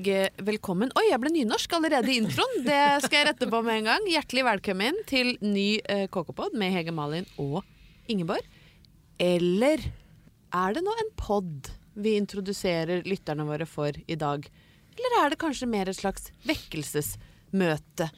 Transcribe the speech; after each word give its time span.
jeg 0.00 0.30
eh, 0.30 0.42
velkommen 0.46 0.92
Oi, 0.96 1.06
jeg 1.10 1.20
ble 1.20 1.32
nynorsk 1.34 1.72
allerede 1.76 2.12
i 2.12 2.18
introen. 2.20 2.62
Det 2.64 2.80
skal 3.04 3.20
jeg 3.20 3.28
rette 3.30 3.48
på 3.50 3.60
med 3.66 3.80
en 3.80 3.88
gang. 3.90 4.08
Hjertelig 4.08 4.44
velkommen 4.46 4.98
til 5.08 5.34
ny 5.44 5.80
uh, 5.84 6.06
KK-pod 6.12 6.56
med 6.58 6.72
Hege 6.74 6.94
Malin 6.94 7.28
og 7.40 7.60
Ingeborg. 8.10 8.44
Eller 9.20 9.84
er 10.56 10.76
det 10.76 10.84
nå 10.86 10.94
en 11.02 11.12
pod 11.20 11.70
vi 12.00 12.16
introduserer 12.18 13.04
lytterne 13.08 13.44
våre 13.48 13.66
for 13.68 13.92
i 13.92 14.18
dag? 14.18 14.46
Eller 14.96 15.18
er 15.20 15.32
det 15.32 15.40
kanskje 15.40 15.68
mer 15.70 15.90
et 15.90 15.98
slags 15.98 16.30
vekkelsesmøte 16.48 18.08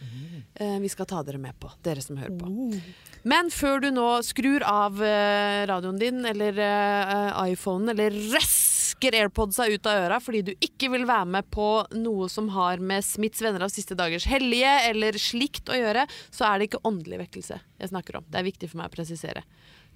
eh, 0.55 0.79
vi 0.83 0.91
skal 0.91 1.09
ta 1.11 1.21
dere 1.27 1.41
med 1.43 1.57
på, 1.61 1.71
dere 1.85 2.03
som 2.05 2.19
hører 2.21 2.37
på? 2.39 2.71
Men 3.29 3.51
før 3.55 3.83
du 3.85 3.91
nå 3.95 4.07
skrur 4.27 4.65
av 4.67 5.03
eh, 5.05 5.63
radioen 5.71 6.01
din 6.01 6.23
eller 6.27 6.59
iPhonen, 7.45 7.93
eller 7.95 8.17
røsker 9.03 9.19
AirPodsa 9.19 9.67
ut 9.69 9.87
av 9.87 9.99
øra 10.07 10.19
fordi 10.21 10.43
du 10.43 10.53
ikke 10.61 10.91
vil 10.93 11.07
være 11.07 11.27
med 11.27 11.51
på 11.51 11.85
noe 11.95 12.29
som 12.29 12.49
har 12.55 12.79
med 12.79 13.03
Smiths 13.03 13.43
venner 13.43 13.65
av 13.65 13.71
siste 13.73 13.95
dagers 13.95 14.27
hellige 14.27 14.71
eller 14.91 15.19
slikt 15.19 15.69
å 15.69 15.75
gjøre, 15.75 16.07
så 16.31 16.47
er 16.47 16.59
det 16.59 16.69
ikke 16.71 16.85
åndelig 16.87 17.19
vekkelse 17.27 17.59
jeg 17.79 17.91
snakker 17.91 18.19
om. 18.19 18.25
Det 18.29 18.39
er 18.39 18.47
viktig 18.47 18.71
for 18.71 18.79
meg 18.79 18.91
å 18.91 18.95
presisere. 18.95 19.43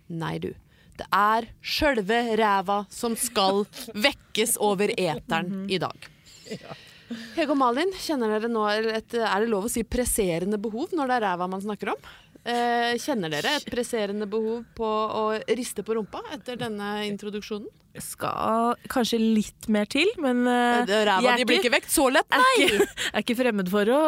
Nei, 0.08 0.38
du. 0.38 0.52
Det 0.96 1.06
er 1.12 1.46
sjølve 1.60 2.36
ræva 2.36 2.84
som 2.90 3.14
skal 3.16 3.64
vekkes 4.06 4.56
over 4.58 4.90
eteren 4.96 5.68
i 5.70 5.78
dag. 5.78 6.10
Hege 7.36 7.52
og 7.52 7.60
Malin, 7.60 7.92
kjenner 8.02 8.32
dere 8.34 8.50
nå 8.50 8.64
et, 8.66 9.14
Er 9.14 9.44
det 9.44 9.50
lov 9.52 9.68
å 9.68 9.70
si 9.70 9.84
presserende 9.86 10.58
behov 10.58 10.90
når 10.96 11.06
det 11.06 11.18
er 11.20 11.24
ræva 11.28 11.46
man 11.46 11.62
snakker 11.62 11.92
om? 11.92 12.08
Eh, 12.46 12.92
kjenner 13.02 13.32
dere 13.32 13.56
et 13.58 13.64
presserende 13.70 14.28
behov 14.30 14.62
på 14.78 14.86
å 14.86 15.24
riste 15.58 15.82
på 15.86 15.96
rumpa 15.98 16.20
etter 16.36 16.58
denne 16.60 17.00
introduksjonen? 17.08 17.66
Skal 17.96 18.74
kanskje 18.92 19.16
litt 19.18 19.66
mer 19.72 19.88
til, 19.88 20.10
men 20.20 20.42
uh, 20.44 20.84
Ræva 20.84 21.32
di 21.40 21.46
blir 21.48 21.62
ikke- 21.62 21.72
vekt 21.78 21.88
så 21.94 22.10
lett, 22.12 22.28
er 22.28 22.42
nei! 22.44 22.66
ikke, 22.66 22.88
er 23.08 23.24
ikke 23.24 23.36
fremmed 23.38 23.70
for 23.72 23.88
å 23.88 24.00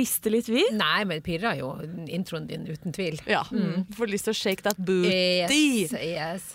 riste 0.00 0.32
litt, 0.32 0.48
vi. 0.48 0.64
Nei, 0.72 1.02
men 1.04 1.20
det 1.20 1.26
pirrer 1.26 1.60
jo 1.60 1.74
introen 2.08 2.48
din, 2.48 2.64
uten 2.72 2.96
tvil. 2.96 3.20
Ja, 3.28 3.44
Får 3.92 4.08
lyst 4.08 4.24
til 4.30 4.32
å 4.32 4.40
shake 4.40 4.64
that 4.64 4.80
booty. 4.80 5.12
Yes, 5.12 5.92
yes. 6.00 6.48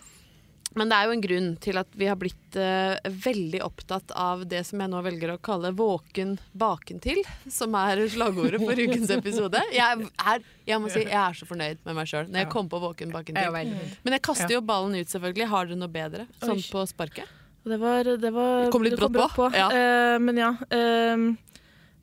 Men 0.78 0.92
det 0.92 0.98
er 0.98 1.08
jo 1.08 1.16
en 1.16 1.24
grunn 1.24 1.48
til 1.64 1.80
at 1.82 1.96
vi 1.98 2.10
har 2.10 2.18
blitt 2.20 2.58
uh, 2.60 2.98
veldig 3.26 3.62
opptatt 3.66 4.14
av 4.18 4.44
det 4.50 4.62
som 4.68 4.82
jeg 4.84 4.92
nå 4.92 5.02
velger 5.06 5.34
å 5.34 5.40
kalle 5.42 5.74
'våken 5.76 6.36
baken 6.54 7.02
til', 7.04 7.24
som 7.52 7.76
er 7.80 8.04
slagordet 8.14 8.62
for 8.62 8.78
ukens 8.78 9.14
episode. 9.18 9.62
Jeg 9.74 10.06
er, 10.06 10.46
jeg 10.70 10.84
må 10.84 10.92
si, 10.94 11.02
jeg 11.06 11.18
er 11.18 11.38
så 11.38 11.48
fornøyd 11.50 11.82
med 11.88 11.98
meg 11.98 12.10
sjøl 12.10 12.30
når 12.30 12.46
jeg 12.46 12.52
kom 12.54 12.70
på 12.70 12.82
'våken 12.84 13.16
baken 13.16 13.42
Jeg 13.42 13.50
er 13.50 13.74
til'. 13.74 13.98
Men 14.06 14.18
jeg 14.18 14.26
kaster 14.30 14.54
jo 14.54 14.62
ballen 14.62 14.96
ut, 14.98 15.10
selvfølgelig. 15.10 15.50
Har 15.52 15.68
dere 15.68 15.82
noe 15.82 15.92
bedre? 15.92 16.28
Sånn 16.44 16.62
på 16.72 16.86
sparket? 16.90 17.36
Det 17.68 17.78
var, 17.82 18.04
det 18.04 18.32
var 18.32 18.64
Det 18.64 18.72
kom 18.72 18.86
litt 18.86 18.96
brått 18.96 19.36
på, 19.36 19.50
ja. 19.52 19.68
Uh, 19.68 20.16
men 20.24 20.40
ja. 20.40 20.54
eh, 20.72 21.18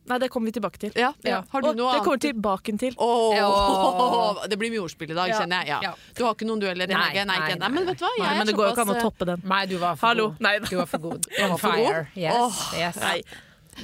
nei, 0.07 0.19
det 0.19 0.29
kommer 0.31 0.47
vi 0.51 0.53
tilbake 0.61 0.79
til. 0.79 0.93
Ja. 0.97 1.13
Ja. 1.25 1.43
Har 1.51 1.63
du 1.63 1.69
Og 1.69 1.77
noe 1.77 1.93
det 1.95 2.03
kommer 2.05 2.19
annet? 2.19 2.35
tilbake 2.35 2.79
til. 2.79 2.95
Åh, 2.99 4.47
Det 4.49 4.59
blir 4.59 4.71
mye 4.75 4.83
ordspill 4.85 5.11
i 5.11 5.15
dag, 5.15 5.29
Ja. 5.29 5.41
kjenner 5.41 5.65
jeg. 5.65 5.69
Ja. 5.69 5.81
Ja. 5.83 5.95
Du 6.15 6.25
har 6.25 6.35
ikke 6.35 6.47
noen 6.47 6.61
dueller? 6.61 6.87
Nei, 6.87 7.13
nei, 7.15 7.25
nei, 7.25 7.55
nei, 7.55 7.69
Men 7.69 7.87
vet 7.87 7.99
du 7.99 8.05
hva? 8.05 8.11
Jeg 8.19 8.25
Nei, 8.27 8.35
er 8.35 8.39
men 8.39 8.47
det 8.47 8.55
går 8.57 8.67
jo 8.69 8.73
ikke 8.75 8.85
an 8.89 8.95
å 8.97 9.01
toppe 9.03 9.25
den. 9.27 9.43
Nei, 9.45 9.67
du 9.67 9.77
var 9.79 9.97
for 9.97 10.07
Hallo. 10.07 10.29
god. 10.31 10.41
Nei, 10.41 10.59
Du 10.59 10.77
var 10.77 10.87
for 10.87 10.99
god. 10.99 11.27
On 11.43 11.57
fire. 11.59 12.09
Yes, 12.17 12.35
oh, 12.37 12.75
yes. 12.79 12.97
nei. 12.97 13.23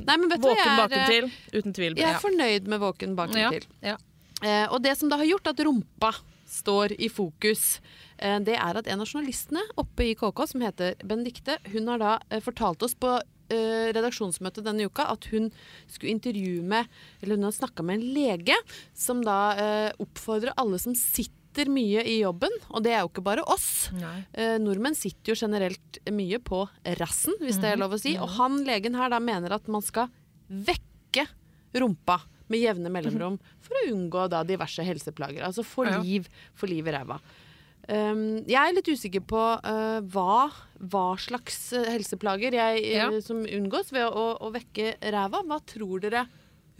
Nei, 0.06 0.16
men 0.16 0.28
vet 0.28 0.40
du? 0.40 0.48
Våken 0.48 0.76
baken 0.78 0.92
er, 0.92 1.00
eh, 1.00 1.06
til, 1.08 1.30
uten 1.60 1.72
tvil. 1.74 1.96
Jeg 1.98 2.14
er 2.14 2.20
fornøyd 2.20 2.66
med 2.68 2.80
våken 2.80 3.16
baken 3.16 3.36
Ja, 3.40 3.50
til. 3.50 3.64
ja. 3.82 3.96
Eh, 4.42 4.66
og 4.70 4.82
det 4.82 4.96
som 4.96 5.08
da 5.08 5.16
har 5.16 5.24
gjort 5.26 5.46
at 5.48 5.56
rumpa 5.66 6.14
står 6.48 6.92
i 6.98 7.08
fokus, 7.08 7.80
eh, 8.18 8.38
det 8.38 8.54
er 8.56 8.76
at 8.78 8.86
en 8.86 9.00
av 9.00 9.06
journalistene 9.06 9.60
oppe 9.76 10.00
i 10.10 10.14
KK, 10.14 10.46
som 10.46 10.60
heter 10.60 10.94
Benedikte, 11.04 11.58
hun 11.72 11.86
har 11.88 11.98
da 11.98 12.18
eh, 12.30 12.40
fortalt 12.40 12.82
oss 12.82 12.94
på 12.94 13.20
eh, 13.50 13.90
redaksjonsmøtet 13.96 14.64
denne 14.66 14.86
uka 14.88 15.08
at 15.12 15.26
hun 15.32 15.50
skulle 15.90 16.12
intervjue 16.14 16.62
med 16.62 16.86
Eller 17.20 17.36
hun 17.36 17.48
har 17.48 17.56
snakka 17.56 17.82
med 17.86 18.00
en 18.00 18.06
lege 18.14 18.56
som 18.94 19.20
da 19.26 19.38
uh, 19.58 19.90
oppfordrer 20.02 20.54
alle 20.60 20.78
som 20.82 20.94
sitter 20.96 21.66
mye 21.66 22.04
i 22.06 22.20
jobben, 22.20 22.52
og 22.70 22.84
det 22.84 22.92
er 22.94 23.00
jo 23.02 23.08
ikke 23.10 23.24
bare 23.26 23.42
oss. 23.50 23.90
Eh, 24.38 24.54
nordmenn 24.62 24.94
sitter 24.94 25.32
jo 25.32 25.38
generelt 25.40 25.98
mye 26.14 26.38
på 26.38 26.60
rassen, 27.00 27.34
hvis 27.42 27.58
det 27.58 27.72
er 27.72 27.80
lov 27.80 27.96
å 27.96 27.98
si. 27.98 28.12
Og 28.22 28.30
han 28.38 28.60
legen 28.68 28.94
her 28.94 29.10
da 29.10 29.18
mener 29.18 29.56
at 29.56 29.66
man 29.66 29.82
skal 29.82 30.12
vekke 30.46 31.26
rumpa 31.74 32.20
med 32.50 32.62
jevne 32.62 32.90
mellomrom 32.94 33.40
for 33.66 33.80
å 33.80 33.84
unngå 33.90 34.28
da 34.30 34.44
diverse 34.46 34.82
helseplager. 34.86 35.42
Altså 35.46 35.66
få 35.66 35.88
Ja. 35.90 35.98
liv, 36.02 36.28
få 36.54 36.70
liv 36.70 36.86
i 36.86 36.94
ræva. 36.94 37.18
Um, 37.90 38.20
jeg 38.46 38.60
er 38.60 38.74
litt 38.76 38.86
usikker 38.86 39.24
på 39.26 39.38
uh, 39.58 39.98
hva, 40.14 40.44
hva 40.92 41.06
slags 41.18 41.72
uh, 41.74 41.82
helseplager 41.90 42.54
jeg, 42.54 42.84
uh, 42.84 42.92
Ja. 42.94 43.08
som 43.24 43.42
unngås 43.42 43.90
ved 43.90 44.06
å, 44.06 44.26
å 44.38 44.52
vekke 44.54 44.92
ræva. 45.10 45.42
Hva 45.48 45.58
tror 45.66 46.04
dere 46.04 46.28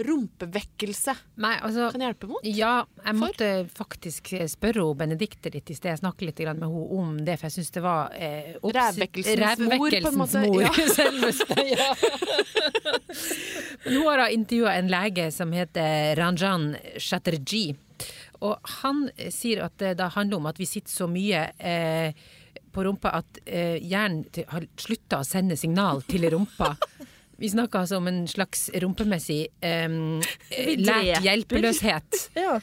rumpevekkelse 0.01 1.13
Nei, 1.45 1.55
altså 1.61 1.91
kan 1.93 2.01
hjelpe 2.05 2.29
mot? 2.31 2.47
Ja, 2.47 2.87
jeg 3.03 3.11
For? 3.11 3.19
måtte 3.21 3.49
faktisk 3.77 4.31
spørre 4.49 4.87
hun 4.87 4.97
Benedikte 5.01 5.53
litt 5.53 5.69
i 5.69 5.77
sted, 5.77 5.99
snakke 6.01 6.25
litt 6.29 6.41
med 6.41 6.55
henne 6.55 6.71
om 6.97 7.19
det, 7.27 7.37
for 7.41 7.51
jeg 7.51 7.59
syns 7.59 7.75
det 7.75 7.83
var 7.85 8.15
eh, 8.17 8.55
Rævvekkelsens 8.65 9.61
mor, 9.67 9.91
på 9.93 10.13
en 10.13 10.19
måte, 10.23 10.45
mor, 10.47 10.63
ja. 10.65 10.73
selveste. 11.01 11.59
Ja. 11.69 11.91
Hun 13.85 14.03
har 14.09 14.27
intervjua 14.31 14.79
en 14.79 14.91
lege 14.93 15.29
som 15.35 15.53
heter 15.53 16.17
Ranjan 16.21 16.73
Chatterjee. 16.97 17.77
Og 18.47 18.71
han 18.81 19.07
sier 19.35 19.65
at 19.67 19.77
det 19.83 19.95
da 20.01 20.09
handler 20.15 20.41
om 20.41 20.47
at 20.51 20.61
vi 20.61 20.69
sitter 20.69 20.93
så 20.93 21.09
mye 21.11 21.43
eh, 21.61 22.13
på 22.73 22.85
rumpa 22.87 23.13
at 23.21 23.41
eh, 23.45 23.77
hjernen 23.83 24.25
til- 24.33 24.47
har 24.49 24.65
slutta 24.81 25.21
å 25.21 25.27
sende 25.27 25.57
signal 25.61 26.01
til 26.09 26.25
rumpa. 26.33 26.75
Vi 27.41 27.49
snakker 27.49 27.81
altså 27.81 27.97
om 27.97 28.09
en 28.11 28.27
slags 28.29 28.67
rumpemessig 28.83 29.47
eh, 29.65 29.89
lært 30.81 31.23
hjelpeløshet. 31.25 32.21
Ja. 32.41 32.61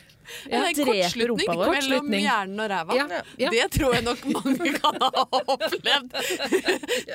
Ja, 0.51 0.59
en 0.67 0.75
kortslutning 0.75 1.47
mellom 1.47 2.09
hjernen 2.19 2.59
og 2.59 2.67
ræva. 2.67 2.95
Ja, 2.97 3.19
ja. 3.39 3.47
Det 3.53 3.61
tror 3.77 3.93
jeg 3.95 4.03
nok 4.03 4.25
mange 4.27 4.73
kan 4.75 4.97
ha 4.99 5.23
opplevd 5.53 6.17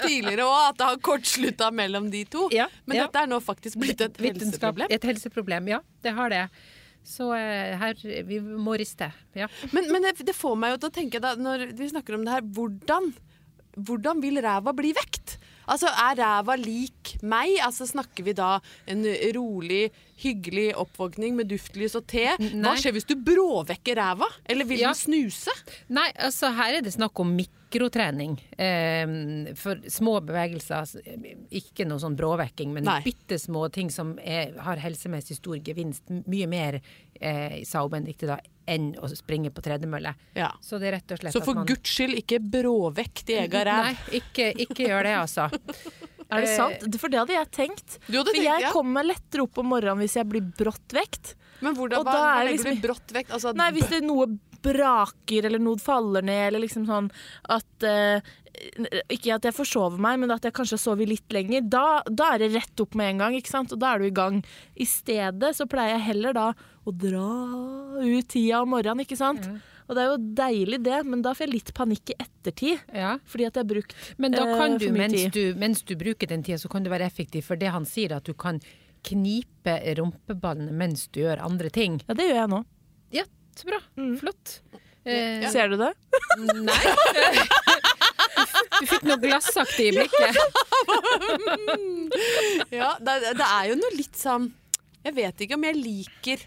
tidligere 0.06 0.46
òg, 0.46 0.60
at 0.70 0.78
det 0.80 0.86
har 0.88 1.00
kortslutta 1.04 1.68
mellom 1.76 2.08
de 2.12 2.22
to. 2.32 2.46
Ja, 2.56 2.70
Men 2.88 2.96
ja. 3.02 3.04
dette 3.06 3.24
er 3.26 3.28
nå 3.34 3.40
faktisk 3.44 3.76
blitt 3.82 4.00
et 4.04 4.16
helseproblem. 4.16 4.88
Et 4.96 5.04
helseproblem, 5.10 5.68
ja. 5.74 5.82
Det 6.02 6.14
har 6.16 6.32
det. 6.32 6.40
Så 7.02 7.32
eh, 7.34 7.74
her 7.78 7.98
Vi 8.28 8.38
må 8.40 8.76
riste. 8.78 9.10
Ja. 9.36 9.48
Men, 9.74 9.90
men 9.92 10.06
det, 10.06 10.16
det 10.26 10.36
får 10.36 10.58
meg 10.58 10.74
jo 10.74 10.82
til 10.82 10.92
å 10.92 10.96
tenke, 11.00 11.22
da, 11.22 11.34
når 11.38 11.72
vi 11.78 11.90
snakker 11.90 12.16
om 12.16 12.26
det 12.26 12.36
her, 12.36 12.46
hvordan, 12.56 13.10
hvordan 13.76 14.22
vil 14.22 14.42
ræva 14.44 14.74
bli 14.76 14.94
vekt? 14.96 15.36
Altså, 15.68 15.86
Er 15.86 16.16
ræva 16.18 16.56
lik 16.58 17.16
meg? 17.22 17.58
Altså, 17.62 17.86
Snakker 17.86 18.24
vi 18.24 18.32
da 18.38 18.58
en 18.90 19.04
rolig, 19.36 19.90
hyggelig 20.22 20.72
oppvåkning 20.78 21.34
med 21.38 21.48
duftlys 21.50 21.94
og 21.98 22.06
te? 22.10 22.28
Hva 22.38 22.74
skjer 22.78 22.92
hvis 22.96 23.06
du 23.08 23.16
bråvekker 23.16 23.96
ræva? 23.98 24.28
Eller 24.46 24.64
vil 24.68 24.80
Ja. 24.80 24.92
den 24.92 25.00
snuse? 25.00 25.50
Nei, 25.88 26.10
altså 26.18 26.52
her 26.54 26.78
er 26.78 26.82
det 26.82 26.92
snakk 26.94 27.18
om 27.20 27.34
mikrotrening. 27.36 28.38
Eh, 28.58 29.54
for 29.58 29.76
små 29.88 30.20
bevegelser, 30.24 30.76
altså, 30.82 31.00
ikke 31.50 31.86
noe 31.88 31.98
sånn 32.02 32.16
bråvekking, 32.16 32.72
men 32.74 32.84
Nei. 32.84 33.00
bitte 33.02 33.38
små 33.40 33.70
ting 33.72 33.90
som 33.90 34.18
er, 34.22 34.52
har 34.58 34.76
helsemessig 34.76 35.36
stor 35.38 35.56
gevinst. 35.58 36.02
Mye 36.26 36.46
mer, 36.48 36.80
eh, 37.20 37.62
sa 37.64 37.82
hun 37.82 37.90
Benedikte 37.90 38.26
da, 38.26 38.38
enn 38.72 38.92
å 38.98 39.10
springe 39.12 39.50
på 39.54 39.62
tredemølle. 39.64 40.14
Ja. 40.38 40.50
Så 40.64 40.80
det 40.80 40.90
er 40.90 40.96
rett 40.98 41.14
og 41.14 41.20
slett 41.22 41.36
Så 41.36 41.42
for 41.44 41.58
man 41.60 41.68
guds 41.68 41.92
skyld, 41.96 42.16
ikke 42.22 42.40
bråvekt 42.40 43.30
i 43.34 43.38
egen 43.44 43.66
ræv. 43.68 43.90
Nei, 43.90 44.18
ikke, 44.20 44.48
ikke 44.66 44.88
gjør 44.88 45.08
det, 45.10 45.14
altså. 45.20 45.48
Er 46.32 46.46
det 46.46 46.48
Eh, 46.48 46.56
sant? 46.56 46.94
For 46.96 47.12
det 47.12 47.18
hadde 47.20 47.34
jeg 47.34 47.48
tenkt. 47.52 47.98
Du 48.06 48.14
hadde 48.16 48.30
For 48.30 48.36
tenkt, 48.38 48.46
jeg 48.48 48.62
ja. 48.64 48.70
kommer 48.72 49.02
meg 49.02 49.10
lettere 49.10 49.42
opp 49.44 49.58
om 49.60 49.66
morgenen 49.68 50.00
hvis 50.00 50.14
jeg 50.16 50.24
blir 50.32 50.46
brått 50.56 50.94
vekt. 50.96 51.34
Men 51.60 51.76
hvordan, 51.76 52.00
Og 52.00 52.06
hva, 52.08 52.12
da 52.14 52.22
hva 52.22 52.30
er 52.30 52.38
det 52.38 52.46
legger 52.48 52.64
liksom- 52.64 52.80
du 52.80 52.86
brått 52.88 53.12
vekt? 53.18 53.30
Altså, 53.36 53.52
Nei, 53.54 53.66
hvis 53.76 53.90
det 53.90 53.98
er 54.00 54.06
noe 54.06 54.26
braker 54.62 55.48
eller 55.48 55.62
noe 55.62 55.80
faller 55.82 56.24
ned, 56.26 56.46
eller 56.48 56.64
liksom 56.64 56.86
sånn 56.88 57.10
at 57.52 57.86
eh, 57.88 58.32
Ikke 59.12 59.36
at 59.38 59.48
jeg 59.48 59.56
forsover 59.56 60.00
meg, 60.02 60.20
men 60.22 60.34
at 60.34 60.44
jeg 60.44 60.54
kanskje 60.54 60.76
har 60.76 60.82
sovet 60.82 61.08
litt 61.08 61.34
lenger. 61.34 61.64
Da, 61.72 62.02
da 62.06 62.34
er 62.34 62.44
det 62.44 62.52
rett 62.54 62.84
opp 62.84 62.96
med 62.98 63.14
en 63.14 63.24
gang, 63.24 63.36
ikke 63.38 63.52
sant? 63.52 63.72
og 63.72 63.80
da 63.82 63.94
er 63.94 64.02
du 64.02 64.10
i 64.10 64.14
gang. 64.14 64.42
I 64.76 64.86
stedet 64.86 65.54
så 65.56 65.66
pleier 65.70 65.96
jeg 65.96 66.08
heller 66.12 66.36
da 66.36 66.48
å 66.84 66.94
dra 66.94 67.28
ut 68.02 68.28
tida 68.28 68.62
om 68.62 68.74
morgenen, 68.74 69.06
ikke 69.06 69.18
sant. 69.18 69.48
Og 69.88 69.96
det 69.96 70.02
er 70.02 70.10
jo 70.12 70.20
deilig 70.38 70.78
det, 70.86 71.00
men 71.04 71.24
da 71.24 71.34
får 71.36 71.46
jeg 71.46 71.52
litt 71.52 71.72
panikk 71.76 72.12
i 72.14 72.18
ettertid. 72.22 72.84
Ja. 72.96 73.16
Fordi 73.28 73.48
at 73.48 73.58
jeg 73.58 73.64
har 73.64 73.70
brukt 73.72 73.96
Men 74.16 74.36
da 74.36 74.46
eh, 74.46 74.54
kan 74.60 74.78
du, 74.78 74.86
for 74.86 74.94
mye 74.94 75.08
mens 75.08 75.18
tid. 75.18 75.34
du, 75.36 75.60
mens 75.60 75.82
du 75.84 75.96
bruker 76.00 76.30
den 76.30 76.44
tida, 76.46 76.60
så 76.62 76.70
kan 76.72 76.86
du 76.86 76.92
være 76.92 77.08
effektiv. 77.08 77.44
For 77.48 77.60
det 77.60 77.72
han 77.74 77.88
sier, 77.88 78.14
at 78.16 78.28
du 78.28 78.32
kan 78.32 78.62
knipe 79.02 79.74
rumpeballene 79.98 80.72
mens 80.78 81.08
du 81.12 81.24
gjør 81.24 81.42
andre 81.42 81.72
ting. 81.74 81.98
Ja, 82.06 82.16
det 82.16 82.30
gjør 82.30 82.40
jeg 82.44 82.52
nå. 82.54 82.62
Så 83.56 83.66
bra. 83.68 83.78
Mm. 83.98 84.14
Flott. 84.20 84.60
Eh, 85.04 85.50
Ser 85.52 85.68
du 85.72 85.76
det? 85.80 85.92
Nei. 86.62 86.78
Du 88.82 88.86
fikk 88.88 89.04
noe 89.06 89.18
glassaktig 89.22 89.84
i 89.90 89.92
blikket. 89.94 90.32
Ja, 92.72 92.88
det, 92.98 93.12
det 93.38 93.46
er 93.46 93.64
jo 93.70 93.74
noe 93.78 93.92
litt 93.94 94.16
sånn 94.18 94.48
Jeg 95.04 95.14
vet 95.16 95.40
ikke 95.44 95.54
om 95.58 95.64
jeg 95.68 95.76
liker 95.78 96.38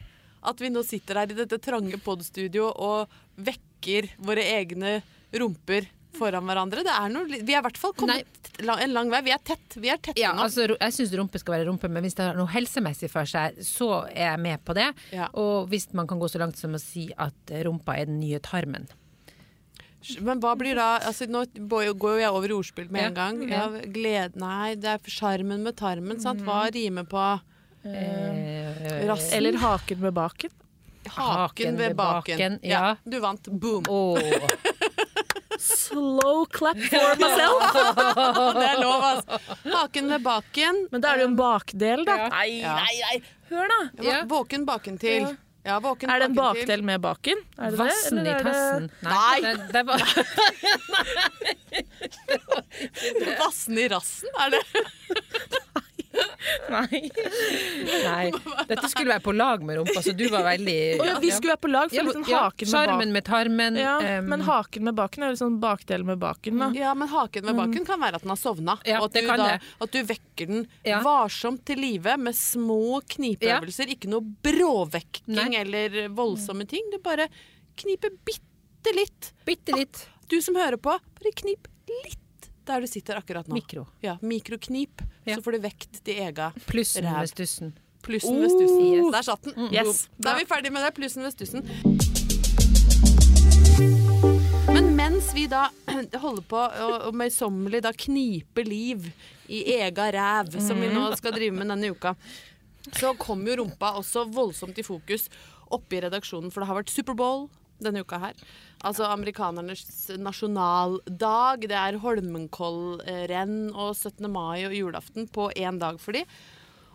at 0.45 0.59
vi 0.61 0.69
nå 0.73 0.81
sitter 0.85 1.15
her 1.21 1.31
i 1.31 1.37
dette 1.37 1.57
trange 1.63 1.97
podstudio 2.03 2.65
og 2.69 3.07
vekker 3.47 4.09
våre 4.27 4.43
egne 4.57 4.91
rumper 5.33 5.83
foran 6.17 6.45
hverandre. 6.49 6.83
Det 6.87 6.93
er 6.95 7.09
noe, 7.13 7.25
vi 7.29 7.53
er 7.53 7.59
i 7.59 7.65
hvert 7.65 7.77
fall 7.77 7.93
kommet 7.93 8.25
la- 8.65 8.77
en 8.83 8.93
lang 8.95 9.09
vei. 9.11 9.21
Vi 9.27 9.31
er 9.35 9.39
tett. 9.43 9.75
Vi 9.75 9.89
er 9.93 9.97
tett 9.97 10.17
Ja, 10.17 10.33
nå. 10.33 10.43
altså, 10.47 10.67
jeg 10.79 10.93
syns 10.97 11.13
rumpe 11.19 11.39
skal 11.39 11.57
være 11.59 11.67
rumpe, 11.69 11.89
men 11.91 12.03
hvis 12.03 12.15
det 12.15 12.25
har 12.29 12.35
noe 12.39 12.47
helsemessig 12.51 13.09
for 13.11 13.25
seg, 13.29 13.57
så 13.65 13.89
er 14.11 14.31
jeg 14.33 14.39
med 14.39 14.63
på 14.65 14.73
det. 14.77 14.89
Ja. 15.11 15.27
Og 15.33 15.67
hvis 15.69 15.87
man 15.93 16.07
kan 16.07 16.19
gå 16.19 16.29
så 16.31 16.39
langt 16.39 16.57
som 16.57 16.73
å 16.73 16.79
si 16.81 17.09
at 17.17 17.33
rumpa 17.67 17.97
er 17.99 18.05
den 18.05 18.19
nye 18.19 18.39
tarmen. 18.39 18.87
Men 20.21 20.37
hva 20.39 20.51
blir 20.55 20.75
da 20.77 20.99
altså, 20.99 21.25
Nå 21.27 21.45
går 21.67 21.87
jo 21.89 22.19
jeg 22.21 22.29
over 22.29 22.51
i 22.51 22.53
ordspill 22.53 22.91
med 22.93 23.01
Ja. 23.01 23.07
en 23.07 23.13
gang. 23.15 23.49
Ja. 23.49 23.63
Ja, 23.73 23.81
gled, 23.89 24.35
nei, 24.37 24.75
det 24.75 24.85
er 24.85 24.99
sjarmen 25.09 25.63
med 25.63 25.75
tarmen. 25.77 26.19
Sant? 26.21 26.41
Hva 26.45 26.67
rimer 26.71 27.05
på 27.09 27.23
Eh, 27.85 29.05
rassen? 29.07 29.33
Eller 29.37 29.53
haken 29.61 29.99
med 30.01 30.13
baken. 30.13 30.49
haken 31.05 31.77
ved 31.77 31.95
baken. 31.95 32.37
baken, 32.37 32.59
ja. 32.63 32.95
Du 33.07 33.19
vant. 33.19 33.43
Boom. 33.49 33.83
Åh. 33.87 34.17
Slow 35.61 36.45
clap 36.51 36.77
for 36.77 37.15
myself. 37.21 37.73
Det 38.59 38.67
er 38.67 38.79
lov, 38.81 39.03
altså. 39.11 39.39
Haken 39.71 40.09
ved 40.15 40.23
baken. 40.25 40.81
Men 40.91 41.01
da 41.03 41.13
er 41.13 41.15
det 41.21 41.25
jo 41.25 41.29
en 41.31 41.37
bakdel, 41.39 42.05
da. 42.07 42.15
Ja. 42.25 42.29
Nei, 42.33 42.49
nei, 42.61 42.95
nei. 43.01 43.17
Hør, 43.51 43.67
da. 43.71 43.79
Ja. 44.03 44.19
Våken 44.29 44.65
baken 44.67 44.97
til. 45.01 45.21
Ja. 45.29 45.33
Ja, 45.65 45.79
våken 45.81 46.11
Er 46.13 46.19
det 46.21 46.27
en 46.29 46.35
bakdel 46.37 46.83
med 46.85 47.01
baken? 47.01 47.39
Er 47.57 47.71
det 47.73 47.79
Vassen 47.79 48.19
det? 48.21 48.27
i 48.27 48.29
er 48.29 48.37
det- 48.37 48.43
tassen. 48.45 48.91
Nei. 49.01 49.39
Det, 49.41 49.53
det 49.73 49.83
var, 49.87 49.97
Vassen 53.39 53.77
i 53.81 53.87
rassen, 53.89 54.29
er 54.45 54.49
det? 54.53 54.63
Nei. 56.75 56.99
nei. 58.05 58.31
Dette 58.69 58.89
skulle 58.91 59.13
være 59.15 59.23
på 59.25 59.33
lag 59.35 59.63
med 59.65 59.79
rumpa, 59.79 60.01
så 60.05 60.13
du 60.17 60.25
var 60.33 60.45
veldig 60.47 60.77
ja, 60.97 61.17
vi 61.21 61.31
skulle 61.33 61.53
være 61.55 61.63
på 61.65 61.71
lag 61.71 61.89
for 61.91 61.97
Ja, 61.99 62.05
liksom 62.07 62.25
ja, 62.29 62.41
haken 62.45 62.65
med 62.65 62.71
Sjarmen 62.73 62.97
baken. 62.97 63.13
med 63.17 63.25
tarmen. 63.29 63.79
Ja, 63.81 63.95
um... 64.19 64.29
men 64.31 64.45
haken 64.47 64.87
med 64.89 64.97
baken 64.97 65.25
er 65.25 65.33
jo 65.33 65.39
sånn 65.43 65.59
bakdel 65.63 66.05
med 66.07 66.21
baken, 66.21 66.59
da. 66.61 66.69
Ja, 66.77 66.93
men 66.97 67.11
haken 67.11 67.45
med 67.49 67.59
baken 67.61 67.87
kan 67.87 68.01
være 68.01 68.19
at 68.19 68.25
den 68.25 68.33
har 68.33 68.41
sovna. 68.41 68.77
Ja, 68.87 69.01
og 69.01 69.09
at, 69.11 69.19
du 69.19 69.29
da, 69.43 69.51
at 69.87 69.95
du 69.95 70.01
vekker 70.11 70.51
den 70.51 70.65
Ja. 70.87 71.01
varsomt 71.05 71.63
til 71.67 71.79
live 71.81 72.17
med 72.21 72.35
små 72.37 72.99
knipeøvelser. 73.15 73.91
Ikke 73.95 74.09
noe 74.11 74.25
bråvekking 74.45 75.35
Nei. 75.37 75.49
eller 75.61 76.09
voldsomme 76.15 76.67
ting. 76.69 76.89
Du 76.93 76.99
bare 77.03 77.29
kniper 77.79 78.13
bitte 78.25 78.93
litt. 78.95 79.33
bitte 79.45 79.75
litt 79.75 80.05
Du 80.29 80.39
som 80.41 80.55
hører 80.57 80.77
på, 80.81 80.93
bare 80.93 81.31
knip 81.37 81.67
litt 82.03 82.21
der 82.67 82.81
du 82.81 82.87
sitter 82.87 83.17
akkurat 83.19 83.47
nå. 83.47 83.53
mikro. 83.57 83.85
Ja, 84.03 84.17
mikroknip. 84.21 85.01
Ja. 85.25 85.35
Så 85.37 85.41
får 85.45 85.57
du 85.57 85.59
vekt 85.65 86.01
de 86.05 86.17
ega 86.25 86.51
Plussen 86.67 87.05
Ræv. 87.05 87.19
ved 87.25 87.33
stussen. 87.33 87.73
plussen 88.05 88.41
ved 88.41 88.49
stussen. 88.53 88.83
Yes. 88.93 89.11
Der 89.15 89.21
satt 89.25 89.43
den. 89.47 89.69
Yes. 89.73 90.07
Da 90.21 90.35
er 90.35 90.43
vi 90.43 90.45
ferdig 90.45 90.71
med 90.73 90.83
det. 90.85 90.93
Plussen 90.97 91.23
ved 91.25 91.31
stussen. 91.33 91.65
Men 94.73 94.91
mens 94.95 95.31
vi 95.35 95.45
da 95.51 95.67
holder 96.23 96.43
på 96.49 96.59
og 97.07 97.15
møysommelig 97.17 97.81
da 97.85 97.91
kniper 97.95 98.67
liv 98.67 99.07
i 99.51 99.61
ega 99.77 100.09
ræv, 100.15 100.53
som 100.63 100.79
vi 100.81 100.89
nå 100.93 101.07
skal 101.19 101.35
drive 101.35 101.55
med 101.55 101.69
denne 101.71 101.91
uka, 101.93 102.15
så 102.95 103.13
kom 103.17 103.41
jo 103.47 103.57
rumpa 103.61 103.93
også 103.99 104.25
voldsomt 104.33 104.77
i 104.81 104.85
fokus 104.85 105.27
oppe 105.73 105.97
i 105.97 106.01
redaksjonen, 106.05 106.51
for 106.53 106.61
det 106.61 106.69
har 106.69 106.77
vært 106.77 106.93
Superbowl 106.93 107.47
denne 107.83 108.03
uka 108.05 108.19
her. 108.21 108.37
Altså 108.85 109.07
amerikanernes 109.09 110.11
nasjonaldag. 110.21 111.65
Det 111.69 111.79
er 111.79 111.99
Holmenkollrenn 112.03 113.57
og 113.73 113.95
17. 113.95 114.29
mai 114.31 114.65
og 114.67 114.75
julaften 114.77 115.27
på 115.31 115.49
én 115.55 115.81
dag 115.81 115.99
for 116.01 116.17
de. 116.17 116.25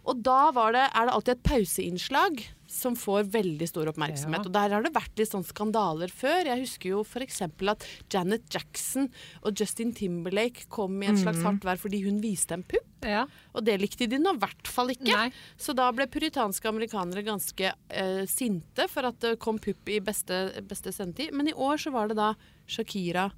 Og 0.09 0.23
da 0.25 0.49
var 0.57 0.73
det, 0.77 0.87
er 0.95 1.07
det 1.07 1.15
alltid 1.17 1.37
et 1.37 1.47
pauseinnslag 1.51 2.45
som 2.71 2.95
får 2.97 3.27
veldig 3.35 3.67
stor 3.69 3.91
oppmerksomhet. 3.91 4.45
Ja. 4.45 4.47
Og 4.47 4.55
der 4.55 4.75
har 4.77 4.85
det 4.85 4.93
vært 4.95 5.19
litt 5.19 5.33
sånn 5.33 5.47
skandaler 5.47 6.13
før. 6.15 6.47
Jeg 6.47 6.63
husker 6.63 6.93
jo 6.93 7.01
f.eks. 7.03 7.43
at 7.43 7.87
Janet 8.13 8.47
Jackson 8.53 9.09
og 9.43 9.59
Justin 9.59 9.91
Timberlake 9.97 10.69
kom 10.73 11.01
i 11.03 11.11
en 11.11 11.19
slags 11.19 11.43
hardt 11.47 11.67
vær 11.67 11.81
fordi 11.81 12.03
hun 12.07 12.21
viste 12.23 12.55
en 12.57 12.65
pupp. 12.67 12.87
Ja. 13.07 13.25
Og 13.57 13.65
det 13.67 13.79
likte 13.81 14.07
de 14.11 14.21
nå 14.21 14.37
i 14.37 14.43
hvert 14.43 14.71
fall 14.71 14.95
ikke. 14.95 15.11
Nei. 15.11 15.29
Så 15.61 15.75
da 15.77 15.89
ble 15.95 16.07
puritanske 16.11 16.71
amerikanere 16.71 17.27
ganske 17.27 17.73
eh, 17.75 18.23
sinte 18.31 18.87
for 18.93 19.11
at 19.11 19.19
det 19.25 19.37
kom 19.43 19.59
pupp 19.63 19.91
i 19.91 19.99
beste, 20.05 20.47
beste 20.71 20.95
sendetid. 20.95 21.35
Men 21.35 21.51
i 21.51 21.57
år 21.57 21.81
så 21.81 21.95
var 21.95 22.11
det 22.11 22.21
da 22.21 22.33
Shakira 22.71 23.31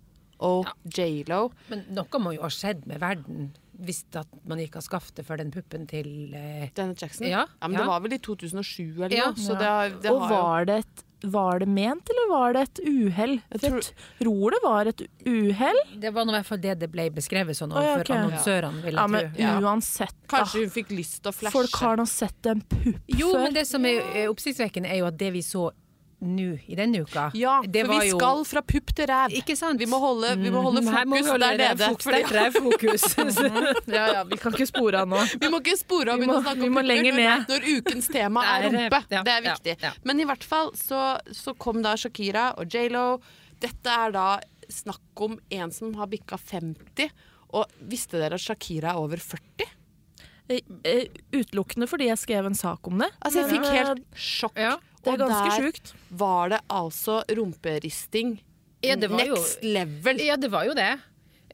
og 0.43 0.69
J.Lo. 0.85 1.47
Men 1.71 1.87
noe 1.97 2.23
må 2.23 2.35
jo 2.37 2.45
ha 2.45 2.53
skjedd 2.53 2.85
med 2.91 3.01
verden 3.03 3.53
hvis 3.81 4.05
at 4.21 4.29
man 4.47 4.59
gikk 4.59 4.77
av 4.77 4.83
skaftet 4.85 5.25
for 5.27 5.37
den 5.41 5.51
puppen 5.51 5.87
til 5.89 6.35
eh, 6.35 6.69
Janet 6.77 7.01
Jackson. 7.03 7.27
Ja, 7.27 7.47
men 7.63 7.73
ja. 7.73 7.79
det 7.81 7.87
var 7.89 8.01
vel 8.05 8.13
i 8.13 8.19
2007 8.19 9.03
eller 9.05 9.17
Ja. 9.17 9.31
noe. 9.31 9.35
Så 9.41 9.57
det, 9.59 10.03
det 10.03 10.11
Og 10.13 10.21
har 10.27 10.29
jo 10.29 10.43
var 10.43 10.65
det, 10.69 10.77
et, 10.85 11.05
var 11.33 11.59
det 11.63 11.69
ment, 11.69 12.09
eller 12.11 12.29
var 12.31 12.53
det 12.53 12.63
et 12.69 12.81
uhell? 12.87 13.35
Jeg 13.39 13.61
Jeg 13.61 13.61
tror- 13.71 13.91
tror 14.21 14.51
det 14.51 14.61
var 14.63 14.87
et 14.91 15.03
uhell. 15.27 15.81
Det 16.01 16.13
var 16.13 16.23
i 16.27 16.31
hvert 16.37 16.47
fall 16.47 16.59
det 16.59 16.79
det 16.81 16.91
ble 16.93 17.09
beskrevet 17.11 17.57
sånn 17.57 17.71
ja, 17.71 17.81
overfor 17.81 18.01
ok. 18.11 18.17
annonsørene, 18.19 18.83
vil 18.83 18.95
Ja, 18.95 19.01
jeg 19.07 19.11
men 19.11 19.33
tro. 19.33 19.43
Ja. 19.43 19.61
uansett, 19.61 20.15
da. 20.29 20.37
Kanskje 20.39 20.61
hun 20.67 20.71
fikk 20.71 20.91
lyst 20.91 21.23
til 21.23 21.31
å 21.31 21.35
flashe. 21.35 21.53
Folk 21.53 21.75
har 21.81 21.97
nå 21.97 22.07
sett 22.07 22.47
en 22.47 22.61
pupp 22.61 23.01
Jo, 23.09 23.33
før. 23.33 23.43
men 23.45 23.55
det 23.55 23.67
som 23.67 23.85
er 23.87 24.29
oppsiktsvekkende, 24.29 24.91
er 24.91 24.99
jo 24.99 25.07
at 25.07 25.17
det 25.17 25.33
vi 25.33 25.41
så 25.41 25.71
nå 26.23 26.53
i 26.71 26.77
denne 26.79 27.01
uka 27.03 27.31
Ja, 27.35 27.61
det 27.67 27.83
for 27.87 27.99
vi 27.99 28.09
jo- 28.13 28.19
skal 28.19 28.45
fra 28.47 28.63
pupp 28.63 28.93
til 28.95 29.07
ræv. 29.11 29.35
Ikke 29.35 29.57
sant? 29.59 29.79
Vi 29.81 29.87
må 29.91 29.99
holde, 29.99 30.37
vi 30.39 30.51
må 30.55 30.63
holde 30.63 30.81
Mm, 30.83 30.91
må 31.09 31.17
vi 31.17 31.23
fokus 31.23 31.31
holde 31.33 31.49
der 31.49 31.59
nede. 31.59 31.83
rævfokus, 31.83 32.05
fordi- 32.05 32.23
sterkt 32.23 32.33
rævfokus. 32.39 33.03
Ja, 33.93 34.07
ja, 34.15 34.23
vi 34.25 34.37
kan 34.37 34.53
ikke 34.53 34.67
spore 34.71 35.01
av 35.03 35.09
nå. 35.09 35.19
Vi 35.43 35.49
må 35.49 35.59
ikke 35.61 35.77
spore 35.79 36.13
av 36.13 36.19
å 36.29 36.33
må- 36.33 36.43
snakke 36.43 36.63
om 36.63 36.71
må 36.71 36.81
pupper 36.83 36.89
når. 36.89 37.47
Når 37.49 37.69
ukens 37.77 38.09
tema 38.09 38.45
er 38.55 38.63
er- 38.63 38.71
rumpe. 38.71 39.03
ja, 39.11 39.23
det 39.23 39.33
er 39.33 39.43
viktig. 39.51 39.77
ja. 39.83 39.93
Men 40.05 40.21
i 40.21 40.25
hvert 40.25 40.45
fall 40.45 40.71
så, 40.79 41.19
så 41.33 41.55
kom 41.59 41.83
da 41.83 41.95
Shakira 41.97 42.55
og 42.59 42.69
J.Lo. 42.69 43.21
Dette 43.61 43.87
er 43.91 44.11
da 44.13 44.41
snakk 44.71 45.21
om 45.27 45.39
en 45.51 45.71
som 45.71 45.93
har 45.95 46.07
bikka 46.07 46.39
50. 46.39 47.11
Og 47.53 47.67
visste 47.87 48.13
dere 48.19 48.35
at 48.35 48.41
Shakira 48.41 48.95
er 48.95 48.97
over 49.03 49.17
40? 49.21 49.67
Eh, 50.51 50.61
eh, 50.85 51.05
Utelukkende 51.33 51.87
fordi 51.89 52.09
jeg 52.09 52.19
skrev 52.19 52.47
en 52.47 52.55
sak 52.55 52.87
om 52.89 52.99
det. 52.99 53.11
Altså, 53.25 53.43
jeg 53.43 53.51
fikk 53.53 53.67
eh, 53.69 53.77
helt 53.85 54.03
sjokk. 54.17 54.57
Ja, 54.57 54.77
Det 55.03 55.13
er 55.15 55.23
Og 55.23 55.29
der 55.29 55.51
sjukt. 55.59 55.93
var 56.11 56.49
det 56.53 56.61
altså 56.71 57.23
rumperisting. 57.37 58.37
Ja, 58.83 58.97
det 58.97 59.11
var 59.11 59.25
jo- 59.25 59.35
Next 59.35 59.63
level. 59.65 60.19
Ja, 60.27 60.37
det 60.37 60.51
var 60.51 60.65
jo 60.67 60.75
det. 60.75 60.99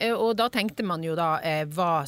Eh, 0.01 0.13
Og 0.15 0.37
da 0.37 0.49
tenkte 0.49 0.83
man 0.85 1.03
jo 1.03 1.15
da 1.15 1.39
eh, 1.43 1.65
hva, 1.67 2.05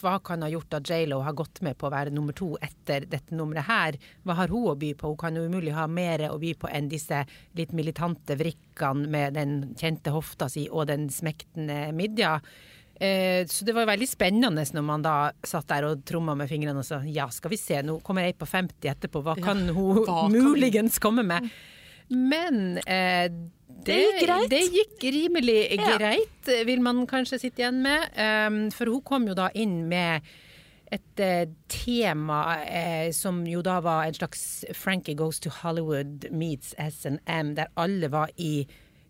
hva 0.00 0.18
kan 0.22 0.42
ha 0.42 0.48
gjort 0.48 0.74
at 0.74 0.84
J.Lo 0.88 1.20
har 1.22 1.32
gått 1.32 1.60
med 1.62 1.76
på 1.78 1.88
å 1.88 1.90
være 1.90 2.12
nummer 2.12 2.32
to 2.34 2.56
etter 2.62 3.06
dette 3.08 3.30
nummeret 3.34 3.64
her? 3.66 3.92
Hva 4.24 4.34
har 4.36 4.48
hun 4.48 4.68
å 4.70 4.76
by 4.78 4.92
på? 4.94 5.08
Hun 5.08 5.16
kan 5.16 5.34
jo 5.34 5.46
umulig 5.48 5.72
ha 5.72 5.86
mer 5.86 6.18
å 6.30 6.38
by 6.38 6.52
på 6.54 6.68
enn 6.70 6.88
disse 6.88 7.24
litt 7.54 7.72
militante 7.72 8.36
vrikkene 8.38 9.08
med 9.08 9.34
den 9.34 9.74
kjente 9.74 10.12
hofta 10.12 10.48
si 10.50 10.68
og 10.70 10.86
den 10.88 11.08
smektende 11.08 11.92
midja. 11.94 12.40
Eh, 13.00 13.46
Så 13.46 13.64
det 13.64 13.74
var 13.74 13.86
veldig 13.88 14.06
spennende 14.08 14.62
når 14.74 14.84
man 14.84 15.02
da 15.02 15.14
satt 15.42 15.66
der 15.68 15.84
og 15.88 16.04
tromma 16.06 16.34
med 16.38 16.48
fingrene 16.50 16.78
og 16.78 16.84
sa 16.86 17.00
ja, 17.06 17.26
skal 17.32 17.50
vi 17.50 17.56
se, 17.58 17.80
nå 17.82 18.00
kommer 18.04 18.22
ei 18.28 18.32
på 18.32 18.46
50 18.46 18.88
etterpå, 18.92 19.22
hva 19.24 19.34
kan 19.42 19.64
hun 19.68 20.02
hva 20.04 20.06
kan- 20.06 20.32
muligens 20.32 20.98
komme 21.02 21.24
med? 21.26 21.50
Men 22.12 22.78
eh, 22.86 23.28
det, 23.82 23.96
gikk 23.96 24.20
greit. 24.26 24.50
Det 24.52 24.62
gikk 24.74 25.06
rimelig 25.14 25.58
Ja. 25.80 25.96
greit, 25.98 26.50
vil 26.66 26.80
man 26.84 27.06
kanskje 27.06 27.38
sitte 27.40 27.62
igjen 27.64 27.80
med. 27.82 28.10
Um, 28.14 28.70
for 28.70 28.86
hun 28.86 29.00
kom 29.02 29.26
jo 29.26 29.34
da 29.34 29.48
inn 29.54 29.88
med 29.88 30.20
et 30.92 31.20
eh, 31.24 31.46
tema 31.72 32.58
eh, 32.68 33.10
som 33.16 33.46
jo 33.48 33.62
da 33.64 33.78
var 33.80 34.04
en 34.04 34.14
slags 34.14 34.64
Frankie 34.76 35.14
Goes 35.16 35.40
to 35.40 35.48
Hollywood 35.62 36.26
meets 36.30 36.74
S&M, 36.78 37.54
der 37.56 37.66
alle 37.80 38.10
var 38.12 38.28
i 38.36 38.66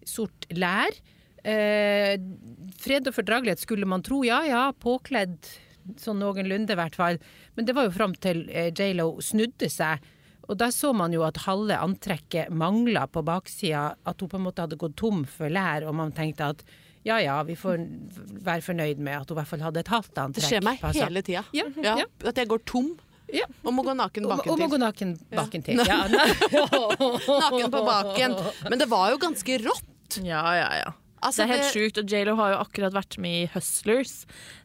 sort 0.06 0.46
lær. 0.54 0.94
Eh, 1.44 2.14
fred 2.78 3.08
og 3.11 3.14
fordragelighet 3.16 3.62
skulle 3.64 3.87
man 3.90 4.02
tro, 4.06 4.22
ja 4.26 4.42
ja, 4.46 4.64
påkledd 4.78 5.38
sånn 5.99 6.20
noenlunde 6.22 6.76
i 6.76 6.78
hvert 6.78 6.94
fall. 6.94 7.18
Men 7.56 7.66
det 7.66 7.75
var 7.75 7.88
jo 7.88 7.94
fram 7.96 8.12
til 8.14 8.44
eh, 8.50 8.70
J.Lo 8.70 9.16
snudde 9.25 9.66
seg. 9.72 10.04
Og 10.50 10.56
da 10.58 10.68
så 10.75 10.90
man 10.94 11.12
jo 11.14 11.22
at 11.26 11.38
halve 11.46 11.75
antrekket 11.78 12.50
mangla 12.50 13.06
på 13.11 13.22
baksida, 13.26 13.92
at 14.06 14.20
hun 14.22 14.28
på 14.30 14.38
en 14.38 14.46
måte 14.46 14.62
hadde 14.64 14.78
gått 14.78 14.96
tom 14.99 15.22
for 15.26 15.50
lær, 15.50 15.87
og 15.88 15.94
man 15.99 16.11
tenkte 16.14 16.49
at 16.54 16.64
ja 17.06 17.16
ja, 17.18 17.40
vi 17.42 17.56
får 17.58 17.80
være 18.46 18.62
fornøyd 18.62 19.00
med 19.02 19.16
at 19.22 19.30
hun 19.30 19.34
i 19.34 19.40
hvert 19.40 19.50
fall 19.50 19.62
hadde 19.64 19.80
et 19.82 19.88
halvt 19.90 20.20
Det 20.37 20.44
skjer 20.44 20.62
meg 20.62 20.78
på 20.82 20.92
hele 20.94 21.22
tida. 21.26 21.42
Ja, 21.54 21.64
Ja, 21.82 21.96
ja. 21.99 22.06
At 22.30 22.38
jeg 22.38 22.46
går 22.50 22.62
tom 22.68 22.92
Ja. 23.32 23.46
og 23.64 23.72
må 23.75 23.82
gå 23.82 23.94
naken 23.96 24.26
Og, 24.26 24.30
og 24.30 24.46
må 24.46 24.54
baken 24.54 24.70
gå 24.70 24.76
til. 24.76 24.82
naken 24.84 25.14
baken 25.34 25.62
til. 25.66 25.82
Naken 27.42 27.70
på 27.75 27.82
baken. 27.87 28.37
Men 28.68 28.78
det 28.78 28.87
var 28.90 29.11
jo 29.14 29.18
ganske 29.22 29.58
rått. 29.64 30.18
Ja, 30.22 30.42
ja, 30.58 30.68
ja. 30.82 30.92
Altså, 31.23 31.45
det 31.47 31.49
er 31.49 31.52
helt 31.57 31.73
sjukt, 31.73 31.99
og 32.02 32.11
J.Lo 32.11 32.35
har 32.41 32.52
jo 32.55 32.61
akkurat 32.64 32.93
vært 32.97 33.17
med 33.23 33.37
i 33.45 33.50
Hustlers. 33.55 34.14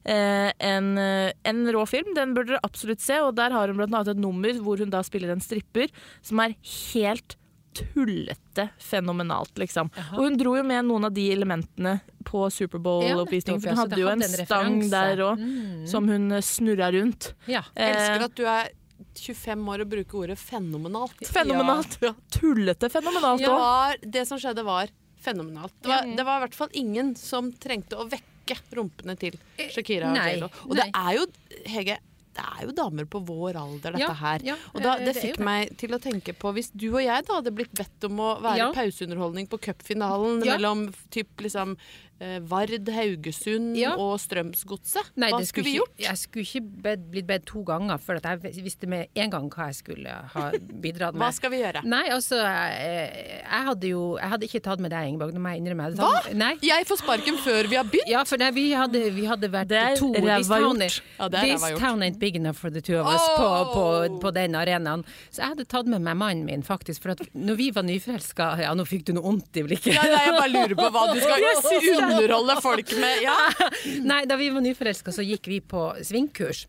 Eh, 0.05 0.51
en, 0.59 0.97
eh, 0.97 1.31
en 1.45 1.63
rå 1.73 1.83
film, 1.87 2.13
den 2.17 2.33
burde 2.33 2.55
dere 2.55 2.63
absolutt 2.65 3.01
se. 3.03 3.19
Og 3.21 3.35
der 3.37 3.51
har 3.53 3.67
hun 3.69 3.77
blant 3.77 3.93
annet 3.93 4.15
et 4.15 4.21
nummer 4.21 4.53
hvor 4.65 4.77
hun 4.81 4.89
da 4.93 5.03
spiller 5.05 5.31
en 5.35 5.43
stripper 5.43 5.91
som 6.25 6.39
er 6.43 6.55
helt 6.93 7.35
tullete 7.77 8.69
fenomenalt, 8.81 9.53
liksom. 9.61 9.91
Og 10.15 10.23
hun 10.23 10.37
dro 10.39 10.55
jo 10.57 10.63
med 10.65 10.87
noen 10.87 11.05
av 11.05 11.13
de 11.13 11.27
elementene 11.33 11.99
på 12.25 12.47
Superbowl-oppvisningen. 12.49 13.61
ja, 13.63 13.75
hun 13.75 13.81
hadde 13.83 13.99
jo 14.01 14.09
en 14.09 14.23
stang 14.25 14.79
der 14.89 15.21
òg, 15.27 15.37
Mm. 15.37 15.87
som 15.87 16.07
hun 16.09 16.31
eh, 16.31 16.41
snurra 16.41 16.91
rundt. 16.91 17.33
ja. 17.47 17.61
Jeg 17.75 17.95
elsker 17.95 18.19
Eh, 18.21 18.25
at 18.25 18.35
du 18.35 18.45
er 18.45 18.69
25 19.13 19.67
år 19.69 19.81
og 19.81 19.89
bruker 19.89 20.17
ordet 20.23 20.37
fenomenalt. 20.39 21.21
Fenomenalt. 21.25 21.97
Ja. 22.01 22.13
Tullete 22.31 22.89
fenomenalt 22.89 23.41
òg. 23.41 23.59
Ja, 23.61 23.93
det 24.01 24.25
som 24.27 24.37
skjedde 24.39 24.65
var 24.65 24.87
fenomenalt. 25.21 25.73
Det 25.81 25.89
var, 25.91 26.03
det 26.17 26.25
var 26.25 26.37
i 26.41 26.45
hvert 26.47 26.55
fall 26.55 26.69
ingen 26.73 27.15
som 27.15 27.51
trengte 27.53 27.97
å 27.99 28.07
vekke 28.09 28.57
rumpene 28.77 29.17
til 29.19 29.35
Shakira 29.73 30.11
og 30.13 30.17
J.Lo. 30.17 30.47
Og 30.69 30.75
det 30.79 30.85
er 30.95 31.17
jo, 31.17 31.25
Hege, 31.67 31.97
det 32.37 32.43
er 32.45 32.65
jo 32.67 32.71
damer 32.77 33.05
på 33.09 33.19
vår 33.25 33.57
alder, 33.59 33.91
dette 33.97 33.99
Ja, 34.05 34.13
her. 34.13 34.39
ja, 34.45 34.55
og 34.73 34.81
da, 34.85 34.93
eh, 34.95 35.05
det 35.05 35.13
det 35.15 35.21
fikk 35.23 35.37
det. 35.37 35.43
meg 35.43 35.77
til 35.81 35.89
å 35.89 35.99
tenke 35.99 36.33
på 36.37 36.53
Hvis 36.53 36.69
du 36.71 36.91
og 36.93 37.01
jeg 37.01 37.25
da 37.25 37.33
hadde 37.41 37.51
blitt 37.51 37.73
bedt 37.75 38.03
om 38.05 38.19
å 38.21 38.39
være 38.41 38.57
Ja. 38.61 38.71
pauseunderholdning 38.77 39.47
på 39.49 39.57
cupfinalen 39.59 40.39
mellom 40.45 40.93
typ 41.09 41.27
liksom 41.41 41.75
eh, 41.75 42.06
Vard, 42.49 42.89
Haugesund 42.89 43.75
Ja. 43.77 43.93
og 43.95 44.17
Strømsgodset, 44.19 45.11
hva 45.13 45.29
skulle, 45.29 45.45
skulle 45.45 45.65
vi 45.67 45.73
ikke, 45.75 45.83
gjort? 45.83 45.99
Jeg 46.01 46.17
skulle 46.17 46.45
ikke 46.47 46.81
bedt, 46.83 47.03
blitt 47.11 47.27
bedt 47.29 47.45
to 47.45 47.61
ganger, 47.67 47.99
for 48.01 48.17
at 48.17 48.25
jeg 48.25 48.63
visste 48.65 48.89
med 48.89 49.11
en 49.13 49.29
gang 49.33 49.49
hva 49.53 49.67
jeg 49.69 49.77
skulle 49.83 50.15
ha 50.33 50.45
bidratt 50.81 51.13
med. 51.13 51.21
Hva 51.21 51.29
skal 51.35 51.53
vi 51.53 51.61
gjøre? 51.61 51.83
Nei, 51.85 52.03
altså 52.13 52.39
jeg, 52.41 53.11
jeg 53.43 53.67
hadde 53.69 53.91
jo 53.91 54.01
Jeg 54.17 54.31
hadde 54.33 54.47
ikke 54.47 54.61
tatt 54.65 54.81
med 54.81 54.91
deg, 54.91 55.11
Ingeborg. 55.11 55.37
Må 55.37 55.53
jeg 55.53 55.61
innrømme. 55.61 55.89
det. 55.93 56.01
Hva? 56.01 56.33
Nei. 56.33 56.53
Jeg 56.65 56.87
får 56.89 57.01
sparken 57.03 57.37
før 57.43 57.69
vi 57.69 57.77
har 57.77 57.85
begynt! 57.85 58.09
Ja, 58.09 58.23
for 58.27 58.41
nei, 58.41 58.49
vi, 58.55 58.65
hadde, 58.73 59.03
vi 59.13 59.27
hadde 59.29 59.51
vært 59.53 59.69
Det 59.69 59.77
er 59.81 59.99
to 60.01 60.09
ræva 60.15 60.37
This 60.37 60.49
town, 60.49 60.81
gjort. 60.81 61.01
Ja, 61.19 61.29
this 61.29 61.67
town 61.79 62.03
ain't 62.05 62.19
big 62.19 62.35
enough 62.39 62.57
for 62.57 62.73
the 62.73 62.81
two 62.81 62.97
of 62.97 63.07
us 63.07 63.21
oh! 63.21 63.37
på, 63.37 63.47
på, 63.73 64.19
på 64.25 64.33
den 64.35 64.57
arenaen. 64.57 65.05
Så 65.29 65.43
jeg 65.43 65.53
hadde 65.53 65.67
tatt 65.69 65.89
med 65.91 66.01
meg 66.01 66.17
mannen 66.17 66.45
min, 66.47 66.65
faktisk. 66.65 67.03
For 67.05 67.13
at 67.13 67.21
når 67.37 67.59
vi 67.61 67.69
var 67.75 67.85
nyforelska 67.87 68.49
Ja, 68.63 68.73
nå 68.77 68.87
fikk 68.89 69.05
du 69.07 69.13
noe 69.17 69.27
vondt 69.27 69.61
i 69.61 69.65
blikket. 69.67 69.93
Ja, 69.93 70.05
nei, 70.07 70.23
jeg 70.25 70.35
bare 70.37 70.51
lurer 70.53 70.75
på 70.79 70.89
hva 70.95 71.05
du 71.13 71.21
skal 71.21 72.06
underholde 72.07 72.57
folk 72.63 72.93
med. 73.01 73.21
Ja. 73.25 73.35
Nei, 74.11 74.23
da 74.29 74.37
vi 74.39 74.49
var 74.53 74.63
nyforelska, 74.65 75.13
så 75.15 75.25
gikk 75.25 75.49
vi 75.51 75.59
på 75.61 75.89
svingkurs. 76.05 76.65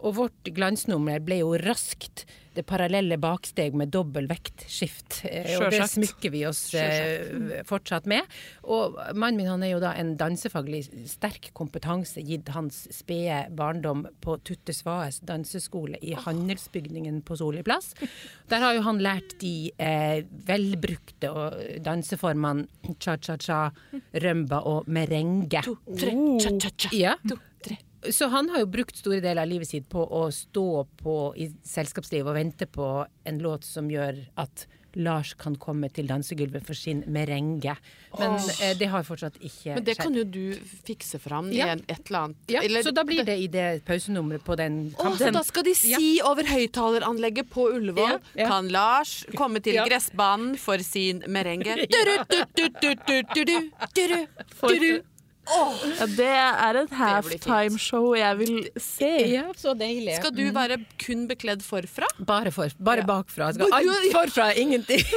Og 0.00 0.16
vårt 0.20 0.52
glansnummer 0.54 1.22
ble 1.24 1.42
jo 1.42 1.56
raskt 1.60 2.26
det 2.54 2.64
parallelle 2.68 3.16
baksteg 3.20 3.74
med 3.78 3.90
dobbel 3.94 4.26
vektskift. 4.30 5.22
Eh, 5.24 5.54
Og 5.58 5.70
det 5.72 5.86
smykker 5.90 6.32
vi 6.34 6.42
oss 6.48 6.60
eh, 6.78 7.62
fortsatt 7.68 8.06
med. 8.10 8.28
Og 8.64 8.96
mannen 9.14 9.38
min 9.40 9.48
han 9.50 9.62
er 9.66 9.72
jo 9.74 9.80
da 9.82 9.92
en 9.98 10.14
dansefaglig 10.20 10.82
sterk 11.10 11.50
kompetanse, 11.56 12.20
gitt 12.24 12.48
hans 12.54 12.84
spede 12.92 13.46
barndom 13.56 14.04
på 14.24 14.36
Tutte 14.44 14.74
Svaes 14.76 15.20
danseskole 15.24 15.98
i 16.02 16.12
Handelsbygningen 16.18 17.22
på 17.26 17.36
Soli 17.40 17.62
plass. 17.66 17.94
Der 18.52 18.60
har 18.64 18.76
jo 18.76 18.82
han 18.86 19.00
lært 19.02 19.36
de 19.40 19.70
eh, 19.78 20.22
velbrukte 20.48 21.32
danseformene 21.84 22.68
cha-cha-cha, 22.98 23.70
rømba 24.22 24.60
og 24.68 24.88
merengue. 24.92 25.62
Tre, 25.62 26.12
cha, 26.42 26.50
cha, 26.58 26.70
cha. 26.76 26.92
Ja. 26.96 27.14
To, 27.28 27.36
tre. 27.64 27.78
Så 28.10 28.26
han 28.32 28.48
har 28.50 28.64
jo 28.64 28.66
brukt 28.66 28.96
store 28.98 29.20
deler 29.22 29.42
av 29.44 29.48
livet 29.50 29.68
sitt 29.68 29.88
på 29.92 30.02
å 30.02 30.26
stå 30.34 30.68
på 31.02 31.16
i 31.38 31.50
selskapslivet 31.62 32.26
og 32.32 32.34
vente 32.38 32.66
på 32.66 32.86
en 33.28 33.38
låt 33.42 33.64
som 33.68 33.90
gjør 33.90 34.24
at 34.42 34.66
Lars 35.00 35.30
kan 35.40 35.54
komme 35.56 35.88
til 35.88 36.04
dansegulvet 36.04 36.66
for 36.66 36.76
sin 36.76 37.02
merenge. 37.08 37.72
Men 38.18 38.34
oh. 38.36 38.72
det 38.76 38.88
har 38.92 39.06
fortsatt 39.06 39.38
ikke 39.40 39.54
skjedd. 39.54 39.76
Men 39.78 39.86
det 39.86 39.94
skjedd. 39.96 40.04
kan 40.04 40.18
jo 40.18 40.24
du 40.28 40.74
fikse 40.84 41.20
fram 41.22 41.48
i 41.52 41.60
Ja. 41.62 41.70
en, 41.72 41.80
et 41.88 42.02
eller 42.10 42.18
annet. 42.18 42.36
ja, 42.48 42.60
Eller- 42.60 42.82
så 42.82 42.92
da 42.92 43.04
blir 43.04 43.24
det 43.24 43.38
i 43.40 43.46
det 43.46 43.84
pausenummeret 43.86 44.44
på 44.44 44.56
den 44.56 44.94
Å, 44.98 45.16
så 45.16 45.32
da 45.32 45.42
skal 45.42 45.64
de 45.64 45.74
si 45.74 46.20
over 46.20 46.44
høyttaleranlegget 46.44 47.48
på 47.48 47.70
Ullevål 47.72 48.10
Ja, 48.10 48.18
ja. 48.36 48.48
Kan 48.48 48.68
Lars 48.68 49.24
komme 49.34 49.62
til 49.62 49.74
Ja. 49.74 49.86
gressbanen 49.88 50.58
for 50.58 50.76
sin 50.78 51.24
merenge? 51.26 51.86
Duru, 51.94 52.16
du, 52.28 52.44
du, 52.54 52.68
du, 52.68 52.94
du, 53.06 53.22
du, 53.22 53.44
du, 53.44 53.70
duru, 53.96 55.02
duru. 55.46 55.92
Ja, 55.98 56.06
det 56.06 56.28
er 56.28 56.78
et 56.82 56.90
halftime-show 56.98 58.12
jeg 58.18 58.38
vil 58.38 58.54
se. 58.80 59.10
Ja, 59.32 59.44
så 59.58 59.74
deilig. 59.78 60.16
Skal 60.20 60.34
du 60.36 60.44
være 60.54 60.78
kun 61.02 61.26
bekledd 61.30 61.62
forfra? 61.66 62.06
Bare, 62.20 62.50
for, 62.54 62.68
bare 62.78 63.02
Ja. 63.02 63.08
bakfra. 63.08 63.50
Jeg 63.52 63.54
Skal, 63.54 63.72
alt 63.72 64.12
forfra, 64.12 64.52
ingenting. 64.56 65.02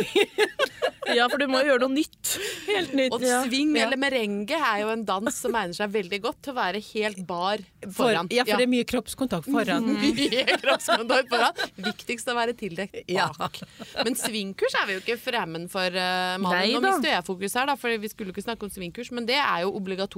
Ja, 1.06 1.28
for 1.30 1.38
du 1.38 1.46
må 1.46 1.60
gjøre 1.62 1.84
noe 1.84 1.94
nytt. 1.94 2.32
Helt 2.66 2.94
nytt. 2.98 3.14
Og 3.14 3.22
Ja. 3.22 3.44
swing 3.46 3.76
Ja. 3.78 3.84
eller 3.86 3.96
merengue 4.02 4.58
er 4.58 4.80
jo 4.82 4.88
en 4.90 5.04
dans 5.06 5.36
som 5.38 5.54
egner 5.54 5.76
seg 5.78 5.92
veldig 5.94 6.20
godt 6.24 6.40
til 6.42 6.52
å 6.52 6.56
være 6.58 6.82
helt 6.82 7.20
bar 7.28 7.60
For, 7.84 7.92
foran. 8.10 8.28
ja, 8.34 8.44
for 8.44 8.58
det 8.58 8.66
er 8.66 8.72
mye 8.72 8.84
kroppskontakt 8.90 9.46
foran. 9.46 9.86
Mye 10.02 10.58
kroppskontakt 10.64 11.30
foran. 11.30 11.54
Viktigst 11.78 12.26
å 12.26 12.34
være 12.34 12.56
tildekt 12.58 13.04
Ja. 13.08 13.30
bak. 13.38 13.60
Men 14.04 14.16
svingkurs 14.16 14.74
er 14.82 14.88
vi 14.88 14.94
jo 14.98 15.00
ikke 15.06 15.20
fremmed 15.22 15.70
for, 15.70 15.86
uh, 15.94 16.40
Malin. 16.42 16.74
Nå 16.74 16.82
mister 16.82 17.12
jeg 17.14 17.24
fokus 17.24 17.54
her, 17.54 17.68
da, 17.68 17.76
for 17.76 17.96
vi 17.96 18.08
skulle 18.10 18.34
ikke 18.34 18.42
snakke 18.44 18.64
om 18.64 18.70
svingkurs, 18.74 19.12
men 19.12 19.28
det 19.28 19.38
er 19.38 19.62
jo 19.62 19.74
obligatorisk 19.78 20.15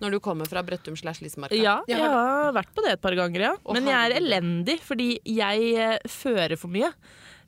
når 0.00 0.16
du 0.16 0.18
kommer 0.24 0.48
fra 0.48 0.62
Brøttum 0.66 0.96
slash 0.98 1.20
Lismarka. 1.24 1.56
Ja, 1.58 1.80
Ja, 1.88 1.96
jeg 1.96 2.10
har 2.12 2.52
vært 2.56 2.72
på 2.74 2.84
det 2.86 2.92
et 2.96 3.00
par 3.04 3.16
ganger, 3.18 3.40
ja. 3.40 3.54
Men 3.72 3.84
jeg 3.90 3.96
er 4.12 4.16
elendig, 4.20 4.78
fordi 4.84 5.18
jeg 5.24 5.74
eh, 5.76 5.98
fører 6.08 6.56
for 6.60 6.68
mye. 6.72 6.92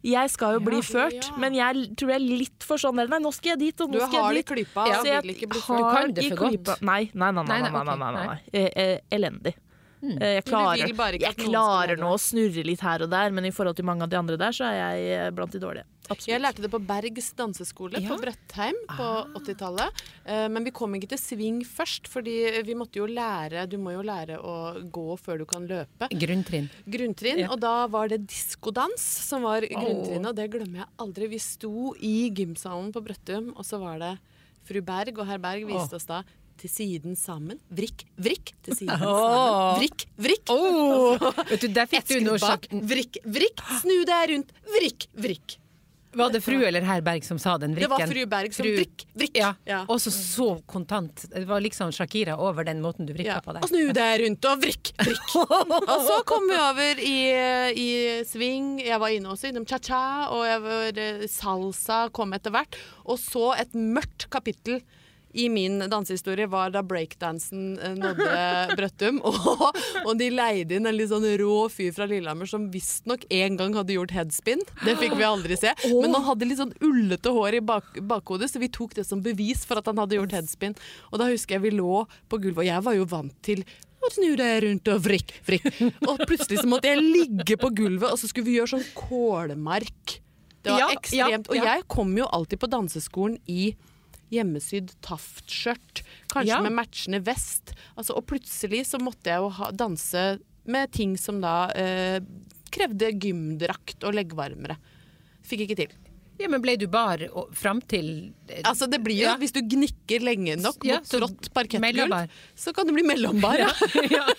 Jeg 0.03 0.31
skal 0.33 0.55
jo 0.57 0.61
bli 0.65 0.79
ført, 0.81 1.13
Ja. 1.29 1.37
men 1.37 1.53
jeg 1.55 1.91
tror 2.01 2.09
jeg 2.15 2.21
er 2.23 2.39
litt 2.41 2.65
for 2.65 2.81
sånn 2.81 2.97
Nei, 2.97 3.19
nå 3.21 3.33
skal 3.37 3.51
jeg 3.53 3.59
dit, 3.59 3.81
og 3.85 3.91
Du 3.93 3.99
nå 3.99 4.07
skal 4.07 4.23
har 4.25 4.33
det 4.33 4.39
jeg 4.41 4.47
i 4.47 4.53
klypa 4.55 4.87
Ja. 4.89 4.93
og 4.99 5.05
Så 5.05 5.11
jeg 5.11 5.23
vil 5.23 5.35
ikke 5.35 5.49
bli 5.51 5.61
har 5.61 5.67
ført. 5.69 5.91
Du 5.91 5.97
kan 5.97 6.15
det 6.15 6.29
for 6.31 6.37
godt. 6.49 6.81
Nei, 6.83 7.11
nei, 7.13 7.31
nei. 7.31 7.43
nei, 7.45 7.61
Nei, 7.61 7.71
nei, 7.71 7.85
nei, 7.85 8.13
nei, 8.13 8.27
nei. 8.27 8.39
Eh, 8.53 8.71
eh, 8.77 8.99
Elendig. 9.13 9.55
Mm. 10.01 10.17
Jeg 10.19 10.45
klarer, 10.49 11.19
jeg 11.21 11.37
klarer 11.37 11.99
nå 12.01 12.15
å 12.15 12.17
snurre 12.19 12.65
litt 12.65 12.81
her 12.81 13.03
og 13.05 13.11
der, 13.13 13.31
men 13.37 13.45
i 13.45 13.51
forhold 13.53 13.77
til 13.77 13.85
mange 13.85 14.01
av 14.03 14.09
de 14.09 14.17
andre 14.17 14.39
der, 14.41 14.51
så 14.57 14.65
er 14.71 14.79
jeg 14.97 15.19
eh, 15.27 15.31
blant 15.37 15.53
de 15.53 15.61
dårlige. 15.61 15.85
Jeg 16.27 16.41
lærte 16.43 16.63
det 16.65 16.71
på 16.73 16.81
Bergs 16.83 17.29
danseskole 17.39 18.01
Ja. 18.03 18.09
på 18.11 18.17
Brøttheim 18.19 18.75
på 18.97 19.09
80-tallet. 19.39 19.91
Eh, 20.27 20.49
Men 20.49 20.65
vi 20.65 20.71
kom 20.75 20.93
ikke 20.95 21.09
til 21.09 21.19
sving 21.19 21.61
først, 21.65 22.09
fordi 22.09 22.63
vi 22.67 22.75
måtte 22.75 22.97
jo 22.99 23.07
lære 23.07 23.69
Du 23.71 23.77
må 23.79 23.93
jo 23.93 24.03
lære 24.03 24.39
å 24.43 24.83
gå 24.91 25.17
før 25.19 25.39
du 25.39 25.45
kan 25.47 25.67
løpe. 25.69 26.09
Grunntrinn. 26.11 26.69
Grunntrinn, 26.89 27.39
Ja. 27.39 27.49
og 27.53 27.61
da 27.61 27.87
var 27.87 28.09
det 28.09 28.27
diskodans 28.27 28.99
som 29.01 29.43
var 29.43 29.61
grunntrinnet, 29.63 30.27
og 30.27 30.35
det 30.35 30.51
glemmer 30.51 30.79
jeg 30.83 30.87
aldri. 30.99 31.29
Vi 31.29 31.39
sto 31.39 31.95
i 32.01 32.31
gymsalen 32.31 32.93
på 32.93 33.03
Brøttum, 33.05 33.53
og 33.57 33.65
så 33.65 33.79
var 33.79 33.99
det 33.99 34.19
fru 34.65 34.81
Berg 34.83 35.17
og 35.19 35.27
herr 35.27 35.39
Berg 35.39 35.65
viste 35.67 35.95
oss 35.95 36.05
da 36.07 36.23
til 36.59 36.69
siden 36.69 37.17
sammen. 37.17 37.59
Vrikk, 37.73 38.05
vrikk, 38.19 38.53
til 38.63 38.75
siden 38.75 38.99
sammen. 38.99 39.79
Vrikk, 39.81 40.05
vrikk. 40.19 40.45
Vet 41.51 41.61
du, 41.63 41.69
der 41.69 41.87
fikk 41.87 42.07
du 42.09 42.21
noe 42.21 42.37
sjakk. 42.39 42.67
Vrikk, 42.69 43.17
vrikk. 43.25 43.63
Snu 43.81 44.05
deg 44.05 44.31
rundt. 44.35 44.53
Vrikk, 44.75 45.07
vrikk. 45.17 45.57
Var 46.13 46.31
det 46.35 46.41
fru 46.43 46.57
eller 46.67 46.83
herr 46.83 47.01
Berg 47.07 47.23
som 47.25 47.39
sa 47.39 47.53
den 47.59 47.75
vrikken? 47.77 47.91
Det 47.91 48.07
var 48.07 48.11
fru 48.11 48.25
Berg 48.27 48.55
som 48.55 48.67
Fru- 48.67 48.73
vrikk, 48.77 49.05
vrikk. 49.15 49.37
Ja. 49.39 49.53
Ja. 49.69 49.85
Også 49.87 50.11
så 50.11 50.49
kontant. 50.67 51.25
Det 51.31 51.45
var 51.47 51.61
liksom 51.63 51.93
Shakira 51.95 52.35
over 52.37 52.65
den 52.67 52.81
måten 52.83 53.07
du 53.07 53.13
vrikka 53.15 53.37
Ja. 53.37 53.41
på 53.45 53.55
Og 53.55 53.69
snu 53.71 53.93
deg 53.95 54.21
rundt 54.25 54.45
og 54.51 54.59
vrikk, 54.65 54.91
vrikk. 54.99 55.35
og 55.95 56.07
så 56.09 56.17
kom 56.27 56.49
vi 56.51 56.57
over 56.59 56.99
i, 56.99 57.19
i 57.79 57.89
swing. 58.27 58.81
Jeg 58.83 58.99
var 58.99 59.15
inne 59.15 59.31
også 59.31 59.53
innom 59.53 59.67
cha-cha, 59.71 60.03
og 60.35 60.43
jeg 60.49 60.61
var, 60.67 60.99
eh, 60.99 61.27
salsa 61.31 62.01
kom 62.13 62.33
etter 62.35 62.51
hvert. 62.51 62.75
Og 63.07 63.19
så 63.23 63.53
et 63.61 63.73
mørkt 63.79 64.27
kapittel 64.35 64.81
i 65.33 65.49
min 65.53 65.79
dansehistorie 65.91 66.47
var 66.51 66.71
da 66.75 66.83
breakdansen 66.83 67.79
eh, 67.79 67.95
nådde 67.99 68.77
Brøttum. 68.77 69.21
Og, 69.31 69.77
og 70.05 70.13
de 70.19 70.31
leide 70.33 70.77
inn 70.79 70.87
en 70.89 70.97
litt 70.97 71.11
sånn 71.13 71.27
rå 71.41 71.59
fyr 71.73 71.93
fra 71.97 72.07
Lillehammer 72.11 72.49
som 72.51 72.69
visstnok 72.73 73.27
en 73.31 73.59
gang 73.61 73.77
hadde 73.79 73.95
gjort 73.95 74.15
headspin. 74.17 74.63
Det 74.85 74.97
fikk 75.01 75.15
vi 75.21 75.27
aldri 75.29 75.59
se. 75.61 75.75
Men 76.03 76.15
han 76.17 76.27
hadde 76.27 76.49
litt 76.51 76.61
sånn 76.63 76.75
ullete 76.85 77.33
hår 77.37 77.59
i 77.61 77.63
bak, 77.65 78.01
bakhodet, 78.11 78.51
så 78.51 78.63
vi 78.63 78.71
tok 78.73 78.97
det 78.99 79.05
som 79.07 79.23
bevis 79.25 79.63
for 79.69 79.79
at 79.83 79.87
han 79.91 80.01
hadde 80.03 80.19
gjort 80.19 80.35
headspin. 80.39 80.75
Og 81.13 81.21
da 81.23 81.29
husker 81.31 81.59
jeg 81.59 81.67
vi 81.69 81.77
lå 81.79 82.03
på 82.31 82.41
gulvet, 82.43 82.65
og 82.65 82.71
jeg 82.71 82.87
var 82.89 82.99
jo 82.99 83.07
vant 83.11 83.37
til 83.47 83.63
å 84.01 84.09
snu 84.15 84.31
deg 84.41 84.63
rundt 84.65 84.89
og 84.95 85.03
vrikk, 85.05 85.35
vrikk. 85.45 85.67
Og 86.09 86.23
plutselig 86.25 86.63
så 86.63 86.69
måtte 86.71 86.89
jeg 86.89 87.03
ligge 87.05 87.59
på 87.61 87.69
gulvet, 87.77 88.09
og 88.09 88.17
så 88.19 88.31
skulle 88.31 88.49
vi 88.49 88.55
gjøre 88.57 88.79
sånn 88.79 88.87
kålmark. 88.97 90.19
Det 90.65 90.73
var 90.73 90.81
Ja, 90.83 90.89
ekstremt. 90.93 91.17
ja, 91.17 91.29
ja. 91.37 91.41
Og 91.53 91.57
jeg 91.71 91.85
kom 91.89 92.11
jo 92.19 92.27
alltid 92.29 92.61
på 92.61 92.69
danseskolen 92.73 93.39
i 93.49 93.75
hjemmesydd 94.31 94.93
taftskjørt, 95.05 96.03
kanskje 96.33 96.55
Ja. 96.55 96.61
med 96.63 96.73
matchende 96.77 97.21
vest. 97.27 97.73
Altså, 97.97 98.17
og 98.17 98.27
plutselig 98.31 98.87
så 98.87 99.01
måtte 99.03 99.31
jeg 99.33 99.39
jo 99.43 99.49
ha, 99.59 99.71
danse 99.71 100.39
med 100.71 100.93
ting 100.93 101.17
som 101.19 101.41
da 101.43 101.71
eh, 101.75 102.21
krevde 102.71 103.11
gymdrakt 103.19 104.05
og 104.07 104.15
leggvarmere. 104.15 104.77
Fikk 105.43 105.67
ikke 105.67 105.77
til. 105.83 105.97
Ja, 106.41 106.49
men 106.49 106.63
ble 106.65 106.77
du 106.81 106.87
bar 106.89 107.21
fram 107.53 107.83
til 107.85 108.33
eh, 108.49 108.63
Altså 108.65 108.87
det 108.89 109.03
blir 109.05 109.19
jo, 109.19 109.27
Ja. 109.29 109.37
Hvis 109.37 109.53
du 109.53 109.61
gnikker 109.61 110.23
lenge 110.25 110.57
nok 110.57 110.85
Ja, 110.89 110.97
mot 111.03 111.11
trått 111.11 111.51
parkettgulv, 111.53 112.31
så 112.57 112.73
kan 112.73 112.87
du 112.89 112.95
bli 112.97 113.05
mellombar. 113.05 113.59
Ja. 113.61 113.69
ja. 114.09 114.25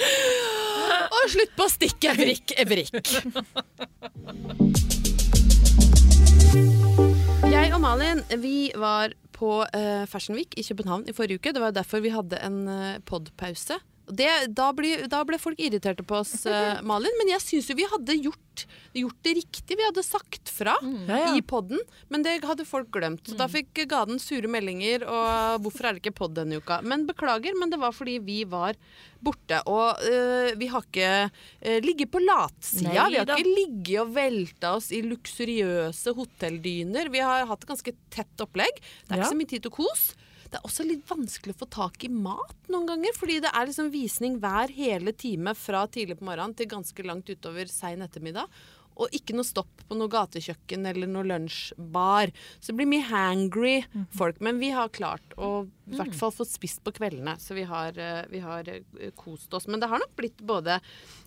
Og 1.20 1.24
slutt 1.32 1.56
på 1.56 1.64
å 1.66 1.72
stikke 1.72 2.12
Evrik. 2.14 2.54
vrikk. 2.68 2.96
Jeg 7.60 7.74
og 7.76 7.82
Malin 7.82 8.22
vi 8.40 8.70
var 8.72 9.12
på 9.36 9.50
eh, 9.76 10.06
Fashion 10.08 10.32
Week 10.38 10.54
i 10.56 10.62
København 10.64 11.02
i 11.10 11.12
forrige 11.12 11.36
uke. 11.36 11.50
Det 11.52 11.60
var 11.60 11.74
derfor 11.76 12.00
vi 12.00 12.08
hadde 12.08 12.38
en 12.40 12.62
uh, 12.64 12.96
podpause. 13.04 13.76
Det, 14.16 14.28
da, 14.56 14.70
ble, 14.76 15.06
da 15.10 15.22
ble 15.28 15.38
folk 15.40 15.58
irriterte 15.62 16.04
på 16.06 16.20
oss, 16.22 16.34
uh, 16.46 16.80
Malin. 16.90 17.14
Men 17.20 17.34
jeg 17.36 17.44
syns 17.46 17.70
jo 17.70 17.76
vi 17.78 17.86
hadde 17.90 18.16
gjort, 18.18 18.64
gjort 18.96 19.20
det 19.26 19.34
riktig. 19.38 19.76
Vi 19.78 19.86
hadde 19.86 20.02
sagt 20.06 20.50
fra 20.52 20.74
Ja, 20.82 21.18
ja. 21.26 21.30
i 21.38 21.42
podden, 21.42 21.80
men 22.12 22.24
det 22.26 22.38
hadde 22.44 22.66
folk 22.68 22.90
glemt. 22.94 23.24
Så 23.30 23.36
da 23.38 23.46
fikk 23.50 23.84
Gaden 23.90 24.18
sure 24.22 24.50
meldinger, 24.50 25.04
og 25.08 25.62
hvorfor 25.64 25.86
er 25.88 25.96
det 25.96 26.02
ikke 26.04 26.16
pod 26.22 26.34
denne 26.36 26.58
uka? 26.60 26.80
Men 26.82 27.06
beklager, 27.08 27.56
men 27.58 27.70
det 27.72 27.78
var 27.80 27.94
fordi 27.96 28.18
vi 28.26 28.42
var 28.50 28.76
borte. 29.20 29.60
Og 29.68 30.00
uh, 30.00 30.50
vi 30.60 30.68
har 30.72 30.84
ikke 30.86 31.10
uh, 31.30 31.78
ligget 31.84 32.10
på 32.12 32.22
latsida. 32.24 32.90
Vi 32.90 33.20
har 33.20 33.28
da. 33.28 33.36
ikke 33.38 33.54
ligget 33.56 34.02
og 34.04 34.14
velta 34.16 34.74
oss 34.78 34.90
i 34.96 35.02
luksuriøse 35.06 36.14
hotelldyner. 36.16 37.10
Vi 37.12 37.22
har 37.24 37.46
hatt 37.50 37.64
et 37.64 37.70
ganske 37.74 37.94
tett 38.12 38.44
opplegg. 38.46 38.80
Det 39.06 39.14
er 39.14 39.20
Ja. 39.20 39.22
ikke 39.24 39.34
så 39.34 39.40
mye 39.40 39.52
tid 39.54 39.62
til 39.68 39.74
kos. 39.76 40.10
Det 40.50 40.58
er 40.58 40.66
også 40.66 40.84
litt 40.86 41.06
vanskelig 41.06 41.54
å 41.54 41.60
få 41.62 41.70
tak 41.70 42.04
i 42.06 42.10
mat 42.10 42.70
noen 42.72 42.88
ganger, 42.88 43.14
fordi 43.14 43.38
det 43.44 43.52
er 43.54 43.68
liksom 43.68 43.92
visning 43.94 44.40
hver 44.42 44.72
hele 44.74 45.14
time 45.14 45.54
fra 45.54 45.84
tidlig 45.86 46.18
på 46.18 46.26
morgenen 46.26 46.56
til 46.58 46.70
ganske 46.72 47.06
langt 47.06 47.30
utover 47.30 47.70
sein 47.70 48.02
ettermiddag. 48.02 48.50
Og 49.00 49.14
ikke 49.16 49.36
noe 49.36 49.46
stopp 49.46 49.84
på 49.88 49.96
noe 49.96 50.10
gatekjøkken 50.12 50.88
eller 50.90 51.08
noe 51.08 51.24
lunsjbar. 51.30 52.34
Så 52.58 52.72
det 52.72 52.80
blir 52.80 52.90
mye 52.90 53.06
hangry 53.08 53.76
folk. 54.18 54.42
Men 54.44 54.58
vi 54.60 54.74
har 54.74 54.90
klart 54.92 55.38
å 55.38 55.68
i 55.90 55.96
hvert 55.98 56.14
fall 56.14 56.32
fått 56.32 56.50
spist 56.52 56.82
på 56.86 56.92
kveldene, 56.96 57.34
så 57.42 57.54
vi 57.56 57.64
har, 57.66 57.96
eh, 57.98 58.22
vi 58.30 58.40
har 58.44 58.68
eh, 58.68 59.10
kost 59.18 59.52
oss. 59.54 59.66
Men 59.66 59.80
det 59.82 59.88
har 59.90 59.98
nok 59.98 60.14
blitt 60.16 60.38
både 60.46 60.80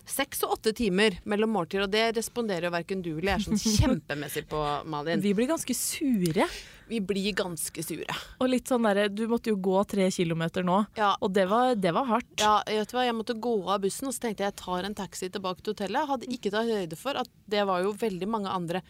seks 0.08 0.42
og 0.44 0.58
åtte 0.58 0.72
timer 0.76 1.18
mellom 1.24 1.52
måltider, 1.54 1.84
og 1.86 1.90
det 1.92 2.16
responderer 2.16 2.68
jo 2.68 2.74
verken 2.74 3.02
du 3.04 3.10
eller 3.18 3.36
jeg 3.38 3.46
sånn 3.48 3.60
kjempemessig 3.80 4.46
på, 4.48 4.62
Malin. 4.88 5.20
Vi 5.24 5.34
blir 5.36 5.50
ganske 5.52 5.74
sure. 5.76 6.48
Vi 6.88 6.98
blir 7.00 7.30
ganske 7.32 7.80
sure. 7.80 8.12
Og 8.44 8.50
litt 8.52 8.68
sånn 8.68 8.84
derre 8.84 9.06
Du 9.08 9.22
måtte 9.30 9.48
jo 9.48 9.56
gå 9.56 9.78
tre 9.88 10.10
kilometer 10.12 10.62
nå, 10.66 10.82
Ja. 10.98 11.14
og 11.24 11.32
det 11.32 11.46
var, 11.48 11.72
det 11.80 11.94
var 11.96 12.04
hardt. 12.10 12.34
Ja, 12.42 12.58
vet 12.68 12.90
du 12.90 12.96
hva? 12.98 13.06
Jeg 13.06 13.16
måtte 13.16 13.36
gå 13.40 13.54
av 13.72 13.80
bussen, 13.86 14.08
og 14.10 14.12
så 14.16 14.26
tenkte 14.26 14.44
jeg 14.44 14.52
jeg 14.52 14.60
tar 14.60 14.84
en 14.84 14.94
taxi 14.98 15.30
tilbake 15.32 15.62
til 15.64 15.72
hotellet. 15.72 16.02
Jeg 16.02 16.10
hadde 16.12 16.32
ikke 16.36 16.52
tatt 16.52 16.68
høyde 16.68 16.98
for 17.00 17.16
at 17.24 17.30
det 17.48 17.64
var 17.68 17.82
jo 17.86 17.94
veldig 17.96 18.28
mange 18.28 18.52
andre 18.52 18.82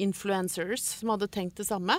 influencers 0.00 0.80
som 0.98 1.12
hadde 1.12 1.28
tenkt 1.32 1.60
det 1.60 1.66
samme. 1.68 1.98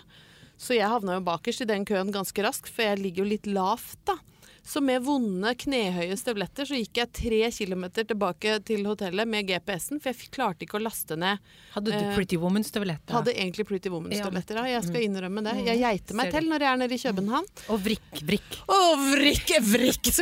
Så 0.57 0.75
jeg 0.77 0.87
havna 0.87 1.17
jo 1.19 1.25
bakerst 1.25 1.61
i 1.65 1.69
den 1.69 1.85
køen 1.85 2.11
ganske 2.13 2.43
raskt, 2.45 2.69
for 2.71 2.85
jeg 2.85 3.01
ligger 3.01 3.23
jo 3.25 3.31
litt 3.33 3.49
lavt, 3.49 3.97
da. 4.05 4.19
Så 4.63 4.79
med 4.79 5.01
vonde, 5.03 5.49
knehøye 5.59 6.15
støvletter 6.15 6.63
så 6.63 6.77
gikk 6.79 6.95
jeg 7.01 7.09
tre 7.11 7.39
kilometer 7.51 8.05
tilbake 8.07 8.53
til 8.63 8.85
hotellet 8.87 9.27
med 9.27 9.49
GPS-en, 9.49 9.99
for 9.99 10.13
jeg 10.13 10.29
klarte 10.31 10.63
ikke 10.63 10.77
å 10.79 10.83
laste 10.85 11.17
ned. 11.19 11.41
Hadde 11.73 11.91
du 11.91 11.97
Eh, 11.97 12.13
Pretty 12.15 12.39
Woman-støvletter? 12.39 13.11
Hadde 13.11 13.33
egentlig 13.35 13.65
Pretty 13.67 13.91
Woman-støvletter, 13.91 14.61
ja. 14.61 14.77
Jeg 14.77 14.85
skal 14.87 15.03
innrømme 15.03 15.43
det. 15.43 15.57
Jeg 15.67 15.81
geiter 15.83 16.15
meg 16.15 16.31
til 16.31 16.47
når 16.47 16.63
jeg 16.63 16.71
er 16.71 16.79
nede 16.79 16.95
i 16.95 17.01
København. 17.03 17.51
Og 17.75 17.83
vrikk, 17.83 18.23
vrikk. 18.23 18.57
Å, 18.71 18.79
vrikk, 19.11 19.51
vrikk! 19.67 20.13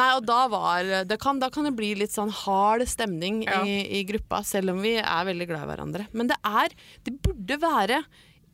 Nei, 0.00 0.08
og 0.16 0.24
da 0.24 0.40
var 0.48 0.88
det 1.04 1.20
kan, 1.20 1.38
Da 1.38 1.50
kan 1.52 1.68
det 1.68 1.76
bli 1.76 1.92
litt 2.00 2.16
sånn 2.16 2.32
hard 2.32 2.88
stemning 2.88 3.42
Ja. 3.44 3.60
i, 3.60 4.00
i 4.00 4.04
gruppa, 4.08 4.40
selv 4.42 4.72
om 4.72 4.80
vi 4.80 4.96
er 5.04 5.24
veldig 5.28 5.50
glad 5.52 5.68
i 5.68 5.72
hverandre. 5.74 6.08
Men 6.16 6.32
det 6.32 6.40
er 6.42 6.72
Det 7.04 7.20
burde 7.20 7.60
være 7.60 8.04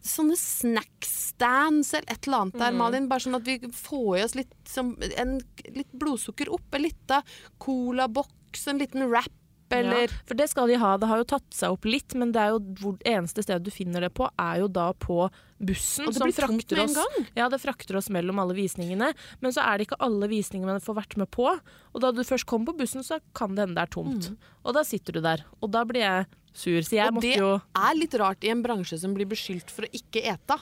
sånne 0.05 0.37
snackstands 0.39 1.93
eller 1.95 2.13
et 2.13 2.27
eller 2.27 2.45
annet 2.45 2.61
der, 2.61 2.77
Malin. 2.77 3.09
Bare 3.11 3.25
sånn 3.25 3.39
at 3.39 3.47
vi 3.49 3.59
får 3.75 4.19
i 4.19 4.25
oss 4.27 4.37
litt, 4.39 4.55
som, 4.69 4.95
en, 5.17 5.39
litt 5.75 5.91
blodsukker 5.99 6.51
opp. 6.55 6.69
En 6.75 6.87
lita 6.87 7.23
colaboks, 7.63 8.67
en 8.71 8.83
liten 8.83 9.09
wrap, 9.11 9.35
eller 9.71 10.07
Ja, 10.09 10.15
for 10.27 10.35
det 10.39 10.49
skal 10.51 10.69
de 10.69 10.77
ha. 10.81 10.97
Det 10.99 11.09
har 11.11 11.19
jo 11.19 11.25
tatt 11.25 11.47
seg 11.55 11.71
opp 11.75 11.85
litt, 11.85 12.15
men 12.15 12.33
det 12.33 12.41
er 12.41 12.49
jo 12.55 12.61
hvor 12.81 12.97
eneste 13.05 13.43
stedet 13.45 13.63
du 13.65 13.71
finner 13.71 14.01
det 14.01 14.13
på, 14.15 14.29
er 14.39 14.61
jo 14.63 14.69
da 14.69 14.93
på 14.93 15.31
bussen. 15.61 16.07
Og 16.07 16.13
det 16.15 16.19
som 16.21 16.29
blir 16.29 16.37
tungt 16.39 16.65
frakter 16.69 16.77
med 16.77 16.85
en 16.85 16.91
oss- 16.91 16.97
gang. 17.17 17.27
Ja, 17.37 17.49
det 17.49 17.61
frakter 17.61 17.97
oss 17.97 18.09
mellom 18.11 18.39
alle 18.39 18.55
visningene. 18.55 19.13
Men 19.41 19.53
så 19.53 19.61
er 19.67 19.79
det 19.79 19.89
ikke 19.89 20.01
alle 20.01 20.29
visningene 20.29 20.77
man 20.79 20.81
får 20.81 20.95
vært 21.03 21.17
med 21.17 21.31
på. 21.31 21.49
Og 21.95 22.01
da 22.01 22.13
du 22.13 22.23
først 22.23 22.47
kommer 22.47 22.73
på 22.73 22.79
bussen, 22.79 23.03
så 23.03 23.21
kan 23.35 23.55
det 23.55 23.67
hende 23.67 23.75
det 23.75 23.89
er 23.89 23.95
tomt. 23.95 24.31
Og 24.65 24.75
da 24.75 24.83
sitter 24.85 25.13
du 25.13 25.21
der. 25.21 25.45
Og 25.63 25.71
da 25.71 25.85
blir 25.85 26.01
jeg 26.01 26.27
sur. 26.55 26.81
Så 26.83 26.97
jeg 26.97 27.09
Mm. 27.13 27.17
Og 27.17 27.23
måtte 27.23 27.37
det 27.37 27.63
er 27.77 27.95
litt 27.95 28.15
rart 28.15 28.45
i 28.45 28.49
en 28.51 28.63
bransje 28.63 28.99
som 28.99 29.15
blir 29.15 29.27
beskyldt 29.27 29.71
for 29.71 29.83
å 29.83 29.91
ikke 29.93 30.23
ete. 30.25 30.59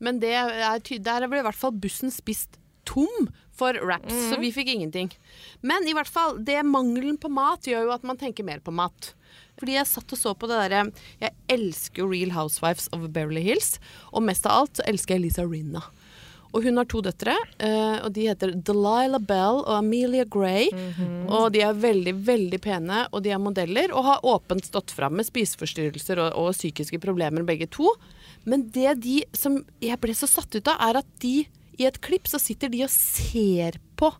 Men 0.00 0.20
det 0.20 0.30
er 0.32 0.78
der 0.78 1.26
ble 1.28 1.40
i 1.40 1.42
hvert 1.42 1.54
fall 1.58 1.72
bussen 1.72 2.10
spist 2.10 2.58
tom 2.88 3.28
for 3.58 3.76
wraps, 3.82 4.14
så 4.30 4.38
vi 4.40 4.52
fikk 4.54 4.70
ingenting. 4.72 5.10
Men 5.66 5.86
i 5.90 5.94
hvert 5.96 6.10
fall, 6.10 6.38
det 6.46 6.60
mangelen 6.66 7.18
på 7.20 7.30
mat 7.32 7.66
gjør 7.66 7.88
jo 7.88 7.94
at 7.96 8.06
man 8.06 8.20
tenker 8.20 8.46
mer 8.46 8.62
på 8.64 8.74
mat. 8.74 9.12
Fordi 9.58 9.74
jeg 9.74 9.90
satt 9.90 10.14
og 10.14 10.20
så 10.20 10.34
på 10.38 10.46
det 10.46 10.54
derre 10.60 10.84
Jeg 11.18 11.34
elsker 11.50 12.06
Real 12.06 12.30
Housewives 12.36 12.86
of 12.94 13.08
Beverly 13.10 13.42
Hills, 13.42 13.76
og 14.12 14.22
mest 14.28 14.46
av 14.46 14.62
alt 14.62 14.78
så 14.78 14.86
elsker 14.86 15.18
jeg 15.18 15.26
Lisa 15.26 15.46
Rinna. 15.46 15.82
Og 16.56 16.64
hun 16.64 16.80
har 16.80 16.86
to 16.88 17.02
døtre, 17.04 17.34
eh, 17.60 17.98
og 18.00 18.12
de 18.16 18.28
heter 18.30 18.54
Delilah 18.64 19.20
Bell 19.20 19.60
og 19.60 19.74
Amelia 19.74 20.24
Gray. 20.24 20.70
Og 21.28 21.50
de 21.52 21.60
er 21.60 21.76
veldig, 21.76 22.14
veldig 22.24 22.60
pene, 22.64 23.02
og 23.12 23.22
de 23.26 23.34
er 23.34 23.42
modeller, 23.42 23.92
og 23.92 24.06
har 24.06 24.24
åpent 24.24 24.64
stått 24.64 24.94
fram 24.96 25.18
med 25.18 25.28
spiseforstyrrelser 25.28 26.22
og, 26.22 26.32
og 26.40 26.56
psykiske 26.56 27.02
problemer, 27.04 27.44
begge 27.44 27.68
to. 27.68 27.92
Men 28.48 28.64
det 28.72 28.96
de 29.04 29.20
som 29.36 29.60
jeg 29.84 30.00
ble 30.00 30.16
så 30.16 30.30
satt 30.30 30.54
ut 30.56 30.72
av, 30.72 30.80
er 30.88 31.02
at 31.02 31.10
de 31.20 31.42
i 31.78 31.86
et 31.88 32.00
klipp 32.04 32.28
så 32.30 32.40
sitter 32.42 32.70
de 32.72 32.84
og 32.86 32.90
ser 32.92 33.78
på 33.98 34.10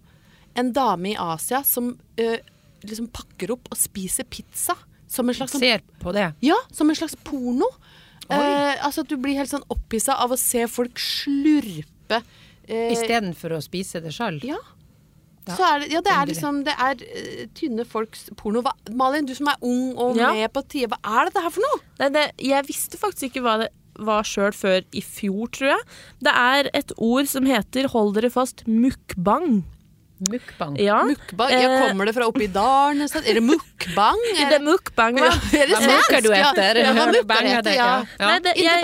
en 0.59 0.73
dame 0.75 1.13
i 1.13 1.19
Asia 1.19 1.63
som 1.67 1.93
eh, 2.19 2.39
liksom 2.87 3.11
pakker 3.15 3.53
opp 3.55 3.69
og 3.73 3.79
spiser 3.79 4.27
pizza. 4.31 4.77
Som 5.09 5.31
en 5.31 5.37
slags 5.39 5.55
sånn 5.55 5.63
Ser 5.65 5.85
på 6.03 6.13
det. 6.13 6.27
ja, 6.45 6.57
som 6.71 6.91
en 6.91 6.97
slags 6.99 7.17
porno. 7.25 7.69
Eh, 8.29 8.75
altså 8.85 9.01
at 9.07 9.09
Du 9.09 9.17
blir 9.17 9.39
helt 9.39 9.49
sånn 9.49 9.65
opphissa 9.73 10.19
av 10.21 10.35
å 10.35 10.37
se 10.37 10.67
folk 10.69 11.01
slurpe 11.01 12.19
eh, 12.69 12.91
Istedenfor 12.93 13.55
å 13.57 13.63
spise 13.65 14.03
det 14.05 14.13
sjøl. 14.13 14.37
Ja. 14.45 14.59
Er 15.49 15.81
det, 15.81 15.87
ja, 15.95 16.03
det 16.05 16.13
er 16.13 16.27
liksom 16.29 16.59
Det 16.67 16.75
er 16.77 16.99
uh, 17.01 17.45
tynne 17.57 17.87
folks 17.89 18.27
porno. 18.37 18.61
Hva, 18.61 18.75
Malin, 18.93 19.25
du 19.25 19.33
som 19.33 19.49
er 19.49 19.57
ung 19.65 19.95
og 19.97 20.19
Ja. 20.19 20.35
med 20.37 20.53
på 20.53 20.61
tide, 20.69 20.91
hva 20.93 20.99
er 21.01 21.31
dette 21.31 21.41
her 21.41 21.55
for 21.55 21.65
noe? 21.65 21.81
Nei, 22.03 22.11
det, 22.13 22.25
jeg 22.51 22.67
visste 22.69 23.01
faktisk 23.01 23.31
ikke 23.31 23.45
hva 23.47 23.55
det 23.63 23.71
var 23.99 24.27
sjøl 24.29 24.55
før 24.57 24.83
i 24.95 25.03
fjor, 25.05 25.49
tror 25.55 25.75
jeg. 25.75 25.89
Det 26.25 26.35
er 26.35 26.71
et 26.75 26.95
ord 26.97 27.27
som 27.31 27.49
heter, 27.49 27.91
hold 27.93 28.15
dere 28.19 28.31
fast, 28.33 28.65
mukbang. 28.67 29.63
Mukbang. 30.19 30.75
Ja. 30.83 31.05
Mukbang? 31.07 31.51
Ja, 31.53 31.59
Eh, 31.71 31.89
kommer 31.89 32.07
det 32.07 32.15
fra 32.17 32.27
oppi 32.27 32.49
dalen? 32.51 33.03
et 33.03 33.11
sted? 33.11 33.27
Er 33.29 33.35
det 33.39 33.43
mukbang? 33.47 34.19
det 34.51 34.57
er 34.57 34.65
mukbang, 34.65 35.15
hva? 35.15 35.29
er 35.31 35.71
det 35.71 35.77
Hva 35.77 35.93
mukker 35.93 36.25
du 36.25 36.29
svensk? 36.33 36.59
etter? 36.59 36.81
Ja, 36.83 36.93
hva 36.97 37.05
mukker 37.07 37.23
heter, 37.23 37.23
du 37.23 37.35
er 37.39 37.59
etter, 37.61 37.77
ja. 37.77 37.91
ja. 38.19 38.27
Nei, 38.33 38.39
det, 38.43 38.55
jeg, 38.59 38.83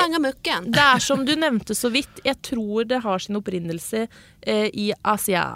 det 0.78 0.84
er 0.84 1.02
som 1.02 1.24
du 1.26 1.34
nevnte 1.34 1.74
så 1.74 1.90
vidt. 1.90 2.22
Jeg 2.24 2.38
tror 2.46 2.86
det 2.86 3.02
har 3.02 3.18
sin 3.18 3.40
opprinnelse 3.40 4.04
eh, 4.06 4.68
i 4.70 4.92
Asia. 5.02 5.46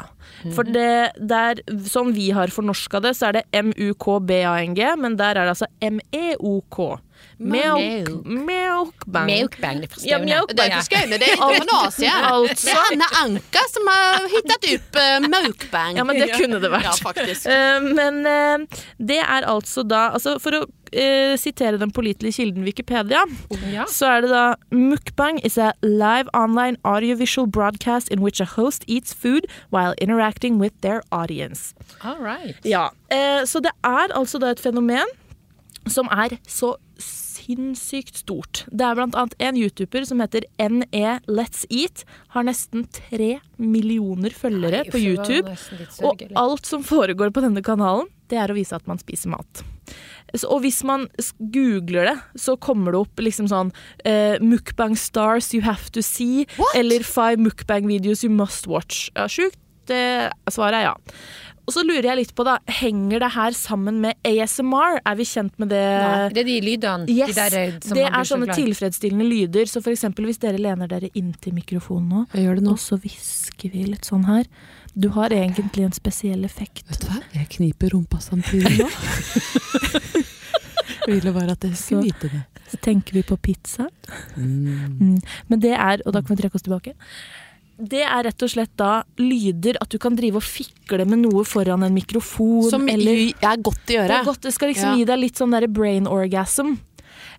For 0.57 0.67
det, 0.67 1.13
der, 1.19 1.63
som 1.87 2.11
vi 2.17 2.31
har 2.35 2.51
fornorska 2.51 3.01
det, 3.05 3.15
så 3.17 3.31
er 3.31 3.39
det 3.39 3.47
M-U-K-B-A-N-G, 3.63 4.83
men 4.99 5.15
der 5.21 5.39
er 5.39 5.47
det 5.47 5.55
altså 5.55 5.71
M-E-O-K. 5.81 6.99
Milk, 7.39 8.09
milkbang. 8.27 9.29
Mukbang, 9.31 9.81
det 9.83 9.89
forstår 9.93 10.09
Ja, 10.11 10.19
jeg. 10.19 10.43
Det 10.49 10.65
er 10.65 10.81
ikke 10.83 11.03
det 11.13 11.23
er 11.23 11.35
ikke 11.37 11.77
Asia. 11.87 12.15
Altså- 12.33 12.67
Det 12.67 12.73
er 12.75 12.81
Hanna 12.91 13.05
Anka 13.25 13.63
som 13.73 13.87
har 13.87 14.27
hittet 14.33 14.67
opp 14.75 14.97
uh, 14.99 15.29
mukbang. 15.29 15.97
Ja, 15.97 16.05
men 16.05 16.17
det 16.19 16.31
kunne 16.35 16.59
det 16.61 16.71
vært. 16.73 16.83
Ja, 16.85 16.97
faktisk. 17.03 17.47
Eh, 17.59 17.81
men 17.81 18.27
uh, 18.27 18.67
det 18.99 19.19
er 19.23 19.47
altså 19.47 19.83
da 19.87 20.11
altså 20.15 20.35
For 20.43 20.51
å 20.59 20.61
uh, 20.67 21.37
sitere 21.39 21.79
den 21.79 21.91
pålitelige 21.95 22.33
kilden 22.43 22.65
Wikipedia, 22.67 23.23
Ja. 23.73 23.85
så 23.87 24.07
er 24.17 24.21
det 24.27 24.31
da 24.31 24.55
Mukbang 24.75 25.39
is 25.45 25.57
a 25.59 25.73
live 25.83 26.29
online 26.35 26.77
audiovisual 26.85 27.47
broadcast 27.47 28.09
in 28.11 28.21
which 28.21 28.41
a 28.41 28.45
host 28.45 28.85
eats 28.89 29.15
food 29.15 29.47
while 29.71 29.95
interacting 29.99 30.59
with 30.59 30.75
their 30.83 31.03
audience. 31.13 31.75
All 32.03 32.19
right. 32.19 32.57
Ja, 32.65 32.89
eh, 33.11 33.45
Så 33.47 33.61
det 33.61 33.71
er 33.85 34.09
altså 34.15 34.39
da 34.39 34.51
et 34.51 34.61
fenomen 34.61 35.07
som 35.89 36.09
er 36.13 36.37
så 36.49 36.75
sinnssykt 37.49 38.17
stort. 38.21 38.65
Det 38.69 38.85
er 38.85 38.97
blant 38.99 39.17
annet 39.17 39.35
en 39.41 39.57
YouTuber 39.57 40.05
som 40.09 40.21
heter 40.21 40.45
NE 40.61 41.19
Let's 41.29 41.65
Eat. 41.71 42.05
Har 42.35 42.45
nesten 42.49 42.85
tre 42.93 43.39
millioner 43.57 44.35
følgere 44.37 44.85
Nei, 44.85 44.93
på 44.93 45.01
YouTube. 45.01 45.55
Og 46.05 46.25
alt 46.37 46.69
som 46.69 46.85
foregår 46.85 47.33
på 47.33 47.45
denne 47.45 47.65
kanalen, 47.65 48.09
det 48.29 48.41
er 48.41 48.53
å 48.53 48.57
vise 48.59 48.77
at 48.77 48.87
man 48.89 49.01
spiser 49.01 49.33
mat. 49.33 49.65
Så, 50.35 50.45
og 50.53 50.61
hvis 50.61 50.83
man 50.85 51.07
googler 51.41 52.11
det, 52.11 52.17
så 52.37 52.59
kommer 52.61 52.93
det 52.93 53.01
opp 53.01 53.23
liksom 53.25 53.49
sånn 53.49 53.71
uh, 54.05 54.37
Mukbang 54.45 54.93
stars 55.01 55.55
you 55.57 55.63
have 55.65 55.89
to 55.95 56.05
see, 56.05 56.45
What? 56.59 56.77
eller 56.77 57.07
five 57.07 57.41
mukbang 57.41 57.89
videos 57.89 58.27
you 58.27 58.33
must 58.33 58.69
watch. 58.69 59.09
Ja, 59.17 59.25
Sjukt? 59.33 59.57
Det 59.89 60.29
svaret 60.53 60.83
er 60.83 60.91
ja. 60.91 60.97
Og 61.69 61.75
så 61.77 61.83
lurer 61.85 62.07
jeg 62.09 62.17
litt 62.23 62.31
på, 62.33 62.47
da, 62.49 62.55
henger 62.79 63.21
det 63.21 63.29
her 63.35 63.53
sammen 63.53 63.99
med 64.01 64.17
ASMR? 64.25 65.03
Er 65.05 65.17
vi 65.19 65.25
kjent 65.29 65.53
med 65.61 65.69
det? 65.69 65.83
Det 66.33 66.41
er 66.41 66.47
de 66.49 66.55
lydene. 66.65 67.05
Yes, 67.13 67.35
de 67.35 67.37
der, 67.37 67.57
eh, 67.59 67.75
som 67.85 67.99
det 67.99 68.05
man 68.07 68.15
blir 68.15 68.21
er 68.23 68.29
sånne 68.31 68.47
så 68.49 68.55
tilfredsstillende 68.57 69.27
lyder. 69.29 69.69
Så 69.69 69.83
for 69.85 69.93
eksempel 69.93 70.25
hvis 70.31 70.41
dere 70.41 70.57
lener 70.57 70.89
dere 70.89 71.11
inntil 71.13 71.53
mikrofonen 71.59 72.09
nå, 72.09 72.23
Jeg 72.33 72.47
gjør 72.47 72.57
det 72.57 72.65
nå. 72.65 72.73
og 72.73 72.81
så 72.81 72.97
hvisker 73.03 73.75
vi 73.75 73.83
litt 73.85 74.09
sånn 74.09 74.25
her. 74.25 74.49
Du 74.97 75.11
har 75.13 75.29
egentlig 75.37 75.85
en 75.85 75.93
spesiell 75.93 76.47
effekt. 76.49 76.87
Vet 76.89 77.05
du 77.05 77.11
hva? 77.11 77.21
Jeg 77.37 77.51
kniper 77.59 77.93
rumpa 77.93 78.17
samtidig 78.25 78.79
nå. 78.81 78.89
Ville 81.09 81.35
bare 81.37 81.53
at 81.53 81.69
jeg 81.69 81.77
skulle 81.77 82.09
vite 82.09 82.33
det. 82.33 82.41
Så 82.73 82.81
tenker 82.85 83.13
vi 83.17 83.23
på 83.29 83.37
pizza. 83.37 83.91
Mm. 84.37 84.97
Mm. 84.97 85.21
Men 85.53 85.61
det 85.61 85.77
er, 85.77 86.01
og 86.07 86.17
da 86.17 86.25
kan 86.25 86.33
vi 86.33 86.41
trekke 86.41 86.57
oss 86.57 86.65
tilbake 86.65 86.97
det 87.79 88.03
er 88.03 88.25
rett 88.27 88.43
og 88.43 88.51
slett 88.51 88.73
da 88.77 89.05
lyder 89.19 89.77
at 89.81 89.89
du 89.93 89.99
kan 90.03 90.17
drive 90.19 90.41
og 90.41 90.43
fikle 90.43 91.05
med 91.07 91.21
noe 91.23 91.45
foran 91.47 91.85
en 91.87 91.95
mikrofon. 91.95 92.69
Som 92.71 92.89
eller 92.91 93.31
er 93.39 93.57
godt 93.63 93.85
i 93.87 93.95
det, 93.95 93.99
er 94.03 94.09
øret. 94.19 94.25
godt, 94.27 94.41
det 94.43 94.53
skal 94.55 94.69
liksom 94.73 94.91
Ja. 94.91 94.97
gi 94.97 95.05
deg 95.05 95.19
litt 95.21 95.37
sånn 95.39 95.51
der 95.55 95.67
brain 95.69 96.07
orgasm. 96.07 96.79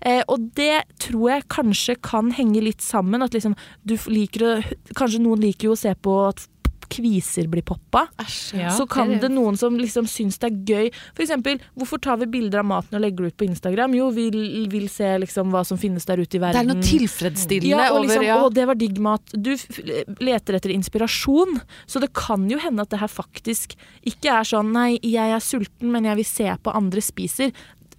Eh, 0.01 0.23
og 0.29 0.53
det 0.55 0.83
tror 0.99 1.29
jeg 1.29 1.47
kanskje 1.49 1.95
kan 2.01 2.31
henge 2.31 2.61
litt 2.63 2.79
sammen. 2.81 3.21
At 3.21 3.31
liksom 3.35 3.55
du 3.85 3.97
liker 4.07 4.39
å 4.47 4.63
Kanskje 4.95 5.19
noen 5.19 5.39
liker 5.41 5.67
jo 5.67 5.71
å 5.75 5.77
se 5.77 5.93
på 5.95 6.29
at 6.29 6.47
kviser 6.89 7.47
blir 7.51 7.63
poppa. 7.65 8.07
Ja, 8.53 8.73
så 8.75 8.87
kan 8.89 9.13
det 9.13 9.29
det 9.29 9.31
noen 9.33 9.57
som 9.59 9.77
liksom 9.79 10.07
syns 10.09 10.39
det 10.41 10.49
er 10.49 10.59
gøy. 10.69 10.91
Eksempel, 11.19 11.59
hvorfor 11.77 12.01
tar 12.01 12.19
vi 12.21 12.29
bilder 12.31 12.63
av 12.63 12.69
maten 12.69 12.97
og 12.97 13.03
legger 13.03 13.25
det 13.27 13.33
ut 13.33 13.39
på 13.41 13.47
Instagram? 13.49 13.95
Jo, 13.97 14.09
vi 14.15 14.29
vil 14.71 14.87
se 14.91 15.11
liksom 15.23 15.53
hva 15.53 15.63
som 15.67 15.79
finnes 15.79 16.07
der 16.09 16.21
ute 16.21 16.39
i 16.39 16.43
verden. 16.43 16.59
Det 16.59 16.75
er 16.75 16.79
noe 16.79 16.89
tilfredsstillende 16.89 17.71
ja, 17.71 17.89
og 17.93 18.05
liksom, 18.05 18.23
over 18.23 18.29
ja. 18.29 18.39
Å, 18.41 18.51
det 18.55 18.67
var 18.69 18.79
digg 18.79 19.01
mat. 19.03 19.35
Du 19.35 19.53
f 19.55 19.81
leter 20.19 20.59
etter 20.59 20.73
inspirasjon. 20.73 21.59
Så 21.89 22.01
det 22.03 22.11
kan 22.17 22.47
jo 22.49 22.59
hende 22.61 22.85
at 22.85 22.93
det 22.93 23.01
her 23.03 23.11
faktisk 23.11 23.75
ikke 24.07 24.39
er 24.39 24.47
sånn 24.47 24.73
nei, 24.75 24.91
jeg 25.03 25.35
er 25.35 25.43
sulten, 25.43 25.91
men 25.93 26.07
jeg 26.09 26.21
vil 26.21 26.29
se 26.29 26.49
på 26.63 26.73
andre 26.75 27.03
spiser. 27.03 27.53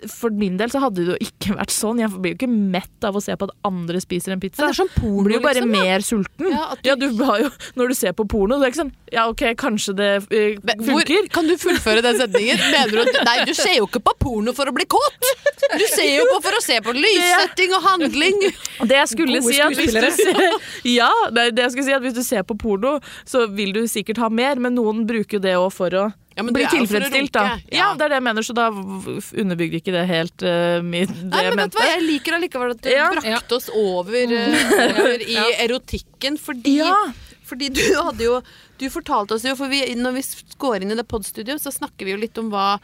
For 0.08 0.32
min 0.32 0.56
del 0.60 0.70
så 0.72 0.80
hadde 0.80 1.04
det 1.04 1.12
jo 1.12 1.16
ikke 1.26 1.56
vært 1.58 1.72
sånn. 1.74 2.00
Jeg 2.00 2.12
blir 2.14 2.34
jo 2.34 2.38
ikke 2.38 2.48
mett 2.50 3.06
av 3.06 3.18
å 3.18 3.22
se 3.24 3.34
på 3.36 3.48
at 3.48 3.52
andre 3.68 4.00
spiser 4.02 4.34
en 4.34 4.40
pizza. 4.42 4.62
Men 4.62 4.70
det 4.70 4.76
er 4.76 4.78
sånn 4.80 4.92
porno, 4.94 5.24
blir 5.26 5.36
jo 5.36 5.42
bare 5.44 5.60
liksom. 5.60 5.74
mer 5.74 6.04
sulten. 6.06 6.50
Ja, 6.50 6.66
du- 6.74 6.88
Ja, 6.90 6.94
du 6.96 7.06
jo, 7.44 7.50
når 7.76 7.88
du 7.88 7.94
ser 7.94 8.12
på 8.16 8.26
porno, 8.28 8.58
det 8.58 8.68
er 8.68 8.72
ikke 8.72 8.82
sånn 8.84 8.92
Ja, 9.12 9.28
OK, 9.28 9.42
kanskje 9.58 9.94
det 9.98 10.10
uh, 10.22 10.60
funker. 10.62 11.10
Hvor, 11.10 11.28
kan 11.34 11.46
du 11.50 11.56
fullføre 11.58 12.02
den 12.02 12.18
setningen? 12.20 12.58
Mener 12.74 12.90
du 12.90 13.00
at 13.02 13.24
Nei, 13.26 13.36
du 13.44 13.54
ser 13.54 13.76
jo 13.76 13.88
ikke 13.88 14.02
på 14.06 14.14
porno 14.22 14.54
for 14.56 14.70
å 14.70 14.74
bli 14.74 14.86
kåt! 14.86 15.30
Du 15.70 15.86
ser 15.90 16.08
jo 16.16 16.26
på 16.30 16.40
for 16.46 16.56
å 16.56 16.62
se 16.64 16.78
på 16.82 16.94
lyssetting 16.96 17.74
og 17.76 17.82
handling. 17.84 18.40
Det 18.90 18.96
jeg 18.96 19.12
skulle 19.12 19.40
Gode 19.42 19.52
si 19.54 19.60
at 19.60 19.76
hvis 19.76 19.92
du 19.94 20.10
ser, 20.16 20.40
Ja, 21.00 21.10
det 21.30 21.52
jeg 21.58 21.74
skulle 21.74 21.86
si 21.86 21.94
at 21.94 22.02
hvis 22.04 22.16
du 22.16 22.22
ser 22.26 22.46
på 22.48 22.56
porno, 22.58 22.96
så 23.28 23.44
vil 23.52 23.74
du 23.76 23.82
sikkert 23.90 24.20
ha 24.22 24.30
mer, 24.32 24.60
men 24.62 24.74
noen 24.78 25.04
bruker 25.08 25.38
jo 25.38 25.44
det 25.44 25.56
òg 25.58 25.70
for 25.74 25.94
å 25.98 26.08
Ja, 26.36 26.44
å 26.46 26.52
tilfredsstilt, 26.70 27.32
da. 27.34 27.42
Ja. 27.68 27.78
Ja. 27.80 27.88
det 27.98 28.06
er 28.06 28.12
det 28.12 28.18
jeg 28.20 28.26
mener, 28.28 28.46
så 28.46 28.54
da 28.56 28.68
underbygger 28.70 29.80
ikke 29.80 29.94
det 29.96 30.04
helt 30.08 30.44
uh, 30.46 30.78
mitt, 30.86 31.10
det 31.10 31.26
Nei, 31.32 31.42
jeg 31.48 31.56
mente. 31.58 31.76
hva, 31.80 31.88
Jeg 31.90 32.04
liker 32.06 32.36
allikevel 32.38 32.74
at 32.76 32.82
du 32.86 32.90
Ja. 32.92 33.08
brakte 33.16 33.58
oss 33.58 33.68
over, 33.74 34.14
eh, 34.14 34.72
over 34.86 35.24
i 35.26 35.36
erotikken, 35.66 36.38
fordi, 36.40 36.78
Ja. 36.78 36.94
fordi 37.44 37.68
du 37.74 37.84
hadde 37.98 38.24
jo 38.24 38.40
Du 38.80 38.86
fortalte 38.88 39.34
oss 39.36 39.44
jo, 39.44 39.52
for 39.58 39.68
vi, 39.68 39.82
når 39.94 40.14
vi 40.16 40.22
går 40.56 40.82
inn 40.86 40.94
i 40.94 40.96
det 40.96 41.04
podstudioet, 41.04 41.60
så 41.60 41.68
snakker 41.74 42.06
vi 42.08 42.14
jo 42.14 42.20
litt 42.22 42.38
om 42.40 42.48
hva 42.48 42.78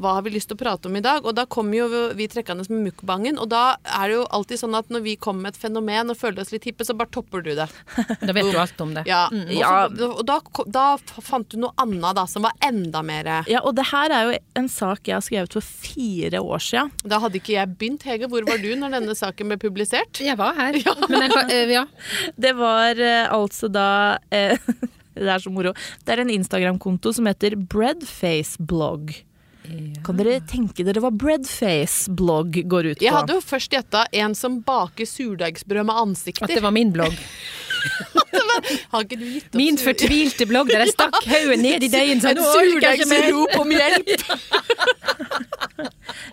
hva 0.00 0.14
har 0.16 0.24
vi 0.26 0.32
lyst 0.34 0.50
til 0.50 0.56
å 0.58 0.60
prate 0.60 0.88
om 0.88 0.96
i 0.96 1.02
dag? 1.04 1.24
Og 1.26 1.34
da 1.36 1.46
kommer 1.50 1.76
jo 1.78 2.02
vi 2.16 2.28
trekkende 2.30 2.64
med 2.70 2.90
mukbangen. 2.90 3.38
Og 3.40 3.50
da 3.52 3.76
er 3.82 4.10
det 4.10 4.16
jo 4.18 4.24
alltid 4.36 4.62
sånn 4.62 4.76
at 4.78 4.90
når 4.92 5.04
vi 5.04 5.16
kommer 5.20 5.48
med 5.48 5.56
et 5.56 5.60
fenomen 5.60 6.12
og 6.12 6.18
føler 6.18 6.44
oss 6.44 6.52
litt 6.54 6.68
hippe, 6.68 6.86
så 6.86 6.96
bare 6.96 7.12
topper 7.12 7.44
du 7.46 7.52
det. 7.58 7.68
Da 8.20 8.34
vet 8.36 8.50
du 8.52 8.58
alt 8.60 8.80
om 8.82 8.92
det. 8.94 9.04
Ja. 9.08 9.26
Mm. 9.32 9.48
Og, 9.56 9.96
så, 9.98 10.10
og 10.10 10.22
da, 10.28 10.38
da 10.70 10.84
fant 11.24 11.48
du 11.50 11.58
noe 11.62 11.74
annet 11.80 12.16
da, 12.16 12.26
som 12.30 12.44
var 12.46 12.54
enda 12.64 13.02
mer 13.06 13.28
Ja, 13.50 13.62
og 13.64 13.74
det 13.78 13.86
her 13.90 14.12
er 14.14 14.28
jo 14.28 14.38
en 14.60 14.68
sak 14.70 15.08
jeg 15.08 15.16
har 15.16 15.24
skrevet 15.24 15.56
for 15.56 15.64
fire 15.64 16.42
år 16.42 16.62
siden. 16.64 16.92
Da 17.04 17.20
hadde 17.22 17.40
ikke 17.40 17.56
jeg 17.56 17.74
begynt, 17.74 18.06
Hege. 18.06 18.28
Hvor 18.30 18.46
var 18.48 18.60
du 18.62 18.70
når 18.78 18.96
denne 18.98 19.16
saken 19.18 19.52
ble 19.52 19.58
publisert? 19.60 20.22
Jeg 20.22 20.38
var 20.40 20.56
her. 20.58 20.78
Men 21.12 21.26
jeg, 21.26 21.48
eh, 21.48 21.74
ja. 21.74 21.84
Det 22.40 22.54
var 22.58 23.00
eh, 23.00 23.26
altså 23.30 23.70
da 23.72 23.90
eh, 24.34 24.56
Det 25.20 25.28
er 25.28 25.42
så 25.42 25.50
moro. 25.52 25.74
Det 26.06 26.14
er 26.14 26.22
en 26.22 26.32
Instagram-konto 26.32 27.12
som 27.12 27.26
heter 27.28 27.58
Breadfaceblogg. 29.60 30.04
Kan 30.06 30.20
dere 30.20 30.40
tenke 30.48 30.84
dere 30.86 31.02
hva 31.04 31.10
Breadface-blogg 31.12 32.62
går 32.70 32.92
ut 32.92 32.98
på? 32.98 33.04
Jeg 33.04 33.14
hadde 33.14 33.36
jo 33.36 33.44
først 33.44 33.74
gjetta 33.74 34.06
en 34.22 34.34
som 34.38 34.60
baker 34.66 35.08
surdeigsbrød 35.08 35.86
med 35.86 36.02
ansikter. 36.04 36.48
At 36.48 36.56
det 36.56 36.64
var 36.64 36.74
min 36.74 36.92
blogg. 36.94 37.16
Har 38.90 39.06
ikke 39.06 39.16
du 39.16 39.24
gitt 39.24 39.46
opp 39.48 39.56
Min 39.56 39.78
fortvilte 39.80 40.46
blogg 40.48 40.68
der 40.68 40.84
jeg 40.84 40.92
stakk 40.92 41.16
hodet 41.24 41.56
ned 41.62 41.86
i 41.86 41.88
deigen 41.92 42.20
sånn 42.20 42.40
surdeigsrop 42.44 43.56
om 43.60 43.72
hjelp! 43.72 44.10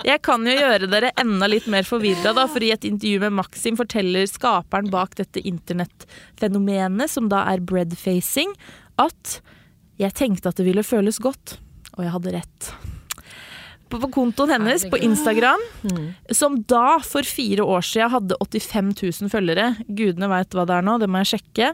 Jeg 0.07 0.21
kan 0.25 0.43
jo 0.47 0.53
gjøre 0.53 0.89
dere 0.89 1.11
enda 1.19 1.47
litt 1.49 1.67
mer 1.71 1.85
forvirra, 1.87 2.33
da, 2.35 2.45
for 2.49 2.63
i 2.63 2.71
et 2.73 2.85
intervju 2.87 3.21
med 3.23 3.35
Maxim 3.39 3.77
forteller 3.79 4.27
skaperen 4.29 4.89
bak 4.93 5.15
dette 5.19 5.41
internettfenomenet, 5.47 7.11
som 7.11 7.29
da 7.31 7.43
er 7.51 7.63
breadfacing, 7.63 8.53
at 9.01 9.39
jeg 10.01 10.15
tenkte 10.17 10.51
at 10.51 10.59
det 10.59 10.67
ville 10.67 10.85
føles 10.85 11.19
godt, 11.23 11.57
og 11.95 12.05
jeg 12.05 12.13
hadde 12.13 12.35
rett. 12.37 12.69
På, 13.87 13.99
på 14.03 14.09
kontoen 14.11 14.51
hennes 14.55 14.83
på. 14.89 14.99
Instagram, 15.07 15.61
som 16.35 16.59
da 16.67 16.97
for 17.05 17.23
fire 17.27 17.63
år 17.63 17.85
siden 17.87 18.11
hadde 18.13 18.37
85 18.43 18.93
000 19.21 19.31
følgere, 19.31 19.71
gudene 19.87 20.29
veit 20.31 20.55
hva 20.57 20.65
det 20.67 20.75
er 20.79 20.87
nå, 20.87 20.97
det 21.01 21.09
må 21.11 21.23
jeg 21.23 21.37
sjekke. 21.37 21.73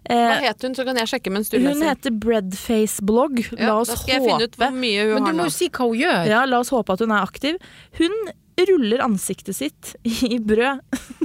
Hva 0.00 0.16
Eh, 0.16 0.46
het 0.46 0.62
hun, 0.64 0.72
så 0.74 0.84
kan 0.88 0.96
jeg 0.96 1.10
sjekke 1.10 1.30
mens 1.30 1.50
du 1.52 1.58
hun 1.60 1.82
heter 1.84 2.14
Breadfaceblogg. 2.16 3.42
La 3.60 3.74
oss 3.82 3.90
da 3.92 3.98
skal 4.00 4.14
jeg 4.16 4.24
finne 4.24 4.46
ut 4.48 4.54
håpe 4.56 4.64
hvor 4.64 4.78
mye 4.80 5.02
hun 5.10 5.14
Men 5.18 5.26
du 5.28 5.36
må 5.42 5.48
jo 5.50 5.54
si 5.54 5.68
hva 5.68 5.88
hun 5.90 5.98
gjør. 6.00 6.30
Ja, 6.30 6.44
la 6.48 6.60
oss 6.64 6.72
håpe 6.72 6.96
at 6.96 7.04
hun 7.04 7.12
er 7.12 7.26
aktiv. 7.26 7.58
Hun 8.00 8.16
ruller 8.68 9.04
ansiktet 9.04 9.56
sitt 9.56 9.94
i 10.04 10.38
brød. 10.40 10.80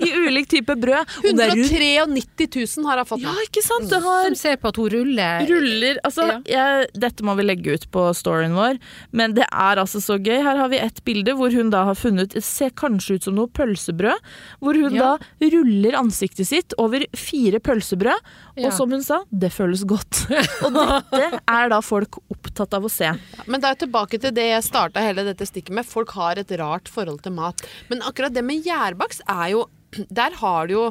I 0.00 0.10
ulik 0.26 0.48
type 0.48 0.74
brød. 0.76 1.06
Og 1.24 1.36
det 1.36 1.44
er 1.46 1.54
rundt- 1.54 1.72
193 1.76 2.76
000 2.78 2.86
har 2.90 2.96
hun 3.02 3.06
fått 3.10 3.22
Ja, 3.22 3.34
ikke 3.44 3.62
sant? 3.64 3.88
Det 3.90 4.00
har 4.02 4.24
Som 4.26 4.34
ser 4.34 4.56
på 4.56 4.68
at 4.68 4.76
hun 4.76 4.88
ruller. 4.90 5.46
ruller 5.48 6.00
Altså, 6.04 6.26
Ja. 6.26 6.40
jeg, 6.46 6.88
dette 6.94 7.22
må 7.24 7.36
vi 7.36 7.42
legge 7.44 7.74
ut 7.74 7.86
på 7.90 8.06
storyen 8.14 8.54
vår, 8.54 8.78
men 9.12 9.34
det 9.34 9.44
er 9.52 9.76
altså 9.76 10.00
så 10.00 10.18
gøy. 10.18 10.42
Her 10.42 10.56
har 10.56 10.68
vi 10.68 10.76
et 10.78 11.02
bilde 11.04 11.34
hvor 11.36 11.52
hun 11.52 11.70
da 11.70 11.84
har 11.84 11.94
funnet 11.94 12.30
Det 12.36 12.42
ser 12.44 12.70
kanskje 12.70 13.14
ut 13.16 13.22
som 13.24 13.34
noe 13.34 13.46
pølsebrød. 13.48 14.18
Hvor 14.60 14.74
hun 14.74 14.94
Ja. 14.94 15.16
da 15.16 15.48
ruller 15.52 15.92
ansiktet 15.98 16.46
sitt 16.46 16.74
over 16.78 17.04
fire 17.14 17.58
pølsebrød. 17.60 18.18
Ja. 18.56 18.66
Og 18.68 18.72
som 18.72 18.90
hun 18.90 19.02
sa, 19.02 19.22
det 19.32 19.52
føles 19.52 19.84
godt. 19.84 20.26
Og 20.66 20.72
dette 20.72 21.40
er 21.46 21.68
da 21.68 21.80
folk 21.80 22.18
opptatt 22.32 22.72
av 22.74 22.84
å 22.84 22.90
se. 22.90 23.10
Men 23.46 23.60
da 23.60 23.68
er 23.70 23.74
jeg 23.76 23.88
tilbake 23.88 24.20
til 24.20 24.30
det 24.32 24.46
jeg 24.50 24.62
starta 24.64 25.00
hele 25.04 25.24
dette 25.24 25.46
stikket 25.46 25.70
med. 25.70 25.86
Folk 25.86 26.10
har 26.16 26.36
et 26.38 26.50
rart 26.58 26.88
forhold 26.88 27.22
til 27.22 27.32
mat. 27.32 27.60
Men 27.90 28.00
akkurat 28.02 28.32
det 28.32 28.44
med 28.44 28.64
gjærbakst 28.64 29.20
er 29.28 29.50
jo 29.52 29.66
Der 30.10 30.30
har 30.40 30.66
du 30.66 30.72
jo 30.74 30.84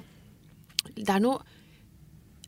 Det 0.95 1.09
er 1.09 1.19
noe 1.19 1.39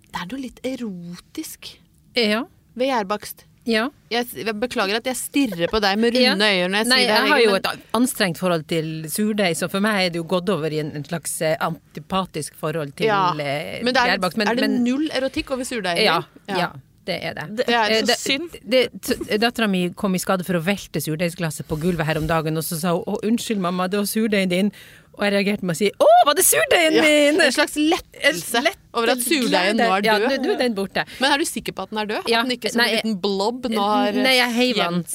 Det 0.08 0.22
er 0.22 0.28
noe 0.32 0.40
litt 0.42 0.60
erotisk 0.66 1.78
Ja. 2.16 2.44
ved 2.76 2.88
gjærbakst. 2.88 3.44
ja. 3.68 3.90
Jeg, 4.10 4.26
jeg 4.34 4.54
beklager 4.60 4.96
at 4.96 5.06
jeg 5.06 5.16
stirrer 5.20 5.68
på 5.70 5.82
deg 5.84 5.98
med 6.00 6.16
runde 6.16 6.46
øyne 6.48 6.70
når 6.72 6.78
jeg 6.78 6.88
Nei, 6.88 6.98
sier 7.02 7.08
det. 7.08 7.16
jeg 7.18 7.30
har 7.30 7.40
jo 7.42 7.52
men- 7.52 7.56
et 7.76 7.82
anstrengt 7.94 8.38
forhold 8.40 8.64
til 8.68 8.88
surdeig, 9.12 9.56
så 9.60 9.68
for 9.70 9.80
meg 9.84 10.06
er 10.06 10.10
det 10.10 10.16
jo 10.16 10.24
gått 10.24 10.50
over 10.50 10.72
i 10.72 10.80
en, 10.80 10.92
en 10.96 11.04
slags 11.04 11.42
eh, 11.42 11.58
antipatisk 11.60 12.56
forhold 12.56 12.94
til 12.96 13.08
ja. 13.08 13.32
eh, 13.34 13.84
Men 13.84 13.94
det 13.94 13.98
er, 14.02 14.18
gjærbakst. 14.18 14.38
er 14.48 14.56
det 14.56 14.70
null 14.70 15.10
erotikk 15.12 15.52
over 15.52 15.64
surdeigen? 15.68 16.04
Ja, 16.06 16.22
ja. 16.48 16.58
ja. 16.58 16.68
Det 17.08 17.24
er 17.24 17.34
det. 17.34 17.44
Det 17.58 17.70
er 17.70 17.92
Eh, 17.92 18.02
så 18.04 18.16
synd. 18.20 18.50
det- 18.70 19.40
Dattera 19.40 19.68
mi 19.68 19.90
kom 19.96 20.14
i 20.16 20.18
skade 20.20 20.44
for 20.44 20.54
å 20.56 20.62
velte 20.64 21.00
surdeigsglasset 21.00 21.66
på 21.68 21.78
gulvet 21.80 22.06
her 22.06 22.18
om 22.18 22.28
dagen, 22.28 22.58
og 22.58 22.64
så 22.64 22.76
sa 22.80 22.92
hun 22.96 23.04
'Å, 23.06 23.20
unnskyld, 23.24 23.60
mamma, 23.60 23.88
det 23.88 23.98
var 24.00 24.06
surdeigen 24.06 24.50
din'. 24.50 24.72
Og 25.18 25.24
jeg 25.26 25.34
reagerte 25.34 25.66
med 25.66 25.74
å 25.74 25.78
si 25.80 25.88
'Å, 25.90 26.08
var 26.28 26.36
det 26.38 26.44
surdeigen 26.46 26.94
Ja, 26.94 27.02
min?' 27.02 27.42
En 27.42 27.52
slags 27.52 27.74
lettelse 27.76 28.62
Lett- 28.62 28.78
over 28.94 29.10
at 29.16 29.18
surdeigen 29.26 29.78
nå 29.82 29.88
er 29.98 30.04
Ja, 30.06 30.20
død. 30.20 30.30
nå 30.30 30.44
nå 30.46 30.52
er 30.54 30.58
den 30.62 30.76
borte. 30.78 31.06
Men 31.20 31.32
er 31.34 31.38
du 31.42 31.46
sikker 31.46 31.74
på 31.74 31.84
at 31.84 31.90
den 31.90 31.98
er 32.00 32.06
død? 32.06 32.30
Ja, 32.30 32.40
At 32.42 32.48
den 32.50 32.58
ikke 32.58 32.72
som 32.72 32.82
en 32.82 32.94
liten 32.94 33.16
blob 33.22 33.66
nå 33.66 33.82
har 33.82 34.12
Nei, 34.14 34.36
jeg 34.38 34.54
heiv 34.54 34.76
den. 34.76 35.06